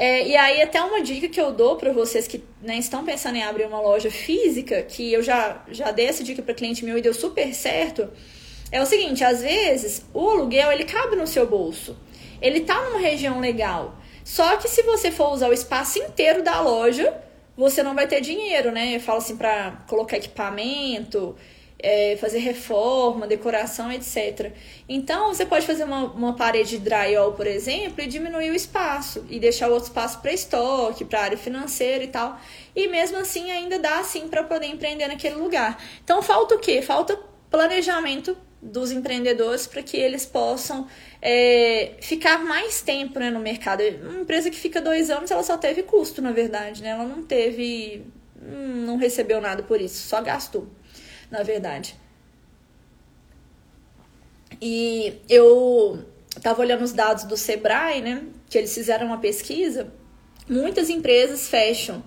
É, 0.00 0.26
e 0.26 0.34
aí, 0.34 0.62
até 0.62 0.82
uma 0.82 1.02
dica 1.02 1.28
que 1.28 1.38
eu 1.38 1.52
dou 1.52 1.76
para 1.76 1.92
vocês 1.92 2.26
que 2.26 2.42
né, 2.62 2.78
estão 2.78 3.04
pensando 3.04 3.36
em 3.36 3.42
abrir 3.42 3.66
uma 3.66 3.82
loja 3.82 4.10
física, 4.10 4.80
que 4.80 5.12
eu 5.12 5.22
já, 5.22 5.62
já 5.70 5.90
dei 5.90 6.06
essa 6.06 6.24
dica 6.24 6.40
para 6.40 6.54
cliente 6.54 6.82
meu 6.86 6.96
e 6.96 7.02
deu 7.02 7.12
super 7.12 7.54
certo, 7.54 8.08
é 8.72 8.80
o 8.80 8.86
seguinte: 8.86 9.22
às 9.22 9.42
vezes 9.42 10.02
o 10.14 10.26
aluguel 10.26 10.72
ele 10.72 10.84
cabe 10.84 11.16
no 11.16 11.26
seu 11.26 11.46
bolso, 11.46 11.98
ele 12.40 12.60
tá 12.60 12.82
numa 12.82 12.98
região 12.98 13.40
legal. 13.40 13.98
Só 14.24 14.56
que 14.56 14.70
se 14.70 14.82
você 14.84 15.10
for 15.10 15.34
usar 15.34 15.50
o 15.50 15.52
espaço 15.52 15.98
inteiro 15.98 16.42
da 16.42 16.62
loja, 16.62 17.14
você 17.54 17.82
não 17.82 17.94
vai 17.94 18.06
ter 18.06 18.22
dinheiro, 18.22 18.72
né? 18.72 18.96
Eu 18.96 19.00
falo 19.00 19.18
assim 19.18 19.36
para 19.36 19.84
colocar 19.86 20.16
equipamento, 20.16 21.36
é, 21.82 22.16
fazer 22.16 22.38
reforma, 22.38 23.26
decoração, 23.26 23.90
etc. 23.92 24.52
Então, 24.88 25.28
você 25.28 25.44
pode 25.44 25.66
fazer 25.66 25.84
uma, 25.84 26.04
uma 26.04 26.36
parede 26.36 26.70
de 26.70 26.78
drywall, 26.78 27.32
por 27.32 27.46
exemplo, 27.46 28.02
e 28.02 28.06
diminuir 28.06 28.50
o 28.50 28.54
espaço 28.54 29.24
e 29.28 29.38
deixar 29.38 29.68
o 29.68 29.72
outro 29.72 29.88
espaço 29.88 30.20
para 30.20 30.32
estoque, 30.32 31.04
para 31.04 31.22
área 31.22 31.38
financeira 31.38 32.04
e 32.04 32.08
tal. 32.08 32.38
E 32.74 32.88
mesmo 32.88 33.18
assim, 33.18 33.50
ainda 33.50 33.78
dá 33.78 33.98
assim 33.98 34.28
para 34.28 34.44
poder 34.44 34.66
empreender 34.66 35.08
naquele 35.08 35.36
lugar. 35.36 35.82
Então, 36.04 36.22
falta 36.22 36.54
o 36.54 36.58
quê? 36.58 36.82
Falta 36.82 37.18
planejamento 37.50 38.36
dos 38.62 38.92
empreendedores 38.92 39.66
para 39.66 39.82
que 39.82 39.96
eles 39.96 40.26
possam 40.26 40.86
é, 41.22 41.92
ficar 42.00 42.44
mais 42.44 42.82
tempo 42.82 43.18
né, 43.18 43.30
no 43.30 43.40
mercado. 43.40 43.82
Uma 44.02 44.20
empresa 44.20 44.50
que 44.50 44.56
fica 44.56 44.80
dois 44.80 45.10
anos, 45.10 45.30
ela 45.30 45.42
só 45.42 45.56
teve 45.56 45.82
custo, 45.82 46.20
na 46.20 46.30
verdade, 46.30 46.82
né? 46.82 46.90
Ela 46.90 47.04
não 47.04 47.22
teve, 47.22 48.04
hum, 48.40 48.84
não 48.84 48.96
recebeu 48.96 49.40
nada 49.40 49.62
por 49.62 49.80
isso, 49.80 50.06
só 50.06 50.20
gastou 50.20 50.68
na 51.30 51.42
verdade. 51.42 51.94
E 54.60 55.20
eu 55.28 56.04
estava 56.36 56.60
olhando 56.60 56.82
os 56.82 56.92
dados 56.92 57.24
do 57.24 57.36
Sebrae, 57.36 58.00
né? 58.00 58.24
Que 58.48 58.58
eles 58.58 58.74
fizeram 58.74 59.06
uma 59.06 59.18
pesquisa. 59.18 59.92
Muitas 60.48 60.90
empresas 60.90 61.48
fecham. 61.48 62.02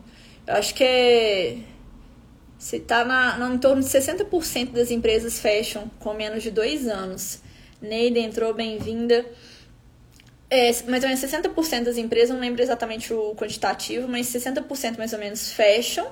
Eu 0.46 0.56
acho 0.56 0.76
que 0.76 0.84
é. 0.84 1.58
Se 2.58 2.80
tá 2.80 3.04
na, 3.04 3.38
na, 3.38 3.54
em 3.54 3.58
torno 3.58 3.82
de 3.82 3.90
60% 3.90 4.72
das 4.72 4.90
empresas 4.92 5.40
fecham 5.40 5.90
com 6.00 6.14
menos 6.14 6.44
de 6.44 6.52
dois 6.52 6.88
anos. 6.88 7.42
Neida 7.82 8.20
entrou, 8.20 8.54
bem-vinda. 8.54 9.26
É, 10.50 10.68
mais 10.84 11.04
ou 11.04 11.10
menos 11.10 11.20
60% 11.20 11.84
das 11.84 11.98
empresas, 11.98 12.30
não 12.30 12.40
lembro 12.40 12.62
exatamente 12.62 13.12
o 13.12 13.34
quantitativo, 13.36 14.08
mas 14.08 14.28
60% 14.28 14.98
mais 14.98 15.12
ou 15.12 15.20
menos 15.20 15.52
fecham 15.52 16.08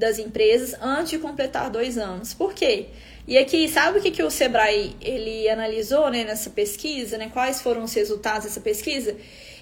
das 0.00 0.18
empresas 0.18 0.74
antes 0.80 1.10
de 1.10 1.18
completar 1.18 1.70
dois 1.70 1.98
anos. 1.98 2.34
Por 2.34 2.54
quê? 2.54 2.86
E 3.28 3.38
aqui, 3.38 3.68
sabe 3.68 3.98
o 3.98 4.02
que, 4.02 4.10
que 4.10 4.22
o 4.22 4.30
Sebrae 4.30 4.96
ele 5.00 5.48
analisou 5.48 6.10
né, 6.10 6.24
nessa 6.24 6.50
pesquisa? 6.50 7.18
Né? 7.18 7.30
Quais 7.32 7.60
foram 7.60 7.84
os 7.84 7.92
resultados 7.92 8.44
dessa 8.44 8.60
pesquisa? 8.60 9.14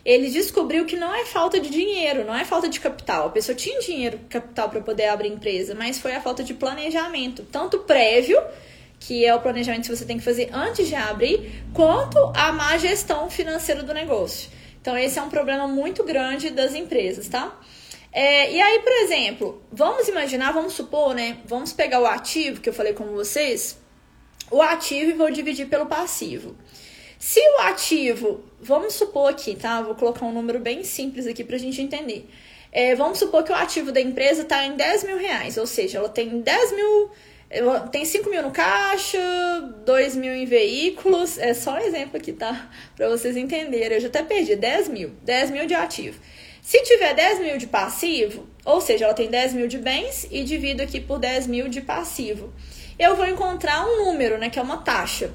Ele 0.05 0.31
descobriu 0.31 0.87
que 0.87 0.97
não 0.97 1.15
é 1.15 1.27
falta 1.27 1.61
de 1.61 1.69
dinheiro, 1.69 2.25
não 2.25 2.35
é 2.35 2.45
falta 2.45 2.69
de 2.69 2.81
capital. 2.81 3.27
A 3.27 3.31
pessoa 3.31 3.55
tinha 3.55 3.81
dinheiro, 3.81 4.21
capital 4.31 4.71
para 4.71 4.81
poder 4.81 5.09
abrir 5.09 5.29
empresa, 5.29 5.75
mas 5.75 5.99
foi 5.99 6.13
a 6.13 6.21
falta 6.21 6.43
de 6.43 6.55
planejamento, 6.55 7.43
tanto 7.53 7.81
prévio, 7.81 8.41
que 9.01 9.27
é 9.27 9.35
o 9.35 9.41
planejamento 9.41 9.91
que 9.91 9.97
você 9.97 10.05
tem 10.05 10.17
que 10.17 10.25
fazer 10.25 10.49
antes 10.53 10.89
de 10.89 10.95
abrir, 10.95 11.63
quanto 11.75 12.17
a 12.35 12.53
má 12.53 12.79
gestão 12.79 13.29
financeira 13.29 13.83
do 13.83 13.93
negócio. 13.93 14.49
Então, 14.81 14.97
esse 14.97 15.19
é 15.19 15.23
um 15.23 15.29
problema 15.29 15.67
muito 15.69 16.05
grande 16.05 16.49
das 16.51 16.75
empresas, 16.75 17.29
tá? 17.29 17.55
É, 18.13 18.53
e 18.53 18.61
aí, 18.61 18.79
por 18.81 18.93
exemplo, 18.93 19.63
vamos 19.71 20.09
imaginar, 20.09 20.53
vamos 20.53 20.73
supor, 20.73 21.15
né? 21.15 21.39
Vamos 21.45 21.73
pegar 21.73 22.01
o 22.01 22.07
ativo 22.07 22.61
que 22.61 22.69
eu 22.69 22.73
falei 22.73 22.93
com 22.93 23.05
vocês, 23.07 23.79
o 24.51 24.63
ativo 24.63 25.11
e 25.11 25.15
vou 25.15 25.31
dividir 25.31 25.69
pelo 25.69 25.87
passivo. 25.87 26.57
Se 27.19 27.41
o 27.41 27.61
ativo, 27.63 28.45
vamos 28.61 28.95
supor 28.95 29.31
aqui, 29.31 29.57
tá? 29.57 29.83
Vou 29.83 29.95
colocar 29.95 30.25
um 30.25 30.33
número 30.33 30.61
bem 30.61 30.85
simples 30.85 31.27
aqui 31.27 31.45
pra 31.45 31.59
gente 31.59 31.83
entender. 31.83 32.29
É, 32.71 32.95
vamos 32.95 33.19
supor 33.19 33.43
que 33.43 33.51
o 33.51 33.55
ativo 33.55 33.91
da 33.91 34.01
empresa 34.01 34.45
tá 34.45 34.65
em 34.65 34.77
10 34.77 35.05
mil 35.05 35.19
reais, 35.19 35.57
ou 35.57 35.67
seja, 35.67 35.99
ela 35.99 36.09
tem 36.09 36.41
10 36.41 36.73
mil. 36.73 37.11
Tem 37.91 38.05
5 38.05 38.29
mil 38.29 38.43
no 38.43 38.51
caixa, 38.51 39.19
2 39.87 40.17
mil 40.17 40.35
em 40.35 40.45
veículos. 40.45 41.39
É 41.39 41.55
só 41.55 41.75
um 41.75 41.79
exemplo 41.79 42.19
aqui, 42.19 42.31
tá? 42.31 42.71
Pra 42.95 43.09
vocês 43.09 43.39
entenderem. 43.39 43.97
Eu 43.97 44.01
já 44.01 44.09
até 44.09 44.23
perdi. 44.23 44.55
10 44.55 44.89
mil. 44.89 45.13
10 45.23 45.51
mil 45.53 45.67
de 45.67 45.75
ativo. 45.75 46.21
Se 46.69 46.83
tiver 46.83 47.15
10 47.15 47.41
mil 47.41 47.57
de 47.57 47.67
passivo, 47.67 48.47
ou 48.63 48.79
seja, 48.79 49.07
ela 49.07 49.15
tem 49.15 49.31
10 49.31 49.55
mil 49.55 49.67
de 49.67 49.79
bens 49.79 50.29
e 50.31 50.45
divido 50.45 50.83
aqui 50.83 51.01
por 51.01 51.19
10 51.19 51.47
mil 51.47 51.67
de 51.67 51.81
passivo, 51.81 52.53
eu 52.99 53.17
vou 53.17 53.27
encontrar 53.27 53.87
um 53.87 54.05
número, 54.05 54.37
né, 54.37 54.51
que 54.51 54.59
é 54.59 54.63
uma 54.63 54.77
taxa. 54.77 55.31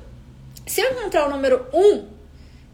Se 0.68 0.80
eu 0.80 0.92
encontrar 0.92 1.28
o 1.28 1.32
número 1.32 1.66
1, 1.74 2.08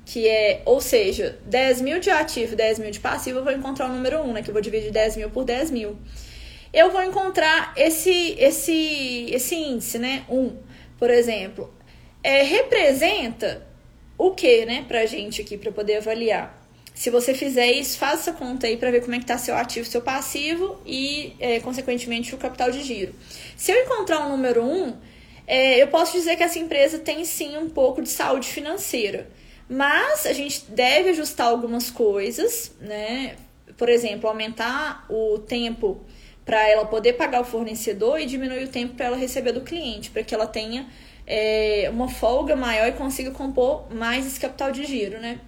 que 0.05 0.27
é, 0.27 0.61
ou 0.65 0.81
seja, 0.81 1.39
10 1.45 1.79
mil 1.79 2.01
de 2.01 2.09
ativo, 2.09 2.53
10 2.53 2.79
mil 2.79 2.91
de 2.91 2.99
passivo, 2.99 3.39
eu 3.39 3.43
vou 3.45 3.53
encontrar 3.53 3.85
o 3.85 3.93
número 3.93 4.19
1, 4.23 4.33
né, 4.33 4.41
que 4.41 4.49
eu 4.49 4.53
vou 4.53 4.61
dividir 4.61 4.91
10 4.91 5.15
mil 5.15 5.29
por 5.29 5.45
10 5.45 5.71
mil. 5.71 5.97
Eu 6.73 6.91
vou 6.91 7.01
encontrar 7.01 7.71
esse, 7.77 8.35
esse, 8.37 9.29
esse 9.31 9.55
índice, 9.55 9.97
né, 9.97 10.25
1, 10.27 10.57
por 10.97 11.09
exemplo. 11.09 11.73
É, 12.21 12.43
representa 12.43 13.65
o 14.17 14.31
que, 14.31 14.65
né, 14.65 14.83
pra 14.85 15.05
gente 15.05 15.41
aqui, 15.41 15.57
para 15.57 15.71
poder 15.71 15.99
avaliar? 15.99 16.58
Se 16.99 17.09
você 17.09 17.33
fizer 17.33 17.71
isso, 17.71 17.97
faça 17.97 18.29
essa 18.29 18.33
conta 18.33 18.67
aí 18.67 18.75
para 18.75 18.91
ver 18.91 18.99
como 18.99 19.15
é 19.15 19.19
que 19.19 19.23
está 19.23 19.37
seu 19.37 19.55
ativo, 19.55 19.87
seu 19.87 20.01
passivo 20.01 20.77
e, 20.85 21.33
é, 21.39 21.61
consequentemente, 21.61 22.35
o 22.35 22.37
capital 22.37 22.69
de 22.69 22.83
giro. 22.83 23.15
Se 23.55 23.71
eu 23.71 23.85
encontrar 23.85 24.27
um 24.27 24.31
número 24.31 24.61
1, 24.61 24.67
um, 24.67 24.97
é, 25.47 25.81
eu 25.81 25.87
posso 25.87 26.11
dizer 26.11 26.35
que 26.35 26.43
essa 26.43 26.59
empresa 26.59 26.99
tem 26.99 27.23
sim 27.23 27.57
um 27.57 27.69
pouco 27.69 28.01
de 28.01 28.09
saúde 28.09 28.49
financeira. 28.49 29.29
Mas 29.69 30.25
a 30.25 30.33
gente 30.33 30.65
deve 30.71 31.11
ajustar 31.11 31.47
algumas 31.47 31.89
coisas, 31.89 32.73
né? 32.81 33.37
Por 33.77 33.87
exemplo, 33.87 34.27
aumentar 34.27 35.05
o 35.09 35.39
tempo 35.39 36.01
para 36.43 36.67
ela 36.67 36.83
poder 36.83 37.13
pagar 37.13 37.39
o 37.39 37.45
fornecedor 37.45 38.19
e 38.19 38.25
diminuir 38.25 38.65
o 38.65 38.67
tempo 38.67 38.95
para 38.95 39.05
ela 39.05 39.15
receber 39.15 39.53
do 39.53 39.61
cliente, 39.61 40.09
para 40.09 40.21
que 40.21 40.35
ela 40.35 40.47
tenha 40.47 40.85
é, 41.25 41.89
uma 41.93 42.09
folga 42.09 42.57
maior 42.57 42.89
e 42.89 42.91
consiga 42.91 43.31
compor 43.31 43.89
mais 43.89 44.27
esse 44.27 44.37
capital 44.37 44.69
de 44.69 44.83
giro, 44.83 45.21
né? 45.21 45.39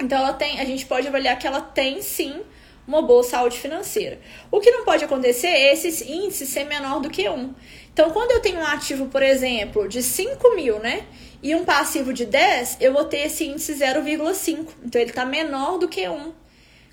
Então 0.00 0.18
ela 0.18 0.32
tem, 0.32 0.60
a 0.60 0.64
gente 0.64 0.86
pode 0.86 1.06
avaliar 1.06 1.38
que 1.38 1.46
ela 1.46 1.60
tem 1.60 2.02
sim 2.02 2.42
uma 2.86 3.02
boa 3.02 3.22
saúde 3.22 3.58
financeira. 3.58 4.20
O 4.50 4.60
que 4.60 4.70
não 4.70 4.84
pode 4.84 5.04
acontecer 5.04 5.46
é 5.46 5.72
esse 5.72 6.10
índice 6.10 6.46
ser 6.46 6.64
menor 6.64 7.00
do 7.00 7.10
que 7.10 7.28
1. 7.28 7.54
Então, 7.92 8.10
quando 8.10 8.32
eu 8.32 8.40
tenho 8.40 8.58
um 8.58 8.66
ativo, 8.66 9.06
por 9.06 9.22
exemplo, 9.22 9.88
de 9.88 10.02
5 10.02 10.54
mil, 10.54 10.78
né? 10.80 11.06
E 11.42 11.54
um 11.54 11.64
passivo 11.64 12.12
de 12.12 12.24
10, 12.24 12.78
eu 12.80 12.92
vou 12.92 13.04
ter 13.04 13.26
esse 13.26 13.44
índice 13.44 13.72
0,5. 13.74 14.66
Então, 14.84 15.00
ele 15.00 15.10
está 15.10 15.24
menor 15.24 15.78
do 15.78 15.88
que 15.88 16.08
1. 16.08 16.32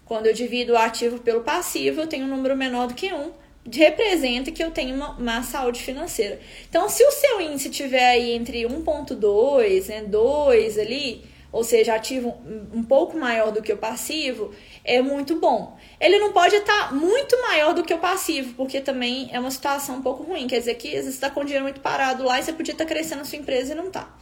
Quando 0.06 0.28
eu 0.28 0.34
divido 0.34 0.74
o 0.74 0.78
ativo 0.78 1.20
pelo 1.20 1.42
passivo, 1.42 2.02
eu 2.02 2.08
tenho 2.08 2.26
um 2.26 2.30
número 2.30 2.56
menor 2.56 2.88
do 2.88 2.94
que 2.94 3.12
1. 3.12 3.32
Representa 3.72 4.52
que 4.52 4.64
eu 4.64 4.72
tenho 4.72 4.96
uma 4.96 5.14
má 5.14 5.44
saúde 5.44 5.82
financeira. 5.82 6.40
Então, 6.70 6.88
se 6.88 7.04
o 7.04 7.12
seu 7.12 7.42
índice 7.42 7.70
tiver 7.70 8.08
aí 8.08 8.32
entre 8.32 8.64
1,2, 8.64 9.88
né, 9.88 10.04
2 10.04 10.78
ali, 10.78 11.24
ou 11.52 11.64
seja, 11.64 11.96
ativo 11.96 12.42
um 12.74 12.82
pouco 12.82 13.18
maior 13.18 13.52
do 13.52 13.62
que 13.62 13.74
o 13.74 13.78
passivo, 13.78 14.54
é 14.86 15.02
muito 15.02 15.40
bom. 15.40 15.78
Ele 16.00 16.18
não 16.18 16.32
pode 16.32 16.56
estar 16.56 16.94
muito 16.94 17.40
maior 17.42 17.74
do 17.74 17.84
que 17.84 17.94
o 17.94 18.00
passivo, 18.00 18.54
porque 18.56 18.80
também 18.80 19.30
é 19.34 19.40
uma 19.40 19.52
situação 19.52 19.98
um 19.98 20.02
pouco 20.02 20.24
ruim. 20.24 20.48
Quer 20.48 20.60
dizer 20.60 20.76
que 20.76 20.88
às 20.88 20.94
vezes 20.94 21.06
você 21.12 21.18
está 21.18 21.30
com 21.30 21.42
o 21.42 21.44
dinheiro 21.44 21.66
muito 21.66 21.82
parado 21.82 22.24
lá 22.24 22.40
e 22.40 22.44
você 22.44 22.54
podia 22.54 22.72
estar 22.72 22.86
crescendo 22.86 23.22
a 23.22 23.26
sua 23.26 23.38
empresa 23.38 23.74
e 23.74 23.76
não 23.76 23.88
está. 23.88 24.16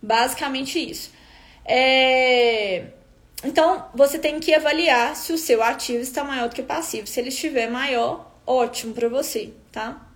Basicamente 0.00 0.78
isso. 0.78 1.12
É... 1.64 2.86
Então, 3.44 3.86
você 3.94 4.18
tem 4.18 4.40
que 4.40 4.54
avaliar 4.54 5.14
se 5.16 5.32
o 5.32 5.38
seu 5.38 5.62
ativo 5.62 6.00
está 6.00 6.24
maior 6.24 6.48
do 6.48 6.54
que 6.54 6.62
o 6.62 6.64
passivo. 6.64 7.06
Se 7.06 7.20
ele 7.20 7.28
estiver 7.28 7.68
maior, 7.68 8.32
ótimo 8.46 8.94
para 8.94 9.08
você, 9.08 9.52
tá? 9.70 10.08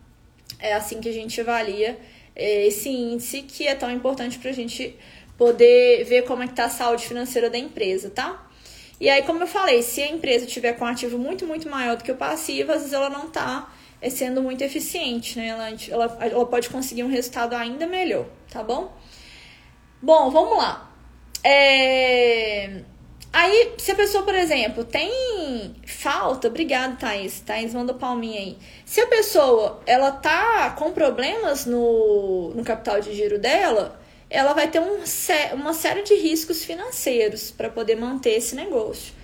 É 0.58 0.72
assim 0.72 1.00
que 1.00 1.08
a 1.08 1.12
gente 1.12 1.40
avalia 1.40 1.98
é, 2.34 2.66
esse 2.66 2.88
índice 2.88 3.42
que 3.42 3.66
é 3.66 3.74
tão 3.74 3.90
importante 3.90 4.38
para 4.38 4.50
a 4.50 4.54
gente 4.54 4.96
poder 5.36 6.04
ver 6.04 6.22
como 6.22 6.42
é 6.42 6.48
que 6.48 6.54
tá 6.54 6.64
a 6.64 6.70
saúde 6.70 7.06
financeira 7.06 7.50
da 7.50 7.58
empresa, 7.58 8.10
tá? 8.10 8.46
E 8.98 9.10
aí, 9.10 9.22
como 9.22 9.42
eu 9.42 9.46
falei, 9.46 9.82
se 9.82 10.02
a 10.02 10.08
empresa 10.08 10.46
tiver 10.46 10.72
com 10.72 10.84
um 10.84 10.88
ativo 10.88 11.18
muito, 11.18 11.46
muito 11.46 11.68
maior 11.68 11.96
do 11.96 12.04
que 12.04 12.10
o 12.10 12.16
passivo, 12.16 12.72
às 12.72 12.78
vezes 12.78 12.94
ela 12.94 13.10
não 13.10 13.28
tá 13.28 13.70
é, 14.00 14.08
sendo 14.08 14.42
muito 14.42 14.62
eficiente, 14.62 15.38
né? 15.38 15.48
Ela, 15.48 15.70
ela, 15.90 16.18
ela 16.20 16.46
pode 16.46 16.70
conseguir 16.70 17.04
um 17.04 17.08
resultado 17.08 17.54
ainda 17.54 17.86
melhor, 17.86 18.26
tá 18.50 18.62
bom? 18.62 18.96
Bom, 20.00 20.30
vamos 20.30 20.56
lá. 20.56 20.90
É... 21.44 22.82
Aí, 23.32 23.74
se 23.76 23.92
a 23.92 23.94
pessoa, 23.94 24.24
por 24.24 24.34
exemplo, 24.34 24.82
tem 24.82 25.10
falta, 25.86 26.48
obrigado, 26.48 26.98
Thaís. 26.98 27.40
Thaís 27.40 27.74
manda 27.74 27.92
palminha 27.92 28.40
aí. 28.40 28.58
Se 28.86 28.98
a 29.00 29.06
pessoa, 29.06 29.82
ela 29.84 30.10
tá 30.10 30.70
com 30.70 30.90
problemas 30.92 31.66
no, 31.66 32.52
no 32.54 32.64
capital 32.64 32.98
de 33.00 33.14
giro 33.14 33.38
dela, 33.38 34.00
ela 34.36 34.52
vai 34.52 34.68
ter 34.68 34.80
um, 34.80 34.98
uma 35.54 35.72
série 35.72 36.02
de 36.02 36.14
riscos 36.14 36.62
financeiros 36.62 37.50
para 37.50 37.70
poder 37.70 37.96
manter 37.96 38.32
esse 38.32 38.54
negócio. 38.54 39.14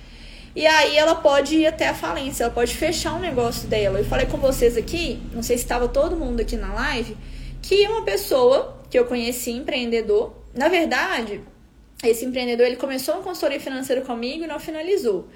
E 0.56 0.66
aí 0.66 0.96
ela 0.96 1.14
pode 1.14 1.54
ir 1.54 1.66
até 1.66 1.86
a 1.88 1.94
falência, 1.94 2.44
ela 2.44 2.52
pode 2.52 2.74
fechar 2.74 3.14
o 3.14 3.18
negócio 3.18 3.68
dela. 3.68 3.98
Eu 3.98 4.06
falei 4.06 4.24
com 4.24 4.38
vocês 4.38 4.74
aqui, 4.74 5.22
não 5.34 5.42
sei 5.42 5.58
se 5.58 5.64
estava 5.64 5.86
todo 5.86 6.16
mundo 6.16 6.40
aqui 6.40 6.56
na 6.56 6.72
live, 6.72 7.14
que 7.60 7.86
uma 7.88 8.02
pessoa 8.04 8.82
que 8.88 8.98
eu 8.98 9.04
conheci, 9.04 9.50
empreendedor, 9.50 10.34
na 10.54 10.68
verdade, 10.68 11.42
esse 12.02 12.24
empreendedor 12.24 12.66
ele 12.66 12.76
começou 12.76 13.14
uma 13.14 13.22
consultoria 13.22 13.60
financeira 13.60 14.00
comigo 14.00 14.44
e 14.44 14.46
não 14.46 14.58
finalizou. 14.58 15.28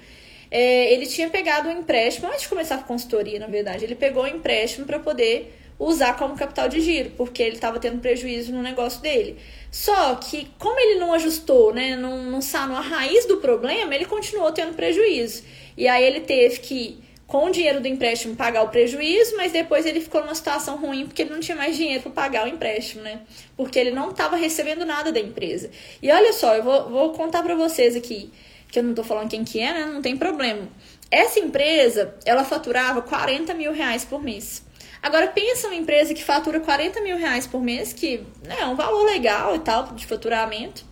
É, 0.49 0.91
ele 0.91 1.05
tinha 1.05 1.29
pegado 1.29 1.69
um 1.69 1.71
empréstimo, 1.71 2.29
antes 2.29 2.41
de 2.41 2.49
começar 2.49 2.75
a 2.75 2.83
consultoria, 2.83 3.39
na 3.39 3.47
verdade, 3.47 3.85
ele 3.85 3.95
pegou 3.95 4.23
um 4.23 4.27
empréstimo 4.27 4.87
para 4.87 4.97
poder 4.97 5.55
usar 5.79 6.17
como 6.17 6.35
capital 6.35 6.67
de 6.67 6.81
giro, 6.81 7.11
porque 7.11 7.41
ele 7.41 7.55
estava 7.55 7.79
tendo 7.79 7.99
prejuízo 7.99 8.51
no 8.51 8.61
negócio 8.61 9.01
dele. 9.01 9.37
Só 9.71 10.15
que, 10.15 10.47
como 10.57 10.79
ele 10.79 10.99
não 10.99 11.13
ajustou, 11.13 11.73
né, 11.73 11.95
não, 11.95 12.23
não 12.23 12.41
sabe 12.41 12.73
a 12.73 12.79
raiz 12.79 13.25
do 13.25 13.37
problema, 13.37 13.93
ele 13.93 14.05
continuou 14.05 14.51
tendo 14.51 14.75
prejuízo. 14.75 15.43
E 15.75 15.87
aí 15.87 16.03
ele 16.03 16.21
teve 16.21 16.59
que, 16.59 16.99
com 17.27 17.45
o 17.45 17.51
dinheiro 17.51 17.79
do 17.79 17.87
empréstimo, 17.87 18.35
pagar 18.35 18.63
o 18.63 18.69
prejuízo, 18.69 19.35
mas 19.37 19.51
depois 19.51 19.85
ele 19.85 20.01
ficou 20.01 20.21
numa 20.21 20.33
situação 20.33 20.77
ruim 20.77 21.05
porque 21.05 21.21
ele 21.21 21.31
não 21.31 21.39
tinha 21.39 21.55
mais 21.55 21.77
dinheiro 21.77 22.01
para 22.01 22.11
pagar 22.11 22.45
o 22.45 22.49
empréstimo, 22.49 23.03
né? 23.03 23.21
Porque 23.55 23.77
ele 23.77 23.91
não 23.91 24.09
estava 24.09 24.35
recebendo 24.35 24.85
nada 24.85 25.11
da 25.11 25.19
empresa. 25.19 25.69
E 26.01 26.09
olha 26.09 26.33
só, 26.33 26.55
eu 26.55 26.63
vou, 26.63 26.89
vou 26.89 27.11
contar 27.11 27.43
para 27.43 27.53
vocês 27.53 27.95
aqui, 27.95 28.31
que 28.71 28.79
eu 28.79 28.83
não 28.83 28.91
estou 28.91 29.05
falando 29.05 29.29
quem 29.29 29.43
que 29.43 29.59
é, 29.59 29.71
né? 29.73 29.85
Não 29.85 30.01
tem 30.01 30.17
problema. 30.17 30.67
Essa 31.11 31.39
empresa, 31.39 32.15
ela 32.25 32.43
faturava 32.43 33.01
40 33.01 33.53
mil 33.53 33.71
reais 33.71 34.03
por 34.03 34.21
mês. 34.21 34.65
Agora 35.01 35.27
pensa 35.27 35.67
uma 35.67 35.75
empresa 35.75 36.13
que 36.13 36.23
fatura 36.23 36.59
40 36.59 37.01
mil 37.01 37.17
reais 37.17 37.45
por 37.47 37.61
mês, 37.61 37.93
que 37.93 38.17
né, 38.43 38.57
é 38.61 38.65
um 38.65 38.75
valor 38.75 39.05
legal 39.05 39.55
e 39.55 39.59
tal 39.59 39.93
de 39.93 40.05
faturamento. 40.05 40.85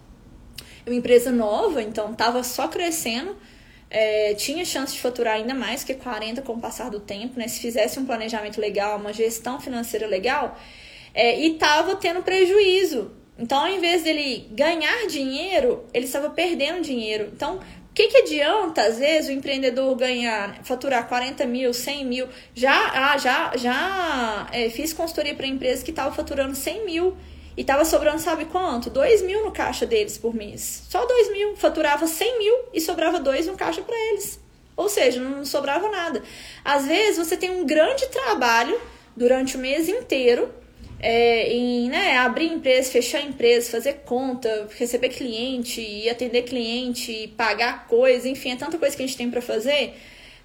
É 0.86 0.89
uma 0.89 0.96
empresa 0.98 1.32
nova, 1.32 1.82
então 1.82 2.12
estava 2.12 2.44
só 2.44 2.68
crescendo. 2.68 3.36
É, 3.89 4.34
tinha 4.34 4.65
chance 4.65 4.94
de 4.94 5.00
faturar 5.00 5.36
ainda 5.36 5.54
mais 5.54 5.84
que 5.84 5.94
40 5.94 6.41
com 6.41 6.54
o 6.54 6.60
passar 6.60 6.89
do 6.89 7.00
tempo, 7.00 7.39
né? 7.39 7.48
Se 7.48 7.60
fizesse 7.60 8.00
um 8.00 8.06
planejamento 8.06 8.60
legal, 8.60 9.00
uma 9.00 9.13
gestão 9.13 9.60
financeira 9.60 10.08
legal, 10.08 10.58
é, 11.13 11.39
e 11.39 11.54
estava 11.54 11.96
tendo 11.96 12.22
prejuízo. 12.22 13.12
Então, 13.38 13.60
ao 13.60 13.70
invés 13.70 14.04
dele 14.04 14.48
ganhar 14.52 15.08
dinheiro, 15.08 15.84
ele 15.94 16.06
estava 16.06 16.30
perdendo 16.30 16.82
dinheiro. 16.82 17.30
Então, 17.34 17.60
que, 17.95 18.08
que 18.08 18.17
adianta, 18.17 18.81
às 18.81 18.99
vezes, 18.99 19.29
o 19.29 19.31
empreendedor 19.31 19.95
ganhar, 19.95 20.60
faturar 20.63 21.08
40 21.08 21.45
mil, 21.45 21.73
100 21.73 22.05
mil? 22.05 22.27
Já, 22.53 22.91
ah, 22.93 23.17
já, 23.17 23.55
já 23.55 24.47
é, 24.51 24.69
fiz 24.69 24.91
consultoria 24.91 25.34
para 25.34 25.47
empresas 25.47 25.81
que 25.81 25.91
estavam 25.91 26.12
faturando 26.12 26.53
100 26.53 26.86
mil 26.86 27.15
e 27.55 27.62
estava 27.62 27.86
sobrando, 27.86 28.19
sabe 28.19 28.43
quanto? 28.45 28.89
2 28.89 29.21
mil 29.21 29.45
no 29.45 29.51
caixa 29.51 29.86
deles 29.86 30.17
por 30.17 30.36
mês. 30.36 30.84
Só 30.89 31.05
2 31.05 31.31
mil. 31.31 31.55
Faturava 31.55 32.05
100 32.05 32.38
mil 32.38 32.55
e 32.73 32.81
sobrava 32.81 33.17
2 33.17 33.47
no 33.47 33.55
caixa 33.55 33.81
para 33.81 33.95
eles. 34.10 34.41
Ou 34.75 34.89
seja, 34.89 35.21
não 35.21 35.45
sobrava 35.45 35.88
nada. 35.88 36.21
Às 36.65 36.86
vezes, 36.86 37.17
você 37.17 37.38
tem 37.38 37.49
um 37.49 37.65
grande 37.65 38.08
trabalho 38.08 38.77
durante 39.15 39.55
o 39.55 39.60
mês 39.60 39.88
inteiro 39.88 40.53
é, 41.08 41.54
em 41.54 41.88
né, 41.88 42.18
abrir 42.18 42.48
empresa, 42.48 42.91
fechar 42.91 43.22
empresa, 43.22 43.70
fazer 43.70 43.94
conta, 44.06 44.68
receber 44.76 45.10
cliente, 45.10 45.80
e 45.80 46.10
atender 46.10 46.41
cliente, 46.41 47.32
pagar 47.38 47.86
coisa, 47.86 48.28
enfim, 48.28 48.54
é 48.54 48.56
tanta 48.56 48.80
coisa 48.80 48.98
que 48.98 49.04
a 49.04 49.06
gente 49.06 49.15
tem 49.15 49.30
para 49.30 49.39
fazer, 49.39 49.94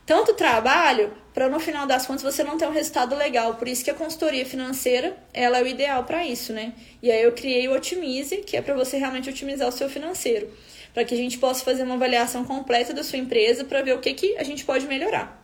tanto 0.04 0.34
trabalho, 0.34 1.14
para 1.32 1.48
no 1.48 1.58
final 1.58 1.86
das 1.86 2.04
contas 2.04 2.22
você 2.22 2.44
não 2.44 2.58
ter 2.58 2.66
um 2.68 2.72
resultado 2.72 3.16
legal. 3.16 3.54
Por 3.54 3.68
isso 3.68 3.82
que 3.82 3.90
a 3.90 3.94
consultoria 3.94 4.44
financeira 4.44 5.16
ela 5.32 5.56
é 5.60 5.62
o 5.62 5.66
ideal 5.66 6.04
para 6.04 6.26
isso, 6.26 6.52
né? 6.52 6.74
E 7.02 7.10
aí 7.10 7.22
eu 7.22 7.32
criei 7.32 7.66
o 7.66 7.72
Otimize, 7.72 8.36
que 8.38 8.54
é 8.54 8.60
para 8.60 8.74
você 8.74 8.98
realmente 8.98 9.30
otimizar 9.30 9.66
o 9.66 9.72
seu 9.72 9.88
financeiro, 9.88 10.50
para 10.92 11.06
que 11.06 11.14
a 11.14 11.16
gente 11.16 11.38
possa 11.38 11.64
fazer 11.64 11.84
uma 11.84 11.94
avaliação 11.94 12.44
completa 12.44 12.92
da 12.92 13.02
sua 13.02 13.18
empresa 13.18 13.64
para 13.64 13.80
ver 13.80 13.94
o 13.94 13.98
que, 13.98 14.12
que 14.12 14.36
a 14.36 14.42
gente 14.42 14.62
pode 14.66 14.86
melhorar. 14.86 15.40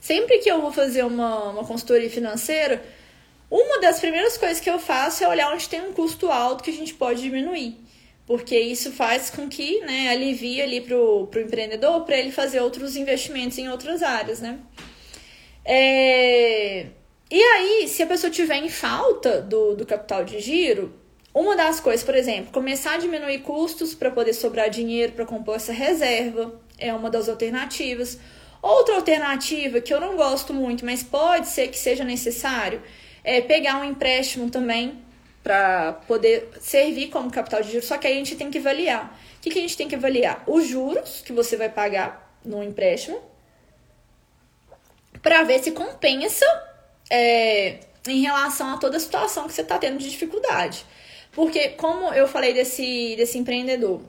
Sempre 0.00 0.38
que 0.38 0.50
eu 0.50 0.62
vou 0.62 0.72
fazer 0.72 1.04
uma, 1.04 1.50
uma 1.50 1.64
consultoria 1.64 2.08
financeira, 2.08 2.82
uma 3.50 3.80
das 3.80 3.98
primeiras 3.98 4.38
coisas 4.38 4.60
que 4.60 4.70
eu 4.70 4.78
faço 4.78 5.24
é 5.24 5.28
olhar 5.28 5.52
onde 5.52 5.68
tem 5.68 5.80
um 5.80 5.92
custo 5.92 6.30
alto 6.30 6.62
que 6.62 6.70
a 6.70 6.74
gente 6.74 6.94
pode 6.94 7.20
diminuir. 7.20 7.76
Porque 8.26 8.56
isso 8.56 8.92
faz 8.92 9.28
com 9.28 9.48
que 9.48 9.80
né, 9.80 10.08
alivie 10.10 10.62
ali 10.62 10.80
para 10.80 10.96
o 10.96 11.28
empreendedor 11.34 12.04
para 12.04 12.16
ele 12.16 12.30
fazer 12.30 12.60
outros 12.60 12.94
investimentos 12.94 13.58
em 13.58 13.68
outras 13.68 14.04
áreas, 14.04 14.40
né? 14.40 14.60
É... 15.64 16.86
E 17.28 17.42
aí, 17.42 17.88
se 17.88 18.02
a 18.02 18.06
pessoa 18.06 18.30
tiver 18.30 18.56
em 18.56 18.68
falta 18.68 19.40
do, 19.40 19.74
do 19.74 19.84
capital 19.84 20.24
de 20.24 20.38
giro, 20.40 20.92
uma 21.32 21.56
das 21.56 21.78
coisas, 21.78 22.04
por 22.04 22.14
exemplo, 22.14 22.52
começar 22.52 22.94
a 22.94 22.98
diminuir 22.98 23.38
custos 23.40 23.94
para 23.94 24.10
poder 24.10 24.32
sobrar 24.32 24.68
dinheiro 24.68 25.12
para 25.12 25.24
compor 25.24 25.56
essa 25.56 25.72
reserva 25.72 26.60
é 26.76 26.92
uma 26.92 27.08
das 27.08 27.28
alternativas. 27.28 28.18
Outra 28.60 28.96
alternativa 28.96 29.80
que 29.80 29.94
eu 29.94 30.00
não 30.00 30.16
gosto 30.16 30.52
muito, 30.52 30.84
mas 30.84 31.02
pode 31.02 31.46
ser 31.46 31.68
que 31.68 31.78
seja 31.78 32.02
necessário, 32.02 32.82
é, 33.22 33.40
pegar 33.40 33.80
um 33.80 33.84
empréstimo 33.84 34.50
também 34.50 35.02
para 35.42 35.92
poder 36.06 36.50
servir 36.60 37.08
como 37.08 37.30
capital 37.30 37.62
de 37.62 37.70
juros, 37.70 37.86
só 37.86 37.96
que 37.96 38.06
aí 38.06 38.14
a 38.14 38.16
gente 38.16 38.36
tem 38.36 38.50
que 38.50 38.58
avaliar. 38.58 39.18
O 39.38 39.40
que, 39.40 39.50
que 39.50 39.58
a 39.58 39.62
gente 39.62 39.76
tem 39.76 39.88
que 39.88 39.94
avaliar? 39.94 40.44
Os 40.46 40.66
juros 40.66 41.22
que 41.24 41.32
você 41.32 41.56
vai 41.56 41.68
pagar 41.68 42.38
no 42.44 42.62
empréstimo 42.62 43.20
para 45.22 45.42
ver 45.42 45.62
se 45.62 45.72
compensa 45.72 46.44
é, 47.10 47.80
em 48.06 48.22
relação 48.22 48.74
a 48.74 48.78
toda 48.78 48.96
a 48.96 49.00
situação 49.00 49.46
que 49.46 49.52
você 49.52 49.62
está 49.62 49.78
tendo 49.78 49.98
de 49.98 50.10
dificuldade. 50.10 50.84
Porque, 51.32 51.70
como 51.70 52.12
eu 52.12 52.26
falei 52.26 52.52
desse, 52.52 53.14
desse 53.16 53.38
empreendedor, 53.38 54.02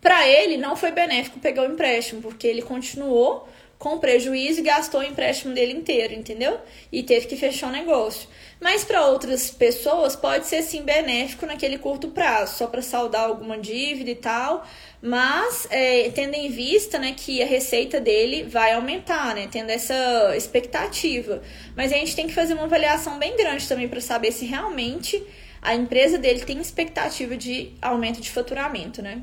para 0.00 0.26
ele 0.26 0.56
não 0.56 0.76
foi 0.76 0.90
benéfico 0.90 1.38
pegar 1.38 1.62
o 1.62 1.72
empréstimo, 1.72 2.22
porque 2.22 2.46
ele 2.46 2.62
continuou 2.62 3.48
com 3.84 3.98
prejuízo 3.98 4.60
e 4.60 4.62
gastou 4.62 5.02
o 5.02 5.04
empréstimo 5.04 5.52
dele 5.52 5.74
inteiro, 5.74 6.14
entendeu? 6.14 6.58
E 6.90 7.02
teve 7.02 7.26
que 7.26 7.36
fechar 7.36 7.68
o 7.68 7.70
negócio. 7.70 8.26
Mas 8.58 8.82
para 8.82 9.06
outras 9.06 9.50
pessoas 9.50 10.16
pode 10.16 10.46
ser 10.46 10.62
sim 10.62 10.84
benéfico 10.84 11.44
naquele 11.44 11.76
curto 11.76 12.08
prazo, 12.08 12.56
só 12.56 12.66
para 12.66 12.80
saldar 12.80 13.24
alguma 13.24 13.58
dívida 13.58 14.10
e 14.10 14.14
tal, 14.14 14.66
mas 15.02 15.68
é, 15.70 16.08
tendo 16.14 16.32
em 16.32 16.48
vista 16.48 16.98
né, 16.98 17.14
que 17.14 17.42
a 17.42 17.46
receita 17.46 18.00
dele 18.00 18.44
vai 18.44 18.72
aumentar, 18.72 19.34
né, 19.34 19.50
tendo 19.52 19.68
essa 19.68 20.34
expectativa. 20.34 21.42
Mas 21.76 21.92
a 21.92 21.96
gente 21.96 22.16
tem 22.16 22.26
que 22.26 22.32
fazer 22.32 22.54
uma 22.54 22.64
avaliação 22.64 23.18
bem 23.18 23.36
grande 23.36 23.68
também 23.68 23.86
para 23.86 24.00
saber 24.00 24.32
se 24.32 24.46
realmente 24.46 25.22
a 25.60 25.74
empresa 25.74 26.16
dele 26.16 26.40
tem 26.40 26.58
expectativa 26.58 27.36
de 27.36 27.74
aumento 27.82 28.22
de 28.22 28.30
faturamento, 28.30 29.02
né? 29.02 29.22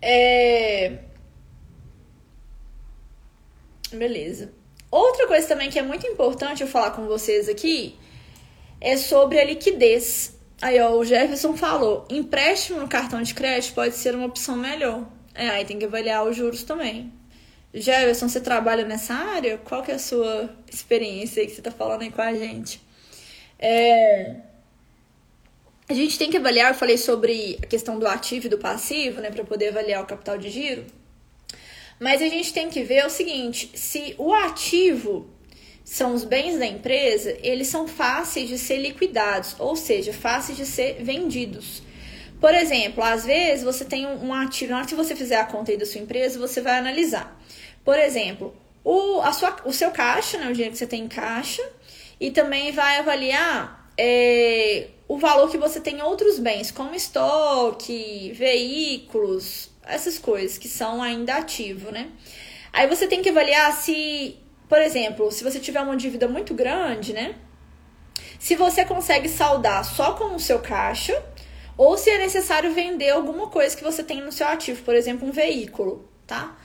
É... 0.00 1.10
Beleza. 3.92 4.52
Outra 4.90 5.26
coisa 5.26 5.48
também 5.48 5.70
que 5.70 5.78
é 5.78 5.82
muito 5.82 6.06
importante 6.06 6.62
eu 6.62 6.68
falar 6.68 6.90
com 6.90 7.06
vocês 7.06 7.48
aqui 7.48 7.96
é 8.80 8.96
sobre 8.96 9.40
a 9.40 9.44
liquidez. 9.44 10.36
Aí, 10.60 10.78
ó, 10.80 10.92
o 10.92 11.04
Jefferson 11.04 11.56
falou: 11.56 12.06
empréstimo 12.10 12.80
no 12.80 12.88
cartão 12.88 13.22
de 13.22 13.34
crédito 13.34 13.74
pode 13.74 13.94
ser 13.94 14.14
uma 14.14 14.26
opção 14.26 14.56
melhor. 14.56 15.06
É, 15.34 15.48
aí 15.48 15.64
tem 15.64 15.78
que 15.78 15.84
avaliar 15.84 16.26
os 16.26 16.36
juros 16.36 16.62
também. 16.62 17.12
Jefferson, 17.72 18.28
você 18.28 18.40
trabalha 18.40 18.84
nessa 18.84 19.14
área? 19.14 19.56
Qual 19.58 19.82
que 19.82 19.90
é 19.90 19.94
a 19.94 19.98
sua 19.98 20.50
experiência 20.70 21.40
aí 21.40 21.46
que 21.46 21.54
você 21.54 21.62
tá 21.62 21.70
falando 21.70 22.02
aí 22.02 22.10
com 22.10 22.20
a 22.20 22.34
gente? 22.34 22.82
É... 23.58 24.36
A 25.88 25.94
gente 25.94 26.18
tem 26.18 26.30
que 26.30 26.36
avaliar, 26.36 26.70
eu 26.70 26.74
falei 26.74 26.98
sobre 26.98 27.58
a 27.62 27.66
questão 27.66 27.98
do 27.98 28.06
ativo 28.06 28.46
e 28.46 28.48
do 28.48 28.58
passivo, 28.58 29.20
né, 29.20 29.30
para 29.30 29.44
poder 29.44 29.68
avaliar 29.68 30.02
o 30.02 30.06
capital 30.06 30.38
de 30.38 30.48
giro. 30.48 30.84
Mas 32.00 32.20
a 32.20 32.28
gente 32.28 32.52
tem 32.52 32.68
que 32.68 32.82
ver 32.82 33.06
o 33.06 33.10
seguinte: 33.10 33.70
se 33.74 34.14
o 34.18 34.32
ativo 34.32 35.28
são 35.84 36.14
os 36.14 36.24
bens 36.24 36.58
da 36.58 36.66
empresa, 36.66 37.36
eles 37.42 37.68
são 37.68 37.86
fáceis 37.86 38.48
de 38.48 38.58
ser 38.58 38.78
liquidados, 38.78 39.56
ou 39.58 39.76
seja, 39.76 40.12
fáceis 40.12 40.56
de 40.56 40.66
ser 40.66 41.02
vendidos. 41.02 41.82
Por 42.40 42.54
exemplo, 42.54 43.04
às 43.04 43.24
vezes 43.24 43.64
você 43.64 43.84
tem 43.84 44.06
um 44.06 44.34
ativo, 44.34 44.72
na 44.72 44.78
hora 44.78 44.86
que 44.86 44.94
você 44.94 45.14
fizer 45.14 45.36
a 45.36 45.44
conta 45.44 45.70
aí 45.70 45.76
da 45.76 45.86
sua 45.86 46.00
empresa, 46.00 46.40
você 46.40 46.60
vai 46.60 46.78
analisar. 46.78 47.40
Por 47.84 47.98
exemplo, 47.98 48.54
o, 48.84 49.20
a 49.20 49.32
sua, 49.32 49.56
o 49.64 49.72
seu 49.72 49.90
caixa, 49.90 50.38
né, 50.38 50.48
o 50.48 50.52
dinheiro 50.52 50.72
que 50.72 50.78
você 50.78 50.86
tem 50.86 51.04
em 51.04 51.08
caixa, 51.08 51.62
e 52.18 52.30
também 52.30 52.72
vai 52.72 52.98
avaliar 52.98 53.92
é, 53.96 54.88
o 55.06 55.18
valor 55.18 55.50
que 55.50 55.58
você 55.58 55.80
tem 55.80 55.98
em 55.98 56.02
outros 56.02 56.38
bens, 56.38 56.70
como 56.70 56.94
estoque, 56.94 58.32
veículos, 58.34 59.70
essas 59.86 60.18
coisas 60.18 60.58
que 60.58 60.68
são 60.68 61.02
ainda 61.02 61.36
ativo, 61.36 61.90
né? 61.90 62.08
Aí 62.72 62.86
você 62.86 63.06
tem 63.06 63.22
que 63.22 63.28
avaliar 63.28 63.72
se, 63.72 64.36
por 64.68 64.78
exemplo, 64.78 65.30
se 65.30 65.44
você 65.44 65.60
tiver 65.60 65.80
uma 65.80 65.96
dívida 65.96 66.26
muito 66.26 66.54
grande, 66.54 67.12
né? 67.12 67.34
Se 68.38 68.54
você 68.56 68.84
consegue 68.84 69.28
saldar 69.28 69.84
só 69.84 70.14
com 70.14 70.34
o 70.34 70.40
seu 70.40 70.58
caixa 70.58 71.22
ou 71.76 71.96
se 71.96 72.10
é 72.10 72.18
necessário 72.18 72.72
vender 72.72 73.10
alguma 73.10 73.48
coisa 73.48 73.76
que 73.76 73.84
você 73.84 74.02
tem 74.02 74.20
no 74.20 74.32
seu 74.32 74.46
ativo, 74.46 74.82
por 74.82 74.94
exemplo, 74.94 75.28
um 75.28 75.32
veículo, 75.32 76.08
tá? 76.26 76.56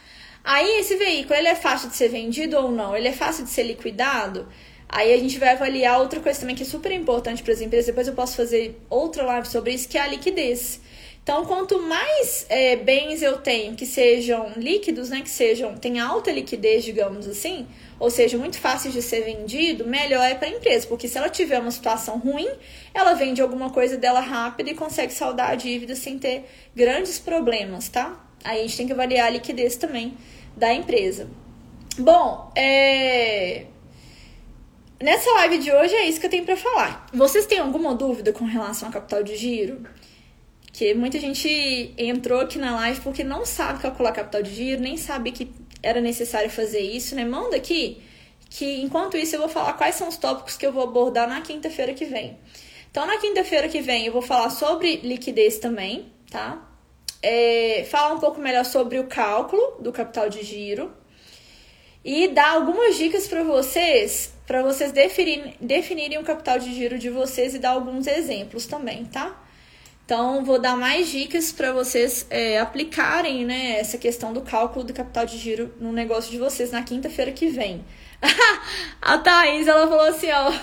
Aí 0.44 0.80
esse 0.80 0.96
veículo, 0.96 1.36
ele 1.36 1.50
é 1.50 1.56
fácil 1.56 1.90
de 1.90 1.96
ser 1.98 2.08
vendido 2.10 2.58
ou 2.58 2.72
não? 2.72 2.96
Ele 2.96 3.10
é 3.10 3.14
fácil 3.14 3.44
de 3.44 3.50
ser 3.50 3.64
liquidado? 3.64 4.48
Aí 4.88 5.14
a 5.14 5.18
gente 5.18 5.38
vai 5.38 5.50
avaliar 5.50 6.00
outra 6.00 6.22
coisa 6.22 6.40
também 6.40 6.56
que 6.56 6.64
é 6.64 6.66
super 6.66 6.92
importante 6.94 7.44
para 7.44 7.54
as 7.54 7.60
empresas, 7.60 7.88
depois 7.88 8.08
eu 8.08 8.14
posso 8.14 8.38
fazer 8.38 8.82
outra 8.90 9.24
live 9.24 9.48
sobre 9.48 9.74
isso, 9.74 9.90
que 9.90 9.98
é 9.98 10.02
a 10.02 10.08
liquidez. 10.08 10.80
Então, 11.28 11.44
quanto 11.44 11.82
mais 11.82 12.46
é, 12.48 12.78
bens 12.78 13.22
eu 13.22 13.38
tenho 13.40 13.76
que 13.76 13.86
sejam 13.86 14.54
líquidos, 14.56 15.10
né, 15.10 15.20
que 15.22 15.30
sejam, 15.30 15.76
tem 15.76 16.00
alta 16.00 16.32
liquidez, 16.32 16.86
digamos 16.86 17.28
assim, 17.28 17.68
ou 18.00 18.10
seja, 18.10 18.38
muito 18.38 18.58
fáceis 18.58 18.94
de 18.94 19.02
ser 19.02 19.26
vendido, 19.26 19.86
melhor 19.86 20.24
é 20.24 20.36
para 20.36 20.48
a 20.48 20.52
empresa, 20.52 20.88
porque 20.88 21.06
se 21.06 21.18
ela 21.18 21.28
tiver 21.28 21.60
uma 21.60 21.70
situação 21.70 22.18
ruim, 22.18 22.48
ela 22.94 23.14
vende 23.14 23.42
alguma 23.42 23.70
coisa 23.72 23.98
dela 23.98 24.22
rápido 24.22 24.70
e 24.70 24.74
consegue 24.74 25.14
saldar 25.14 25.50
a 25.50 25.56
dívida 25.56 25.98
sem 25.98 26.18
ter 26.18 26.46
grandes 26.74 27.20
problemas, 27.20 27.90
tá? 27.90 28.26
Aí 28.42 28.60
a 28.60 28.62
gente 28.62 28.78
tem 28.78 28.88
que 28.88 28.94
avaliar 28.94 29.28
a 29.28 29.32
liquidez 29.32 29.76
também 29.76 30.18
da 30.56 30.74
empresa. 30.74 31.28
Bom, 31.98 32.54
é... 32.56 33.66
nessa 35.04 35.30
live 35.32 35.58
de 35.58 35.74
hoje 35.74 35.94
é 35.94 36.08
isso 36.08 36.22
que 36.22 36.26
eu 36.26 36.32
tenho 36.32 36.46
para 36.46 36.56
falar. 36.56 37.06
Vocês 37.14 37.46
têm 37.46 37.60
alguma 37.60 37.94
dúvida 37.94 38.32
com 38.32 38.46
relação 38.46 38.88
ao 38.88 38.94
capital 38.94 39.24
de 39.24 39.36
giro? 39.36 39.84
Que 40.78 40.94
muita 40.94 41.20
gente 41.20 41.92
entrou 41.98 42.40
aqui 42.40 42.60
na 42.60 42.76
live 42.76 43.02
porque 43.02 43.24
não 43.24 43.48
sabe 43.48 43.82
calcular 43.82 44.12
capital 44.12 44.44
de 44.44 44.54
giro, 44.54 44.80
nem 44.80 44.96
sabe 44.96 45.32
que 45.32 45.52
era 45.82 46.00
necessário 46.00 46.52
fazer 46.52 46.82
isso, 46.82 47.16
né? 47.16 47.26
Manda 47.26 47.56
aqui 47.56 48.00
que 48.48 48.80
enquanto 48.84 49.18
isso 49.18 49.36
eu 49.36 49.40
vou 49.40 49.50
falar 49.50 49.74
quais 49.74 49.96
são 49.96 50.08
os 50.08 50.18
tópicos 50.18 50.56
que 50.56 50.64
eu 50.64 50.72
vou 50.72 50.84
abordar 50.84 51.28
na 51.28 51.42
quinta-feira 51.42 51.96
que 51.96 52.06
vem. 52.06 52.38
Então, 52.92 53.08
na 53.08 53.18
quinta-feira 53.18 53.68
que 53.68 53.82
vem 53.82 54.06
eu 54.06 54.14
vou 54.14 54.22
falar 54.22 54.52
sobre 54.52 54.98
liquidez 54.98 55.58
também, 55.58 56.14
tá? 56.30 56.64
É, 57.24 57.84
falar 57.90 58.14
um 58.14 58.20
pouco 58.20 58.40
melhor 58.40 58.64
sobre 58.64 59.00
o 59.00 59.08
cálculo 59.08 59.80
do 59.80 59.92
capital 59.92 60.30
de 60.30 60.44
giro 60.44 60.94
e 62.06 62.28
dar 62.28 62.52
algumas 62.52 62.96
dicas 62.96 63.28
para 63.28 63.42
vocês, 63.42 64.32
para 64.46 64.62
vocês 64.62 64.92
definirem, 64.92 65.56
definirem 65.60 66.20
o 66.20 66.24
capital 66.24 66.60
de 66.60 66.72
giro 66.72 67.00
de 67.00 67.10
vocês 67.10 67.56
e 67.56 67.58
dar 67.58 67.72
alguns 67.72 68.06
exemplos 68.06 68.68
também, 68.68 69.06
tá? 69.06 69.47
Então, 70.08 70.42
vou 70.46 70.58
dar 70.58 70.78
mais 70.78 71.10
dicas 71.10 71.52
para 71.52 71.74
vocês 71.74 72.26
é, 72.30 72.62
aplicarem 72.62 73.44
né, 73.44 73.78
essa 73.78 73.98
questão 73.98 74.32
do 74.32 74.40
cálculo 74.40 74.86
do 74.86 74.94
capital 74.94 75.26
de 75.26 75.38
giro 75.38 75.74
no 75.82 75.92
negócio 75.92 76.32
de 76.32 76.38
vocês 76.38 76.72
na 76.72 76.82
quinta-feira 76.82 77.34
que 77.34 77.48
vem. 77.48 77.84
a 79.02 79.18
Thaís, 79.18 79.68
ela 79.68 79.86
falou 79.86 80.08
assim, 80.08 80.30
ó. 80.32 80.54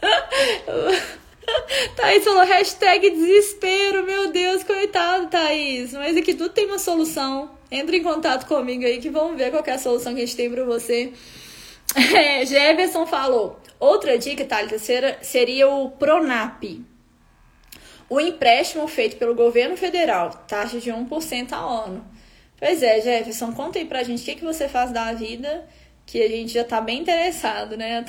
Thaís 1.94 2.24
falou 2.24 2.46
hashtag 2.46 3.10
desespero, 3.10 4.06
meu 4.06 4.32
Deus, 4.32 4.64
coitado, 4.64 5.26
Thaís. 5.26 5.92
Mas 5.92 6.16
aqui 6.16 6.32
tudo 6.32 6.54
tem 6.54 6.64
uma 6.64 6.78
solução. 6.78 7.50
Entre 7.70 7.98
em 7.98 8.02
contato 8.02 8.46
comigo 8.46 8.86
aí 8.86 9.02
que 9.02 9.10
vamos 9.10 9.36
ver 9.36 9.50
qual 9.50 9.62
é 9.66 9.72
a 9.72 9.78
solução 9.78 10.14
que 10.14 10.22
a 10.22 10.24
gente 10.24 10.36
tem 10.36 10.50
para 10.50 10.64
você. 10.64 11.12
É, 11.94 12.46
Jefferson 12.46 13.06
falou. 13.06 13.60
Outra 13.78 14.16
dica, 14.16 14.46
Thalita, 14.46 14.78
seria 15.20 15.68
o 15.68 15.90
Pronap 15.90 16.64
o 18.14 18.20
empréstimo 18.20 18.86
feito 18.86 19.16
pelo 19.16 19.34
governo 19.34 19.76
federal, 19.76 20.30
taxa 20.46 20.78
de 20.78 20.90
1% 20.90 21.52
ao 21.52 21.86
ano. 21.86 22.04
Pois 22.56 22.82
é, 22.82 23.00
Jefferson, 23.00 23.52
conta 23.52 23.78
aí 23.78 23.84
pra 23.84 24.04
gente 24.04 24.22
o 24.22 24.24
que, 24.24 24.36
que 24.36 24.44
você 24.44 24.68
faz 24.68 24.92
da 24.92 25.12
vida, 25.12 25.68
que 26.06 26.22
a 26.22 26.28
gente 26.28 26.52
já 26.52 26.62
tá 26.62 26.80
bem 26.80 27.00
interessado, 27.00 27.76
né? 27.76 28.04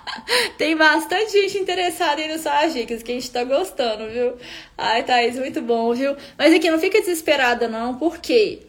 Tem 0.58 0.76
bastante 0.76 1.32
gente 1.32 1.58
interessada 1.58 2.20
aí 2.20 2.28
nas 2.28 2.42
suas 2.42 2.74
dicas, 2.74 3.02
que 3.02 3.10
a 3.10 3.14
gente 3.14 3.30
tá 3.30 3.42
gostando, 3.42 4.08
viu? 4.10 4.34
Ai, 4.76 5.02
Thaís, 5.02 5.38
muito 5.38 5.62
bom, 5.62 5.94
viu? 5.94 6.14
Mas 6.36 6.52
aqui, 6.52 6.70
não 6.70 6.78
fica 6.78 7.00
desesperada 7.00 7.68
não, 7.68 7.96
porque 7.98 8.60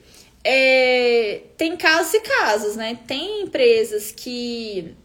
é, 0.45 1.41
tem 1.57 1.75
casos 1.75 2.13
e 2.13 2.21
casos, 2.21 2.75
né? 2.77 2.97
Tem 3.05 3.41
empresas 3.41 4.13
que 4.13 4.95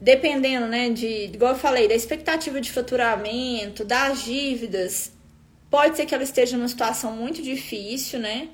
dependendo, 0.00 0.66
né, 0.66 0.90
de, 0.90 1.24
igual 1.24 1.52
eu 1.52 1.58
falei, 1.58 1.88
da 1.88 1.94
expectativa 1.94 2.60
de 2.60 2.70
faturamento, 2.70 3.84
das 3.84 4.24
dívidas, 4.24 5.12
pode 5.70 5.96
ser 5.96 6.06
que 6.06 6.14
ela 6.14 6.24
esteja 6.24 6.56
numa 6.56 6.68
situação 6.68 7.12
muito 7.12 7.42
difícil, 7.42 8.18
né, 8.18 8.48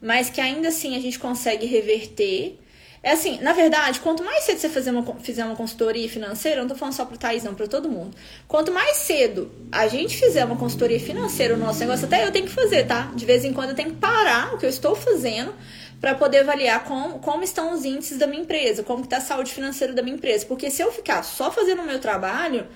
mas 0.00 0.28
que 0.28 0.40
ainda 0.40 0.68
assim 0.68 0.96
a 0.96 1.00
gente 1.00 1.18
consegue 1.18 1.66
reverter. 1.66 2.58
É 3.00 3.12
assim, 3.12 3.38
na 3.40 3.52
verdade, 3.52 4.00
quanto 4.00 4.24
mais 4.24 4.42
cedo 4.42 4.58
você 4.58 4.68
fazer 4.68 4.90
uma, 4.90 5.14
fizer 5.20 5.44
uma 5.44 5.54
consultoria 5.54 6.08
financeira, 6.08 6.58
eu 6.58 6.62
não 6.62 6.68
tô 6.68 6.74
falando 6.74 6.94
só 6.94 7.04
pro 7.04 7.16
Thaís, 7.16 7.44
não, 7.44 7.54
pra 7.54 7.68
todo 7.68 7.88
mundo. 7.88 8.16
Quanto 8.48 8.72
mais 8.72 8.96
cedo 8.96 9.52
a 9.70 9.86
gente 9.86 10.16
fizer 10.16 10.44
uma 10.44 10.56
consultoria 10.56 10.98
financeira, 10.98 11.54
o 11.54 11.56
nosso 11.56 11.78
negócio, 11.78 12.06
até 12.06 12.26
eu 12.26 12.32
tenho 12.32 12.46
que 12.46 12.52
fazer, 12.52 12.86
tá? 12.88 13.12
De 13.14 13.24
vez 13.24 13.44
em 13.44 13.52
quando 13.52 13.70
eu 13.70 13.76
tenho 13.76 13.90
que 13.90 13.96
parar 13.96 14.52
o 14.52 14.58
que 14.58 14.66
eu 14.66 14.70
estou 14.70 14.96
fazendo 14.96 15.54
para 16.00 16.14
poder 16.14 16.38
avaliar 16.38 16.84
como, 16.84 17.18
como 17.18 17.42
estão 17.42 17.72
os 17.72 17.84
índices 17.84 18.18
da 18.18 18.26
minha 18.26 18.42
empresa, 18.42 18.82
como 18.82 19.04
está 19.04 19.16
a 19.16 19.20
saúde 19.20 19.52
financeira 19.52 19.92
da 19.92 20.02
minha 20.02 20.16
empresa. 20.16 20.46
Porque 20.46 20.70
se 20.70 20.82
eu 20.82 20.92
ficar 20.92 21.22
só 21.22 21.50
fazendo 21.50 21.82
o 21.82 21.84
meu 21.84 21.98
trabalho, 21.98 22.66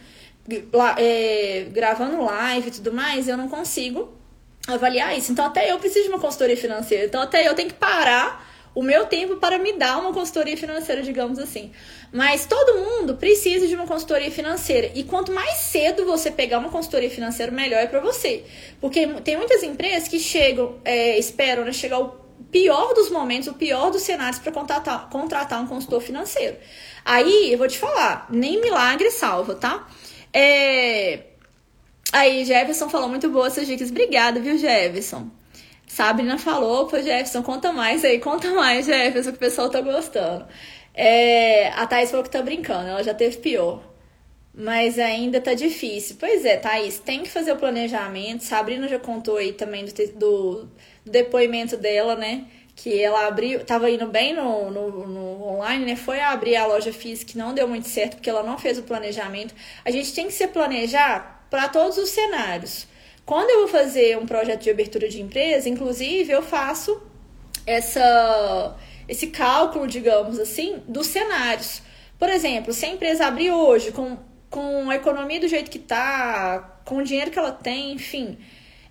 é, 0.97 1.67
gravando 1.71 2.23
live 2.23 2.69
e 2.69 2.71
tudo 2.73 2.93
mais, 2.93 3.29
eu 3.29 3.37
não 3.37 3.49
consigo 3.49 4.13
avaliar 4.67 5.17
isso. 5.17 5.33
Então 5.33 5.47
até 5.47 5.71
eu 5.71 5.79
preciso 5.79 6.05
de 6.05 6.11
uma 6.11 6.21
consultoria 6.21 6.57
financeira. 6.57 7.05
Então 7.05 7.21
até 7.21 7.47
eu 7.47 7.55
tenho 7.55 7.69
que 7.69 7.75
parar 7.75 8.51
o 8.75 8.83
meu 8.83 9.05
tempo 9.07 9.37
para 9.37 9.59
me 9.59 9.75
dar 9.75 9.99
uma 9.99 10.13
consultoria 10.13 10.57
financeira, 10.57 11.03
digamos 11.03 11.39
assim. 11.39 11.71
Mas 12.11 12.47
todo 12.47 12.79
mundo 12.79 13.17
precisa 13.17 13.67
de 13.67 13.75
uma 13.75 13.87
consultoria 13.87 14.31
financeira. 14.31 14.91
E 14.95 15.05
quanto 15.05 15.31
mais 15.31 15.59
cedo 15.59 16.05
você 16.07 16.31
pegar 16.31 16.59
uma 16.59 16.71
consultoria 16.71 17.11
financeira, 17.11 17.53
melhor 17.53 17.81
é 17.81 17.87
para 17.87 18.01
você. 18.01 18.45
Porque 18.81 19.07
tem 19.21 19.37
muitas 19.37 19.63
empresas 19.63 20.09
que 20.09 20.19
chegam, 20.19 20.77
é, 20.85 21.19
esperam 21.19 21.65
né, 21.65 21.73
chegar 21.73 21.99
o 21.99 22.22
pior 22.53 22.95
dos 22.95 23.11
momentos, 23.11 23.49
o 23.49 23.55
pior 23.55 23.91
dos 23.91 24.03
cenários 24.03 24.39
para 24.39 24.53
contratar, 24.53 25.09
contratar 25.09 25.61
um 25.61 25.67
consultor 25.67 26.03
financeiro. 26.03 26.57
Aí, 27.05 27.51
eu 27.51 27.59
vou 27.59 27.67
te 27.67 27.79
falar, 27.79 28.29
nem 28.31 28.61
milagre 28.61 29.11
salva, 29.11 29.55
tá? 29.55 29.89
É... 30.33 31.21
Aí, 32.13 32.45
Jefferson 32.45 32.91
falou 32.91 33.09
muito 33.09 33.29
boa 33.31 33.47
essas 33.47 33.67
dicas. 33.67 33.91
Obrigada, 33.91 34.39
viu, 34.39 34.59
Jefferson? 34.59 35.29
Sabrina 35.87 36.39
falou, 36.39 36.87
pô, 36.87 36.97
Jefferson, 36.99 37.43
conta 37.43 37.73
mais 37.73 38.05
aí, 38.05 38.19
conta 38.19 38.51
mais, 38.53 38.87
Jefferson, 38.87 39.31
que 39.31 39.37
o 39.37 39.41
pessoal 39.41 39.71
tá 39.71 39.81
gostando. 39.81 40.47
É, 40.95 41.69
a 41.69 41.87
Thaís 41.87 42.11
falou 42.11 42.23
que 42.23 42.31
tá 42.31 42.43
brincando, 42.43 42.89
ela 42.89 43.03
já 43.03 43.15
teve 43.15 43.39
pior. 43.39 43.83
Mas 44.55 44.99
ainda 44.99 45.41
tá 45.41 45.55
difícil. 45.55 46.17
Pois 46.21 46.45
é, 46.45 46.57
Thaís, 46.59 46.99
tem 46.99 47.23
que 47.23 47.31
fazer 47.31 47.53
o 47.53 47.57
planejamento. 47.57 48.45
Sabrina 48.45 48.87
já 48.87 48.99
contou 48.99 49.39
aí 49.39 49.55
também 49.55 49.87
do, 49.87 49.93
do, 49.93 50.13
do 50.19 50.71
depoimento 51.05 51.77
dela, 51.77 52.15
né? 52.15 52.45
Que 52.75 53.03
ela 53.03 53.27
abriu, 53.27 53.65
tava 53.65 53.91
indo 53.91 54.07
bem 54.07 54.35
no, 54.35 54.71
no, 54.71 55.07
no, 55.07 55.43
online, 55.45 55.85
né? 55.85 55.97
Foi 55.97 56.21
abrir 56.21 56.57
a 56.57 56.67
loja 56.67 56.93
física 56.93 57.33
que 57.33 57.39
não 57.39 57.55
deu 57.55 57.69
muito 57.69 57.89
certo 57.89 58.17
porque 58.17 58.31
ela 58.31 58.43
não 58.43 58.59
fez 58.59 58.79
o 58.79 58.83
planejamento. 58.83 59.55
A 59.85 59.91
gente 59.91 60.15
tem 60.15 60.27
que 60.27 60.33
se 60.33 60.47
planejar 60.49 61.47
para 61.51 61.69
todos 61.69 61.99
os 61.99 62.11
cenários. 62.11 62.87
Quando 63.25 63.51
eu 63.51 63.61
vou 63.61 63.69
fazer 63.69 64.19
um 64.19 64.27
projeto 64.27 64.63
de 64.63 64.71
abertura 64.71 65.09
de 65.09 65.21
empresa, 65.21 65.69
inclusive, 65.69 66.33
eu 66.33 66.43
faço 66.43 67.01
essa, 67.67 68.77
esse 69.09 69.29
cálculo, 69.29 69.87
digamos 69.87 70.39
assim, 70.39 70.83
dos 70.89 71.07
cenários. 71.07 71.83
Por 72.19 72.29
exemplo, 72.29 72.73
se 72.73 72.87
a 72.87 72.89
empresa 72.89 73.27
abrir 73.27 73.51
hoje 73.51 73.93
com, 73.93 74.17
com 74.49 74.91
a 74.91 74.97
economia 74.97 75.41
do 75.41 75.49
jeito 75.49 75.71
que 75.71 75.79
está, 75.79 76.81
com 76.85 76.97
o 76.97 77.05
dinheiro 77.05 77.31
que 77.31 77.39
ela 77.39 77.53
tem, 77.53 77.93
enfim, 77.93 78.39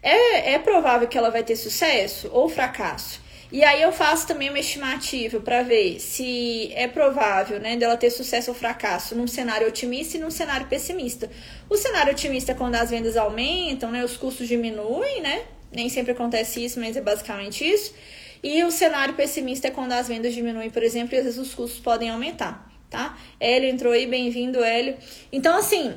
é, 0.01 0.53
é 0.53 0.59
provável 0.59 1.07
que 1.07 1.17
ela 1.17 1.29
vai 1.29 1.43
ter 1.43 1.55
sucesso 1.55 2.29
ou 2.31 2.49
fracasso? 2.49 3.21
E 3.51 3.65
aí 3.65 3.81
eu 3.81 3.91
faço 3.91 4.25
também 4.25 4.47
uma 4.47 4.59
estimativa 4.59 5.41
para 5.41 5.61
ver 5.61 5.99
se 5.99 6.71
é 6.73 6.87
provável, 6.87 7.59
né, 7.59 7.75
dela 7.75 7.97
ter 7.97 8.09
sucesso 8.09 8.51
ou 8.51 8.55
fracasso 8.55 9.13
num 9.13 9.27
cenário 9.27 9.67
otimista 9.67 10.15
e 10.15 10.21
num 10.21 10.31
cenário 10.31 10.67
pessimista. 10.67 11.29
O 11.69 11.75
cenário 11.75 12.13
otimista 12.13 12.53
é 12.53 12.55
quando 12.55 12.75
as 12.75 12.89
vendas 12.89 13.17
aumentam, 13.17 13.91
né, 13.91 14.05
os 14.05 14.15
custos 14.15 14.47
diminuem, 14.47 15.21
né? 15.21 15.43
Nem 15.69 15.89
sempre 15.89 16.13
acontece 16.13 16.63
isso, 16.63 16.79
mas 16.79 16.95
é 16.95 17.01
basicamente 17.01 17.65
isso. 17.69 17.93
E 18.41 18.63
o 18.63 18.71
cenário 18.71 19.15
pessimista 19.15 19.67
é 19.67 19.71
quando 19.71 19.91
as 19.91 20.07
vendas 20.07 20.33
diminuem, 20.33 20.69
por 20.69 20.81
exemplo, 20.81 21.13
e 21.13 21.17
às 21.17 21.25
vezes 21.25 21.39
os 21.39 21.53
custos 21.53 21.79
podem 21.81 22.09
aumentar, 22.09 22.71
tá? 22.89 23.17
Hélio 23.37 23.69
entrou 23.69 23.91
aí, 23.91 24.07
bem-vindo, 24.07 24.63
Hélio. 24.63 24.95
Então, 25.31 25.57
assim, 25.57 25.93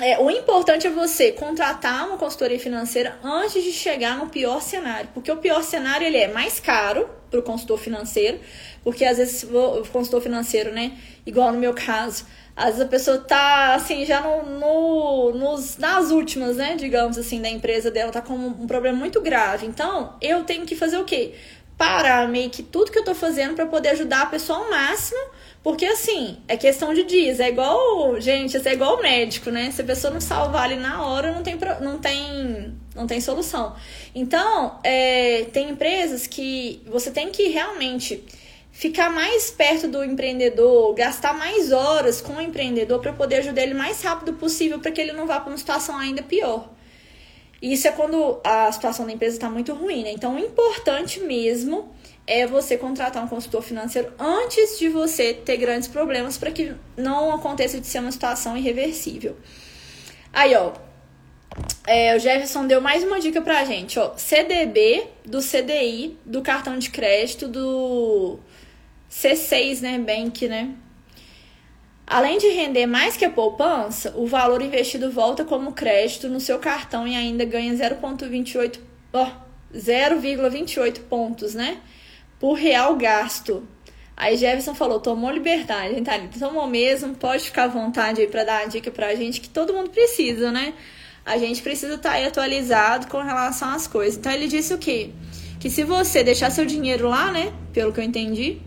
é, 0.00 0.18
o 0.18 0.30
importante 0.30 0.86
é 0.86 0.90
você 0.90 1.32
contratar 1.32 2.06
uma 2.06 2.18
consultoria 2.18 2.60
financeira 2.60 3.18
antes 3.24 3.64
de 3.64 3.72
chegar 3.72 4.18
no 4.18 4.28
pior 4.28 4.60
cenário, 4.60 5.08
porque 5.14 5.32
o 5.32 5.38
pior 5.38 5.62
cenário 5.62 6.06
ele 6.06 6.18
é 6.18 6.28
mais 6.28 6.60
caro 6.60 7.08
para 7.30 7.40
o 7.40 7.42
consultor 7.42 7.78
financeiro, 7.78 8.38
porque 8.84 9.06
às 9.06 9.16
vezes 9.16 9.44
o 9.44 9.82
consultor 9.90 10.20
financeiro, 10.20 10.70
né, 10.70 10.92
igual 11.24 11.50
no 11.50 11.58
meu 11.58 11.72
caso, 11.72 12.26
às 12.54 12.66
vezes 12.66 12.80
a 12.82 12.86
pessoa 12.86 13.18
tá 13.18 13.74
assim 13.74 14.04
já 14.04 14.20
no, 14.20 14.42
no 14.42 15.32
nos, 15.32 15.78
nas 15.78 16.10
últimas, 16.10 16.56
né, 16.56 16.76
digamos 16.76 17.16
assim, 17.16 17.40
da 17.40 17.48
empresa 17.48 17.90
dela 17.90 18.12
tá 18.12 18.20
com 18.20 18.34
um 18.34 18.66
problema 18.66 18.98
muito 18.98 19.20
grave. 19.22 19.66
Então 19.66 20.14
eu 20.20 20.44
tenho 20.44 20.66
que 20.66 20.76
fazer 20.76 20.98
o 20.98 21.04
quê? 21.04 21.34
Parar 21.78 22.28
meio 22.28 22.50
que 22.50 22.62
tudo 22.62 22.90
que 22.90 22.98
eu 22.98 23.04
tô 23.04 23.14
fazendo 23.14 23.54
para 23.54 23.66
poder 23.66 23.90
ajudar 23.90 24.22
a 24.22 24.26
pessoa 24.26 24.58
ao 24.58 24.70
máximo 24.70 25.20
porque 25.66 25.84
assim, 25.84 26.36
é 26.46 26.56
questão 26.56 26.94
de 26.94 27.02
dias. 27.02 27.40
É 27.40 27.48
igual, 27.48 28.20
gente, 28.20 28.56
é 28.56 28.72
igual 28.72 29.02
médico, 29.02 29.50
né? 29.50 29.68
Se 29.72 29.82
a 29.82 29.84
pessoa 29.84 30.12
não 30.12 30.20
salvar 30.20 30.66
ali 30.66 30.76
na 30.76 31.04
hora, 31.04 31.32
não 31.32 31.42
tem, 31.42 31.58
não 31.80 31.98
tem, 31.98 32.72
não 32.94 33.04
tem 33.04 33.20
solução. 33.20 33.74
Então, 34.14 34.78
é, 34.84 35.46
tem 35.52 35.70
empresas 35.70 36.24
que 36.28 36.80
você 36.86 37.10
tem 37.10 37.30
que 37.30 37.48
realmente 37.48 38.22
ficar 38.70 39.10
mais 39.10 39.50
perto 39.50 39.88
do 39.88 40.04
empreendedor, 40.04 40.94
gastar 40.94 41.36
mais 41.36 41.72
horas 41.72 42.20
com 42.20 42.34
o 42.34 42.40
empreendedor 42.40 43.00
para 43.00 43.12
poder 43.12 43.38
ajudar 43.38 43.62
ele 43.62 43.74
mais 43.74 44.00
rápido 44.00 44.34
possível 44.34 44.78
para 44.78 44.92
que 44.92 45.00
ele 45.00 45.14
não 45.14 45.26
vá 45.26 45.40
para 45.40 45.50
uma 45.50 45.58
situação 45.58 45.98
ainda 45.98 46.22
pior. 46.22 46.75
Isso 47.60 47.88
é 47.88 47.92
quando 47.92 48.40
a 48.44 48.70
situação 48.70 49.06
da 49.06 49.12
empresa 49.12 49.36
está 49.36 49.48
muito 49.48 49.72
ruim, 49.72 50.02
né? 50.02 50.12
Então, 50.12 50.36
o 50.36 50.38
importante 50.38 51.20
mesmo 51.20 51.90
é 52.26 52.46
você 52.46 52.76
contratar 52.76 53.24
um 53.24 53.28
consultor 53.28 53.62
financeiro 53.62 54.12
antes 54.18 54.78
de 54.78 54.88
você 54.88 55.32
ter 55.32 55.56
grandes 55.56 55.88
problemas 55.88 56.36
para 56.36 56.50
que 56.50 56.74
não 56.96 57.32
aconteça 57.32 57.80
de 57.80 57.86
ser 57.86 58.00
uma 58.00 58.12
situação 58.12 58.56
irreversível. 58.56 59.36
Aí, 60.32 60.54
ó, 60.54 60.72
é, 61.86 62.14
o 62.14 62.18
Jefferson 62.18 62.66
deu 62.66 62.80
mais 62.80 63.02
uma 63.04 63.20
dica 63.20 63.40
pra 63.40 63.64
gente, 63.64 63.98
ó. 63.98 64.12
CDB 64.16 65.06
do 65.24 65.40
CDI, 65.40 66.18
do 66.26 66.42
cartão 66.42 66.78
de 66.78 66.90
crédito, 66.90 67.48
do 67.48 68.38
C6, 69.10 69.80
né, 69.80 69.98
Bank, 69.98 70.48
né? 70.48 70.74
Além 72.06 72.38
de 72.38 72.48
render 72.48 72.86
mais 72.86 73.16
que 73.16 73.24
a 73.24 73.30
poupança, 73.30 74.14
o 74.16 74.26
valor 74.26 74.62
investido 74.62 75.10
volta 75.10 75.44
como 75.44 75.72
crédito 75.72 76.28
no 76.28 76.38
seu 76.38 76.58
cartão 76.58 77.06
e 77.06 77.16
ainda 77.16 77.44
ganha 77.44 77.74
0,28, 77.74 78.78
ó, 79.12 79.28
0,28 79.74 81.00
pontos, 81.08 81.54
né? 81.54 81.80
por 82.38 82.54
real 82.54 82.96
gasto. 82.96 83.66
Aí 84.16 84.36
Jefferson 84.36 84.74
falou, 84.74 84.98
tomou 84.98 85.30
liberdade, 85.30 85.94
hein, 85.94 86.02
Thalita? 86.02 86.38
Tomou 86.38 86.66
mesmo, 86.66 87.14
pode 87.14 87.44
ficar 87.44 87.64
à 87.64 87.68
vontade 87.68 88.20
aí 88.20 88.26
pra 88.26 88.44
dar 88.44 88.62
a 88.62 88.66
dica 88.66 88.90
pra 88.90 89.14
gente, 89.14 89.40
que 89.40 89.48
todo 89.48 89.74
mundo 89.74 89.90
precisa, 89.90 90.50
né? 90.50 90.72
A 91.24 91.36
gente 91.38 91.60
precisa 91.60 91.94
estar 91.94 92.10
tá 92.10 92.14
aí 92.16 92.24
atualizado 92.24 93.08
com 93.08 93.20
relação 93.20 93.68
às 93.68 93.86
coisas. 93.86 94.16
Então 94.16 94.32
ele 94.32 94.48
disse 94.48 94.72
o 94.72 94.78
quê? 94.78 95.10
Que 95.60 95.68
se 95.68 95.84
você 95.84 96.22
deixar 96.22 96.50
seu 96.50 96.64
dinheiro 96.64 97.08
lá, 97.08 97.30
né, 97.30 97.52
pelo 97.72 97.92
que 97.92 98.00
eu 98.00 98.04
entendi, 98.04 98.58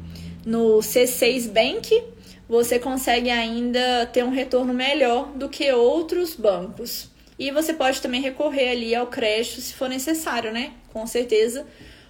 no 0.45 0.79
C6 0.79 1.49
Bank, 1.51 2.03
você 2.49 2.79
consegue 2.79 3.29
ainda 3.29 4.07
ter 4.07 4.23
um 4.23 4.31
retorno 4.31 4.73
melhor 4.73 5.27
do 5.33 5.47
que 5.47 5.71
outros 5.71 6.35
bancos. 6.35 7.07
E 7.37 7.51
você 7.51 7.73
pode 7.73 8.01
também 8.01 8.21
recorrer 8.21 8.71
ali 8.71 8.95
ao 8.95 9.07
crédito 9.07 9.61
se 9.61 9.73
for 9.75 9.87
necessário, 9.87 10.51
né? 10.51 10.73
Com 10.91 11.05
certeza 11.07 11.65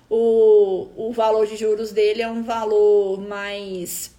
o, 0.09 0.87
o 0.95 1.11
valor 1.11 1.45
de 1.45 1.55
juros 1.55 1.91
dele 1.91 2.21
é 2.21 2.27
um 2.27 2.41
valor 2.41 3.21
mais 3.21 4.15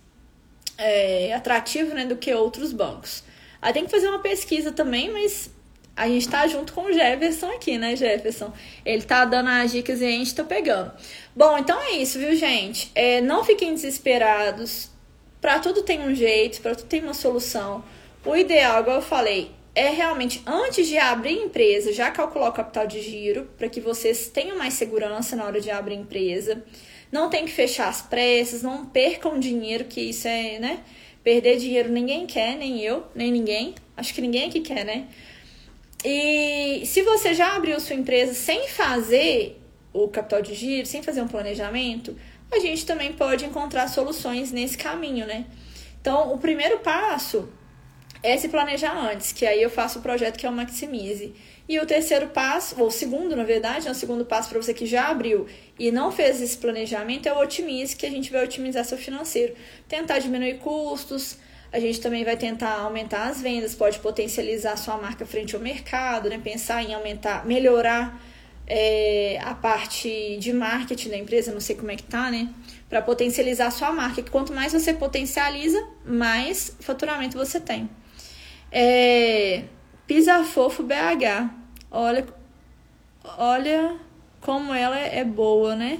é, 0.78 1.32
atrativo 1.34 1.94
né, 1.94 2.04
do 2.04 2.16
que 2.16 2.32
outros 2.32 2.72
bancos. 2.72 3.24
Aí 3.60 3.72
tem 3.72 3.84
que 3.84 3.90
fazer 3.90 4.08
uma 4.08 4.20
pesquisa 4.20 4.70
também, 4.70 5.10
mas 5.10 5.50
a 5.96 6.06
gente 6.06 6.28
tá 6.28 6.46
junto 6.46 6.72
com 6.72 6.82
o 6.82 6.92
Jefferson 6.92 7.50
aqui, 7.50 7.76
né, 7.76 7.96
Jefferson? 7.96 8.52
Ele 8.84 9.02
tá 9.02 9.24
dando 9.24 9.48
as 9.48 9.72
dicas 9.72 10.00
e 10.00 10.04
a 10.04 10.10
gente 10.10 10.34
tá 10.34 10.44
pegando. 10.44 10.92
Bom, 11.34 11.58
então 11.58 11.80
é 11.80 11.92
isso, 11.92 12.18
viu, 12.18 12.34
gente? 12.34 12.90
É, 12.94 13.20
não 13.20 13.42
fiquem 13.42 13.74
desesperados. 13.74 14.89
Para 15.40 15.58
tudo 15.58 15.82
tem 15.82 16.00
um 16.00 16.14
jeito, 16.14 16.60
para 16.60 16.74
tudo 16.74 16.88
tem 16.88 17.02
uma 17.02 17.14
solução. 17.14 17.82
O 18.24 18.36
ideal, 18.36 18.80
igual 18.80 18.96
eu 18.96 19.02
falei, 19.02 19.50
é 19.74 19.88
realmente 19.88 20.42
antes 20.46 20.86
de 20.86 20.98
abrir 20.98 21.32
empresa, 21.32 21.92
já 21.92 22.10
calcular 22.10 22.48
o 22.48 22.52
capital 22.52 22.86
de 22.86 23.00
giro 23.00 23.48
para 23.56 23.68
que 23.68 23.80
vocês 23.80 24.28
tenham 24.28 24.58
mais 24.58 24.74
segurança 24.74 25.34
na 25.36 25.44
hora 25.44 25.60
de 25.60 25.70
abrir 25.70 25.94
empresa. 25.94 26.62
Não 27.10 27.30
tem 27.30 27.44
que 27.44 27.52
fechar 27.52 27.88
as 27.88 28.02
pressas, 28.02 28.62
não 28.62 28.86
percam 28.86 29.38
dinheiro, 29.38 29.84
que 29.84 30.00
isso 30.00 30.28
é, 30.28 30.58
né? 30.58 30.80
Perder 31.24 31.56
dinheiro 31.56 31.90
ninguém 31.90 32.26
quer, 32.26 32.56
nem 32.56 32.80
eu, 32.80 33.04
nem 33.14 33.32
ninguém. 33.32 33.74
Acho 33.96 34.14
que 34.14 34.20
ninguém 34.20 34.48
aqui 34.48 34.60
quer, 34.60 34.84
né? 34.84 35.08
E 36.04 36.82
se 36.86 37.02
você 37.02 37.34
já 37.34 37.56
abriu 37.56 37.78
sua 37.80 37.96
empresa 37.96 38.32
sem 38.32 38.68
fazer 38.68 39.60
o 39.92 40.08
capital 40.08 40.40
de 40.40 40.54
giro, 40.54 40.86
sem 40.86 41.02
fazer 41.02 41.20
um 41.20 41.28
planejamento, 41.28 42.16
a 42.52 42.58
gente 42.58 42.84
também 42.84 43.12
pode 43.12 43.44
encontrar 43.44 43.88
soluções 43.88 44.50
nesse 44.50 44.76
caminho, 44.76 45.26
né? 45.26 45.46
Então, 46.00 46.32
o 46.32 46.38
primeiro 46.38 46.78
passo 46.80 47.48
é 48.22 48.36
se 48.36 48.48
planejar 48.48 48.96
antes, 48.96 49.32
que 49.32 49.46
aí 49.46 49.62
eu 49.62 49.70
faço 49.70 49.98
o 49.98 50.02
projeto 50.02 50.38
que 50.38 50.46
é 50.46 50.50
o 50.50 50.52
Maximize. 50.52 51.34
E 51.68 51.78
o 51.78 51.86
terceiro 51.86 52.28
passo, 52.28 52.74
ou 52.80 52.88
o 52.88 52.90
segundo, 52.90 53.36
na 53.36 53.44
verdade, 53.44 53.86
é 53.86 53.90
o 53.90 53.94
segundo 53.94 54.24
passo 54.24 54.48
para 54.48 54.60
você 54.60 54.74
que 54.74 54.84
já 54.84 55.08
abriu 55.08 55.46
e 55.78 55.90
não 55.90 56.10
fez 56.10 56.42
esse 56.42 56.56
planejamento, 56.56 57.28
é 57.28 57.32
o 57.32 57.38
Otimize, 57.38 57.94
que 57.94 58.04
a 58.04 58.10
gente 58.10 58.30
vai 58.30 58.42
otimizar 58.44 58.84
seu 58.84 58.98
financeiro. 58.98 59.54
Tentar 59.88 60.18
diminuir 60.18 60.58
custos, 60.58 61.38
a 61.72 61.78
gente 61.78 62.00
também 62.00 62.24
vai 62.24 62.36
tentar 62.36 62.80
aumentar 62.80 63.28
as 63.28 63.40
vendas, 63.40 63.74
pode 63.74 64.00
potencializar 64.00 64.76
sua 64.76 64.96
marca 64.96 65.24
frente 65.24 65.54
ao 65.54 65.62
mercado, 65.62 66.28
né? 66.28 66.40
Pensar 66.42 66.82
em 66.82 66.92
aumentar, 66.92 67.46
melhorar 67.46 68.20
é, 68.72 69.36
a 69.42 69.52
parte 69.52 70.36
de 70.38 70.52
marketing 70.52 71.08
da 71.08 71.16
empresa, 71.16 71.52
não 71.52 71.58
sei 71.58 71.74
como 71.74 71.90
é 71.90 71.96
que 71.96 72.04
tá, 72.04 72.30
né? 72.30 72.48
Para 72.88 73.02
potencializar 73.02 73.68
sua 73.72 73.90
marca. 73.90 74.22
Que 74.22 74.30
quanto 74.30 74.52
mais 74.52 74.72
você 74.72 74.94
potencializa, 74.94 75.84
mais 76.06 76.76
faturamento 76.78 77.36
você 77.36 77.58
tem. 77.58 77.90
É, 78.70 79.64
Pisa 80.06 80.44
Fofo 80.44 80.84
BH. 80.84 81.50
Olha, 81.90 82.24
olha 83.36 83.96
como 84.40 84.72
ela 84.72 84.96
é 84.96 85.24
boa, 85.24 85.74
né? 85.74 85.98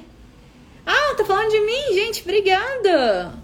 Ah, 0.87 1.15
tá 1.17 1.25
falando 1.25 1.51
de 1.51 1.61
mim, 1.61 1.95
gente, 1.95 2.23
obrigada. 2.23 3.35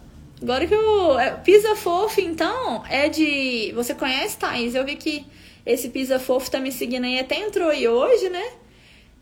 Agora 0.40 0.68
que 0.68 0.74
eu. 0.74 1.18
É, 1.18 1.32
Pisa 1.32 1.74
Fofo, 1.74 2.20
então, 2.20 2.84
é 2.88 3.08
de. 3.08 3.72
Você 3.74 3.92
conhece, 3.92 4.38
Thaís? 4.38 4.76
Eu 4.76 4.84
vi 4.84 4.94
que 4.94 5.26
esse 5.64 5.88
Pisa 5.88 6.20
Fofo 6.20 6.48
tá 6.48 6.60
me 6.60 6.70
seguindo 6.70 7.06
aí, 7.06 7.18
até 7.18 7.40
entrou 7.40 7.70
aí 7.70 7.88
hoje, 7.88 8.28
né? 8.28 8.44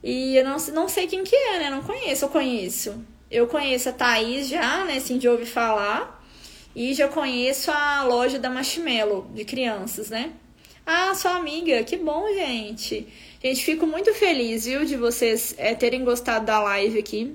E 0.05 0.36
eu 0.36 0.44
não, 0.44 0.59
não 0.74 0.86
sei 0.86 1.07
quem 1.07 1.24
que 1.24 1.34
é, 1.34 1.61
né? 1.61 1.70
Não 1.70 1.82
conheço, 1.82 2.26
eu 2.26 2.28
conheço. 2.28 3.02
Eu 3.30 3.46
conheço 3.46 3.88
a 3.88 3.92
Thaís 3.92 4.48
já, 4.48 4.84
né? 4.84 4.98
Assim, 4.98 5.16
de 5.16 5.26
ouvir 5.26 5.46
falar. 5.46 6.22
E 6.76 6.92
já 6.92 7.09
conheço 7.09 7.70
a 7.70 8.05
loja 8.05 8.38
da 8.38 8.50
Marshmallow, 8.50 9.30
de 9.34 9.46
crianças, 9.46 10.11
né? 10.11 10.32
Ah, 10.84 11.14
sua 11.14 11.36
amiga, 11.36 11.82
que 11.84 11.96
bom, 11.96 12.26
gente. 12.34 13.09
Gente, 13.42 13.64
fico 13.64 13.86
muito 13.86 14.12
feliz, 14.12 14.66
viu, 14.66 14.84
de 14.84 14.94
vocês 14.94 15.55
é, 15.57 15.74
terem 15.74 16.05
gostado 16.05 16.44
da 16.44 16.61
live 16.61 16.98
aqui. 16.98 17.34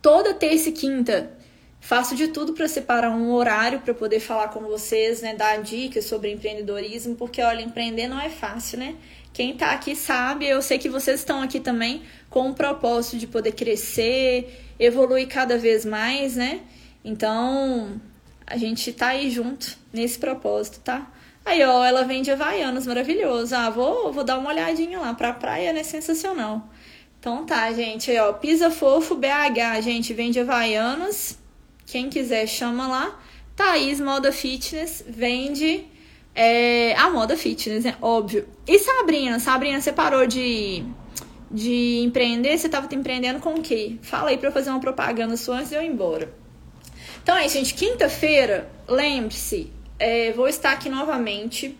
Toda 0.00 0.34
terça 0.34 0.68
e 0.68 0.72
quinta 0.72 1.35
faço 1.80 2.14
de 2.14 2.28
tudo 2.28 2.52
para 2.52 2.66
separar 2.68 3.10
um 3.10 3.32
horário 3.32 3.80
para 3.80 3.94
poder 3.94 4.20
falar 4.20 4.48
com 4.48 4.60
vocês, 4.60 5.22
né, 5.22 5.34
dar 5.34 5.62
dicas 5.62 6.04
sobre 6.04 6.32
empreendedorismo, 6.32 7.14
porque 7.14 7.40
olha, 7.40 7.62
empreender 7.62 8.08
não 8.08 8.20
é 8.20 8.28
fácil, 8.28 8.78
né? 8.78 8.96
Quem 9.32 9.54
tá 9.54 9.72
aqui 9.72 9.94
sabe, 9.94 10.48
eu 10.48 10.62
sei 10.62 10.78
que 10.78 10.88
vocês 10.88 11.20
estão 11.20 11.42
aqui 11.42 11.60
também 11.60 12.02
com 12.30 12.50
o 12.50 12.54
propósito 12.54 13.18
de 13.18 13.26
poder 13.26 13.52
crescer, 13.52 14.62
evoluir 14.78 15.28
cada 15.28 15.58
vez 15.58 15.84
mais, 15.84 16.36
né? 16.36 16.60
Então, 17.04 18.00
a 18.46 18.56
gente 18.56 18.92
tá 18.92 19.08
aí 19.08 19.30
junto 19.30 19.76
nesse 19.92 20.18
propósito, 20.18 20.80
tá? 20.80 21.10
Aí, 21.44 21.62
ó, 21.62 21.84
ela 21.84 22.02
vende 22.02 22.30
Havaianas, 22.30 22.86
maravilhoso. 22.86 23.54
Ah, 23.54 23.70
vou, 23.70 24.12
vou 24.12 24.24
dar 24.24 24.38
uma 24.38 24.50
olhadinha 24.50 24.98
lá 24.98 25.14
pra 25.14 25.32
praia, 25.32 25.72
né? 25.72 25.84
Sensacional. 25.84 26.68
Então 27.20 27.46
tá, 27.46 27.72
gente. 27.72 28.10
Aí, 28.10 28.18
ó, 28.18 28.32
Pisa 28.32 28.70
Fofo 28.70 29.14
BH, 29.14 29.82
gente, 29.82 30.12
vende 30.12 30.40
Havaianas. 30.40 31.38
Quem 31.86 32.10
quiser, 32.10 32.46
chama 32.46 32.86
lá. 32.86 33.20
Thaís 33.54 34.00
Moda 34.00 34.32
Fitness 34.32 35.04
vende 35.08 35.86
é, 36.36 36.94
a 36.96 37.08
moda 37.08 37.34
fitness, 37.34 37.84
né? 37.84 37.96
Óbvio. 38.02 38.46
E 38.68 38.78
Sabrina? 38.78 39.40
Sabrina, 39.40 39.80
você 39.80 39.90
parou 39.90 40.26
de, 40.26 40.84
de 41.50 42.00
empreender? 42.04 42.58
Você 42.58 42.68
tava 42.68 42.94
empreendendo 42.94 43.40
com 43.40 43.54
o 43.54 43.62
quê? 43.62 43.96
Fala 44.02 44.28
aí 44.28 44.36
pra 44.36 44.50
eu 44.50 44.52
fazer 44.52 44.68
uma 44.68 44.78
propaganda 44.78 45.34
sua 45.38 45.56
antes 45.56 45.70
de 45.70 45.76
eu 45.76 45.82
ir 45.82 45.86
embora. 45.86 46.30
Então 47.22 47.34
é 47.34 47.46
isso, 47.46 47.56
gente. 47.56 47.72
Quinta-feira, 47.72 48.70
lembre-se, 48.86 49.72
é, 49.98 50.30
vou 50.32 50.46
estar 50.46 50.72
aqui 50.72 50.90
novamente. 50.90 51.74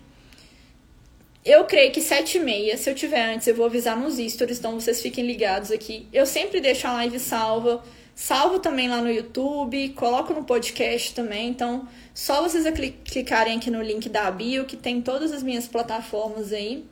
Eu 1.44 1.64
creio 1.64 1.92
que 1.92 2.00
sete 2.00 2.38
e 2.38 2.40
meia, 2.40 2.78
se 2.78 2.90
eu 2.90 2.94
tiver 2.94 3.34
antes, 3.34 3.46
eu 3.46 3.54
vou 3.54 3.66
avisar 3.66 3.96
nos 3.96 4.16
stories, 4.16 4.58
então 4.58 4.80
vocês 4.80 5.02
fiquem 5.02 5.24
ligados 5.24 5.70
aqui. 5.70 6.08
Eu 6.12 6.24
sempre 6.24 6.60
deixo 6.60 6.88
a 6.88 6.94
live 6.94 7.20
salva, 7.20 7.84
salvo 8.16 8.58
também 8.58 8.88
lá 8.88 9.02
no 9.02 9.10
YouTube, 9.10 9.90
coloco 9.90 10.32
no 10.32 10.42
podcast 10.42 11.14
também, 11.14 11.50
então 11.50 11.86
só 12.14 12.42
vocês 12.42 12.64
clicarem 13.04 13.58
aqui 13.58 13.70
no 13.70 13.82
link 13.82 14.08
da 14.08 14.30
bio, 14.30 14.64
que 14.64 14.76
tem 14.76 15.02
todas 15.02 15.32
as 15.32 15.42
minhas 15.42 15.68
plataformas 15.68 16.50
aí. 16.50 16.88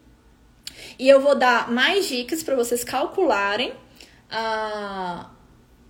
E 0.99 1.09
eu 1.09 1.21
vou 1.21 1.35
dar 1.35 1.73
mais 1.73 2.07
dicas 2.07 2.43
para 2.43 2.55
vocês 2.55 2.85
calcularem 2.85 3.71
uh, 4.31 5.27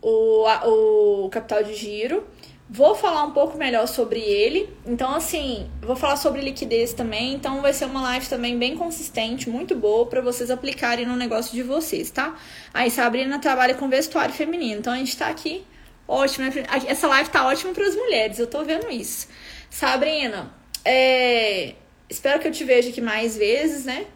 o, 0.00 0.46
a, 0.46 0.68
o 0.68 1.28
capital 1.30 1.64
de 1.64 1.74
giro 1.74 2.24
Vou 2.68 2.94
falar 2.94 3.24
um 3.24 3.30
pouco 3.32 3.58
melhor 3.58 3.86
sobre 3.86 4.20
ele. 4.20 4.74
Então, 4.86 5.14
assim, 5.14 5.70
vou 5.82 5.94
falar 5.94 6.16
sobre 6.16 6.40
liquidez 6.40 6.94
também. 6.94 7.34
Então, 7.34 7.60
vai 7.60 7.72
ser 7.72 7.84
uma 7.84 8.02
live 8.02 8.26
também 8.26 8.58
bem 8.58 8.76
consistente, 8.76 9.50
muito 9.50 9.74
boa 9.76 10.06
para 10.06 10.22
vocês 10.22 10.50
aplicarem 10.50 11.04
no 11.06 11.14
negócio 11.14 11.52
de 11.52 11.62
vocês, 11.62 12.10
tá? 12.10 12.36
Aí, 12.72 12.90
Sabrina 12.90 13.38
trabalha 13.38 13.74
com 13.74 13.88
vestuário 13.88 14.34
feminino. 14.34 14.80
Então, 14.80 14.92
a 14.92 14.96
gente 14.96 15.16
tá 15.16 15.28
aqui 15.28 15.64
ótimo. 16.08 16.46
Essa 16.86 17.06
live 17.06 17.30
tá 17.30 17.46
ótima 17.46 17.72
para 17.72 17.86
as 17.86 17.94
mulheres, 17.94 18.38
eu 18.38 18.46
tô 18.46 18.64
vendo 18.64 18.90
isso. 18.90 19.28
Sabrina, 19.68 20.54
é... 20.84 21.74
espero 22.08 22.40
que 22.40 22.48
eu 22.48 22.52
te 22.52 22.64
veja 22.64 22.88
aqui 22.88 23.00
mais 23.00 23.36
vezes, 23.36 23.84
né? 23.84 24.06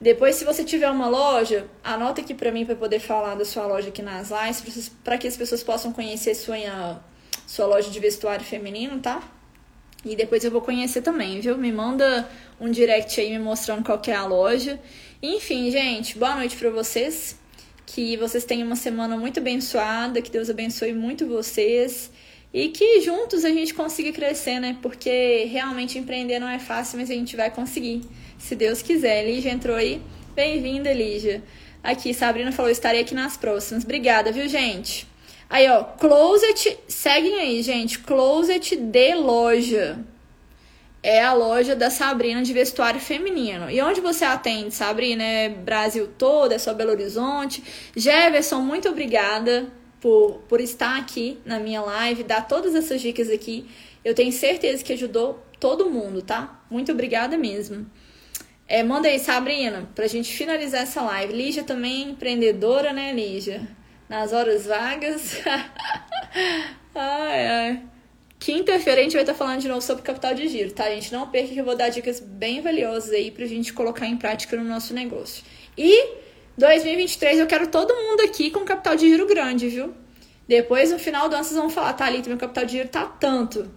Depois, 0.00 0.34
se 0.34 0.44
você 0.44 0.64
tiver 0.64 0.90
uma 0.90 1.06
loja, 1.06 1.68
anota 1.84 2.20
aqui 2.20 2.34
para 2.34 2.50
mim 2.50 2.66
para 2.66 2.74
poder 2.74 2.98
falar 2.98 3.36
da 3.36 3.44
sua 3.44 3.64
loja 3.66 3.90
aqui 3.90 4.02
nas 4.02 4.30
lives, 4.30 4.90
para 5.04 5.16
que 5.16 5.28
as 5.28 5.36
pessoas 5.36 5.62
possam 5.62 5.92
conhecer 5.92 6.34
sua 6.34 6.58
sua 7.46 7.66
loja 7.66 7.90
de 7.90 8.00
vestuário 8.00 8.44
feminino, 8.44 8.98
tá? 9.00 9.22
E 10.04 10.16
depois 10.16 10.44
eu 10.44 10.50
vou 10.50 10.60
conhecer 10.60 11.02
também, 11.02 11.40
viu? 11.40 11.56
Me 11.56 11.70
manda 11.70 12.28
um 12.60 12.70
direct 12.70 13.20
aí 13.20 13.30
me 13.30 13.38
mostrando 13.38 13.84
qual 13.84 14.00
é 14.06 14.12
a 14.12 14.24
loja. 14.24 14.80
Enfim, 15.22 15.70
gente, 15.70 16.18
boa 16.18 16.34
noite 16.34 16.56
para 16.56 16.70
vocês. 16.70 17.38
Que 17.86 18.16
vocês 18.16 18.44
tenham 18.44 18.66
uma 18.66 18.76
semana 18.76 19.16
muito 19.16 19.38
abençoada, 19.38 20.20
que 20.20 20.30
Deus 20.30 20.50
abençoe 20.50 20.92
muito 20.92 21.26
vocês 21.26 22.10
e 22.52 22.68
que 22.68 23.00
juntos 23.00 23.44
a 23.44 23.48
gente 23.48 23.72
consiga 23.72 24.12
crescer, 24.12 24.60
né? 24.60 24.76
Porque 24.82 25.44
realmente 25.50 25.98
empreender 25.98 26.38
não 26.38 26.48
é 26.48 26.58
fácil, 26.58 26.98
mas 26.98 27.10
a 27.10 27.14
gente 27.14 27.36
vai 27.36 27.50
conseguir, 27.50 28.02
se 28.38 28.54
Deus 28.54 28.82
quiser. 28.82 29.24
Lígia 29.24 29.50
entrou 29.50 29.76
aí. 29.76 30.02
Bem-vinda, 30.34 30.92
Lígia. 30.92 31.42
Aqui, 31.82 32.12
Sabrina 32.12 32.52
falou, 32.52 32.70
estarei 32.70 33.00
aqui 33.00 33.14
nas 33.14 33.36
próximas. 33.36 33.84
Obrigada, 33.84 34.30
viu, 34.32 34.48
gente? 34.48 35.06
Aí, 35.52 35.68
ó, 35.68 35.84
Closet, 35.84 36.78
seguem 36.88 37.38
aí, 37.38 37.62
gente. 37.62 37.98
Closet 37.98 38.74
de 38.74 39.14
loja. 39.14 40.02
É 41.02 41.22
a 41.22 41.34
loja 41.34 41.76
da 41.76 41.90
Sabrina 41.90 42.40
de 42.42 42.54
vestuário 42.54 42.98
feminino. 42.98 43.70
E 43.70 43.78
onde 43.82 44.00
você 44.00 44.24
atende, 44.24 44.72
Sabrina? 44.72 45.22
É 45.22 45.50
Brasil 45.50 46.08
todo, 46.16 46.52
é 46.52 46.58
só 46.58 46.72
Belo 46.72 46.92
Horizonte. 46.92 47.62
Jefferson, 47.94 48.60
muito 48.60 48.88
obrigada 48.88 49.70
por, 50.00 50.40
por 50.48 50.58
estar 50.58 50.98
aqui 50.98 51.38
na 51.44 51.58
minha 51.58 51.82
live, 51.82 52.24
dar 52.24 52.48
todas 52.48 52.74
essas 52.74 53.02
dicas 53.02 53.28
aqui. 53.28 53.66
Eu 54.02 54.14
tenho 54.14 54.32
certeza 54.32 54.82
que 54.82 54.94
ajudou 54.94 55.38
todo 55.60 55.90
mundo, 55.90 56.22
tá? 56.22 56.62
Muito 56.70 56.92
obrigada 56.92 57.36
mesmo. 57.36 57.84
É, 58.66 58.82
manda 58.82 59.06
aí, 59.06 59.18
Sabrina, 59.18 59.86
pra 59.94 60.06
gente 60.06 60.32
finalizar 60.32 60.84
essa 60.84 61.02
live. 61.02 61.34
Lígia 61.34 61.62
também 61.62 62.08
empreendedora, 62.08 62.90
né, 62.94 63.12
Lígia? 63.12 63.68
Nas 64.08 64.32
horas 64.32 64.66
vagas. 64.66 65.40
ai, 66.94 67.46
ai. 67.46 67.82
Quinta-feira 68.38 69.00
a 69.00 69.04
gente 69.04 69.12
vai 69.12 69.22
estar 69.22 69.34
falando 69.34 69.60
de 69.60 69.68
novo 69.68 69.80
sobre 69.80 70.02
capital 70.02 70.34
de 70.34 70.48
giro, 70.48 70.72
tá, 70.72 70.90
gente? 70.90 71.12
Não 71.12 71.28
perca 71.28 71.52
que 71.52 71.58
eu 71.58 71.64
vou 71.64 71.76
dar 71.76 71.90
dicas 71.90 72.18
bem 72.18 72.60
valiosas 72.60 73.12
aí 73.12 73.30
pra 73.30 73.46
gente 73.46 73.72
colocar 73.72 74.06
em 74.06 74.16
prática 74.16 74.56
no 74.56 74.64
nosso 74.64 74.92
negócio. 74.92 75.44
E 75.78 76.16
2023 76.58 77.38
eu 77.38 77.46
quero 77.46 77.68
todo 77.68 77.94
mundo 77.94 78.22
aqui 78.22 78.50
com 78.50 78.64
capital 78.64 78.96
de 78.96 79.08
giro 79.08 79.26
grande, 79.26 79.68
viu? 79.68 79.94
Depois 80.48 80.90
no 80.90 80.98
final 80.98 81.28
do 81.28 81.36
ano 81.36 81.44
vocês 81.44 81.58
vão 81.58 81.70
falar, 81.70 81.92
tá, 81.92 82.10
Lito, 82.10 82.28
meu 82.28 82.36
capital 82.36 82.64
de 82.64 82.72
giro 82.72 82.88
tá 82.88 83.06
tanto, 83.06 83.70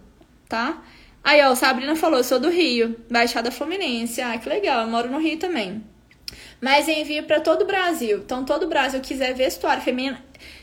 tá? 0.48 0.82
Aí, 1.22 1.42
ó, 1.42 1.54
Sabrina 1.54 1.96
falou, 1.96 2.18
eu 2.18 2.24
sou 2.24 2.38
do 2.38 2.48
Rio, 2.48 2.96
Baixada 3.10 3.50
Fluminense. 3.50 4.20
Ah, 4.20 4.38
que 4.38 4.48
legal, 4.48 4.82
eu 4.82 4.88
moro 4.88 5.10
no 5.10 5.18
Rio 5.18 5.38
também. 5.38 5.82
Mas 6.60 6.88
envio 6.88 7.22
para 7.24 7.40
todo 7.40 7.62
o 7.62 7.66
Brasil. 7.66 8.18
Então, 8.18 8.44
todo 8.44 8.64
o 8.64 8.68
Brasil 8.68 9.00
quiser 9.00 9.34
vestuário 9.34 9.82
feminino, 9.82 10.18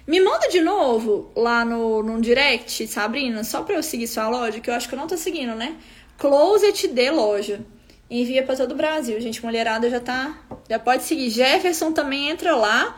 me 0.05 0.19
manda 0.19 0.47
de 0.49 0.59
novo 0.59 1.31
lá 1.35 1.63
no, 1.63 2.03
no 2.03 2.19
direct, 2.19 2.87
Sabrina, 2.87 3.43
só 3.43 3.61
pra 3.61 3.75
eu 3.75 3.83
seguir 3.83 4.07
sua 4.07 4.27
loja, 4.27 4.59
que 4.59 4.69
eu 4.69 4.73
acho 4.73 4.87
que 4.87 4.95
eu 4.95 4.99
não 4.99 5.07
tô 5.07 5.15
seguindo, 5.15 5.55
né? 5.55 5.75
Closet 6.17 6.87
de 6.87 7.11
loja. 7.11 7.65
Envia 8.09 8.43
para 8.43 8.55
todo 8.55 8.73
o 8.73 8.75
Brasil, 8.75 9.19
gente. 9.19 9.43
Mulherada 9.43 9.89
já 9.89 9.99
tá. 9.99 10.37
Já 10.69 10.77
pode 10.77 11.03
seguir. 11.03 11.29
Jefferson 11.29 11.91
também 11.91 12.29
entra 12.29 12.55
lá 12.55 12.95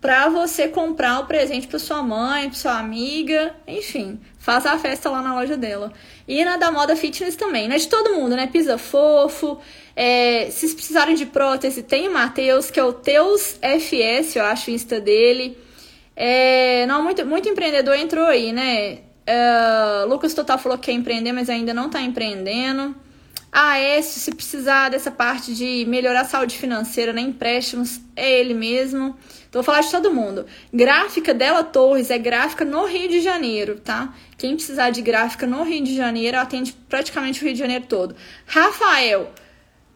pra 0.00 0.28
você 0.28 0.68
comprar 0.68 1.20
o 1.20 1.26
presente 1.26 1.66
pra 1.66 1.78
sua 1.78 2.02
mãe, 2.02 2.48
pra 2.48 2.58
sua 2.58 2.78
amiga, 2.78 3.54
enfim. 3.66 4.20
Faça 4.38 4.70
a 4.70 4.78
festa 4.78 5.10
lá 5.10 5.22
na 5.22 5.34
loja 5.34 5.56
dela. 5.56 5.92
E 6.26 6.44
na 6.44 6.56
da 6.56 6.70
moda 6.70 6.94
fitness 6.94 7.34
também, 7.34 7.68
né? 7.68 7.78
De 7.78 7.88
todo 7.88 8.14
mundo, 8.14 8.36
né? 8.36 8.46
Pisa 8.46 8.78
fofo. 8.78 9.58
É, 10.00 10.48
se 10.52 10.72
precisarem 10.76 11.16
de 11.16 11.26
prótese, 11.26 11.82
tem 11.82 12.06
o 12.06 12.12
Matheus, 12.12 12.70
que 12.70 12.78
é 12.78 12.84
o 12.84 12.92
Teus 12.92 13.58
FS, 13.60 14.36
eu 14.36 14.44
acho 14.44 14.70
o 14.70 14.74
Insta 14.74 15.00
dele. 15.00 15.58
É, 16.14 16.86
não, 16.86 17.02
muito, 17.02 17.26
muito 17.26 17.48
empreendedor 17.48 17.96
entrou 17.96 18.26
aí, 18.26 18.52
né? 18.52 18.98
É, 19.26 20.04
Lucas 20.06 20.32
Total 20.34 20.56
falou 20.56 20.78
que 20.78 20.84
quer 20.84 20.92
empreender, 20.92 21.32
mas 21.32 21.50
ainda 21.50 21.74
não 21.74 21.86
está 21.86 22.00
empreendendo. 22.00 22.94
Esse, 23.98 24.20
se 24.20 24.32
precisar 24.32 24.88
dessa 24.88 25.10
parte 25.10 25.52
de 25.52 25.84
melhorar 25.88 26.20
a 26.20 26.24
saúde 26.24 26.56
financeira, 26.56 27.12
né? 27.12 27.20
Empréstimos, 27.20 28.00
é 28.14 28.38
ele 28.38 28.54
mesmo. 28.54 29.16
Então, 29.48 29.60
vou 29.60 29.64
falar 29.64 29.80
de 29.80 29.90
todo 29.90 30.14
mundo. 30.14 30.46
Gráfica 30.72 31.34
dela 31.34 31.64
Torres 31.64 32.08
é 32.08 32.18
gráfica 32.18 32.64
no 32.64 32.84
Rio 32.84 33.08
de 33.08 33.20
Janeiro, 33.20 33.80
tá? 33.80 34.14
Quem 34.36 34.54
precisar 34.54 34.90
de 34.90 35.02
gráfica 35.02 35.44
no 35.44 35.64
Rio 35.64 35.82
de 35.82 35.96
Janeiro, 35.96 36.38
atende 36.38 36.72
praticamente 36.88 37.40
o 37.40 37.44
Rio 37.44 37.54
de 37.54 37.58
Janeiro 37.58 37.86
todo. 37.88 38.14
Rafael, 38.46 39.32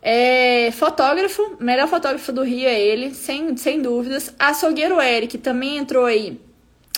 é, 0.04 0.72
fotógrafo, 0.72 1.56
melhor 1.60 1.86
fotógrafo 1.86 2.32
do 2.32 2.42
Rio 2.42 2.66
é 2.68 2.80
ele, 2.80 3.14
sem, 3.14 3.56
sem 3.56 3.80
dúvidas. 3.80 4.34
Açougueiro 4.36 5.00
Eric 5.00 5.38
também 5.38 5.76
entrou 5.76 6.06
aí. 6.06 6.40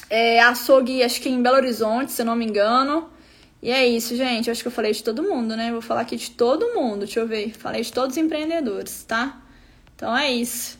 É, 0.09 0.41
açougue, 0.41 1.03
acho 1.03 1.21
que 1.21 1.29
em 1.29 1.43
Belo 1.43 1.57
Horizonte, 1.57 2.13
se 2.13 2.23
eu 2.23 2.27
não 2.27 2.35
me 2.35 2.47
engano. 2.47 3.11
E 3.63 3.71
é 3.71 3.87
isso, 3.87 4.17
gente. 4.17 4.51
acho 4.51 4.63
que 4.63 4.69
eu 4.69 4.73
falei 4.73 4.93
de 4.93 5.03
todo 5.03 5.23
mundo, 5.23 5.55
né? 5.55 5.71
Vou 5.71 5.83
falar 5.83 6.01
aqui 6.01 6.17
de 6.17 6.31
todo 6.31 6.75
mundo. 6.75 7.01
Deixa 7.01 7.21
eu 7.21 7.27
ver. 7.27 7.53
Falei 7.53 7.83
de 7.83 7.93
todos 7.93 8.17
os 8.17 8.23
empreendedores, 8.23 9.05
tá? 9.05 9.43
Então 9.95 10.17
é 10.17 10.33
isso. 10.33 10.79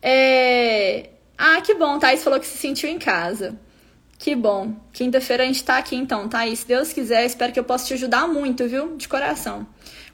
É... 0.00 1.10
Ah, 1.36 1.60
que 1.60 1.74
bom. 1.74 1.98
Thaís 1.98 2.22
falou 2.22 2.40
que 2.40 2.46
se 2.46 2.56
sentiu 2.56 2.88
em 2.88 2.98
casa. 2.98 3.58
Que 4.18 4.34
bom. 4.34 4.76
Quinta-feira 4.92 5.42
a 5.42 5.46
gente 5.46 5.64
tá 5.64 5.78
aqui 5.78 5.96
então, 5.96 6.28
Thaís. 6.28 6.60
Se 6.60 6.68
Deus 6.68 6.92
quiser, 6.92 7.24
espero 7.24 7.52
que 7.52 7.60
eu 7.60 7.64
possa 7.64 7.86
te 7.86 7.94
ajudar 7.94 8.28
muito, 8.28 8.66
viu? 8.68 8.96
De 8.96 9.08
coração 9.08 9.66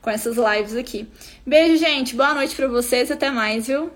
com 0.06 0.10
essas 0.10 0.36
lives 0.36 0.76
aqui. 0.76 1.08
Beijo, 1.44 1.76
gente. 1.78 2.14
Boa 2.14 2.32
noite 2.32 2.54
para 2.54 2.68
vocês. 2.68 3.10
Até 3.10 3.28
mais, 3.28 3.66
viu? 3.66 3.90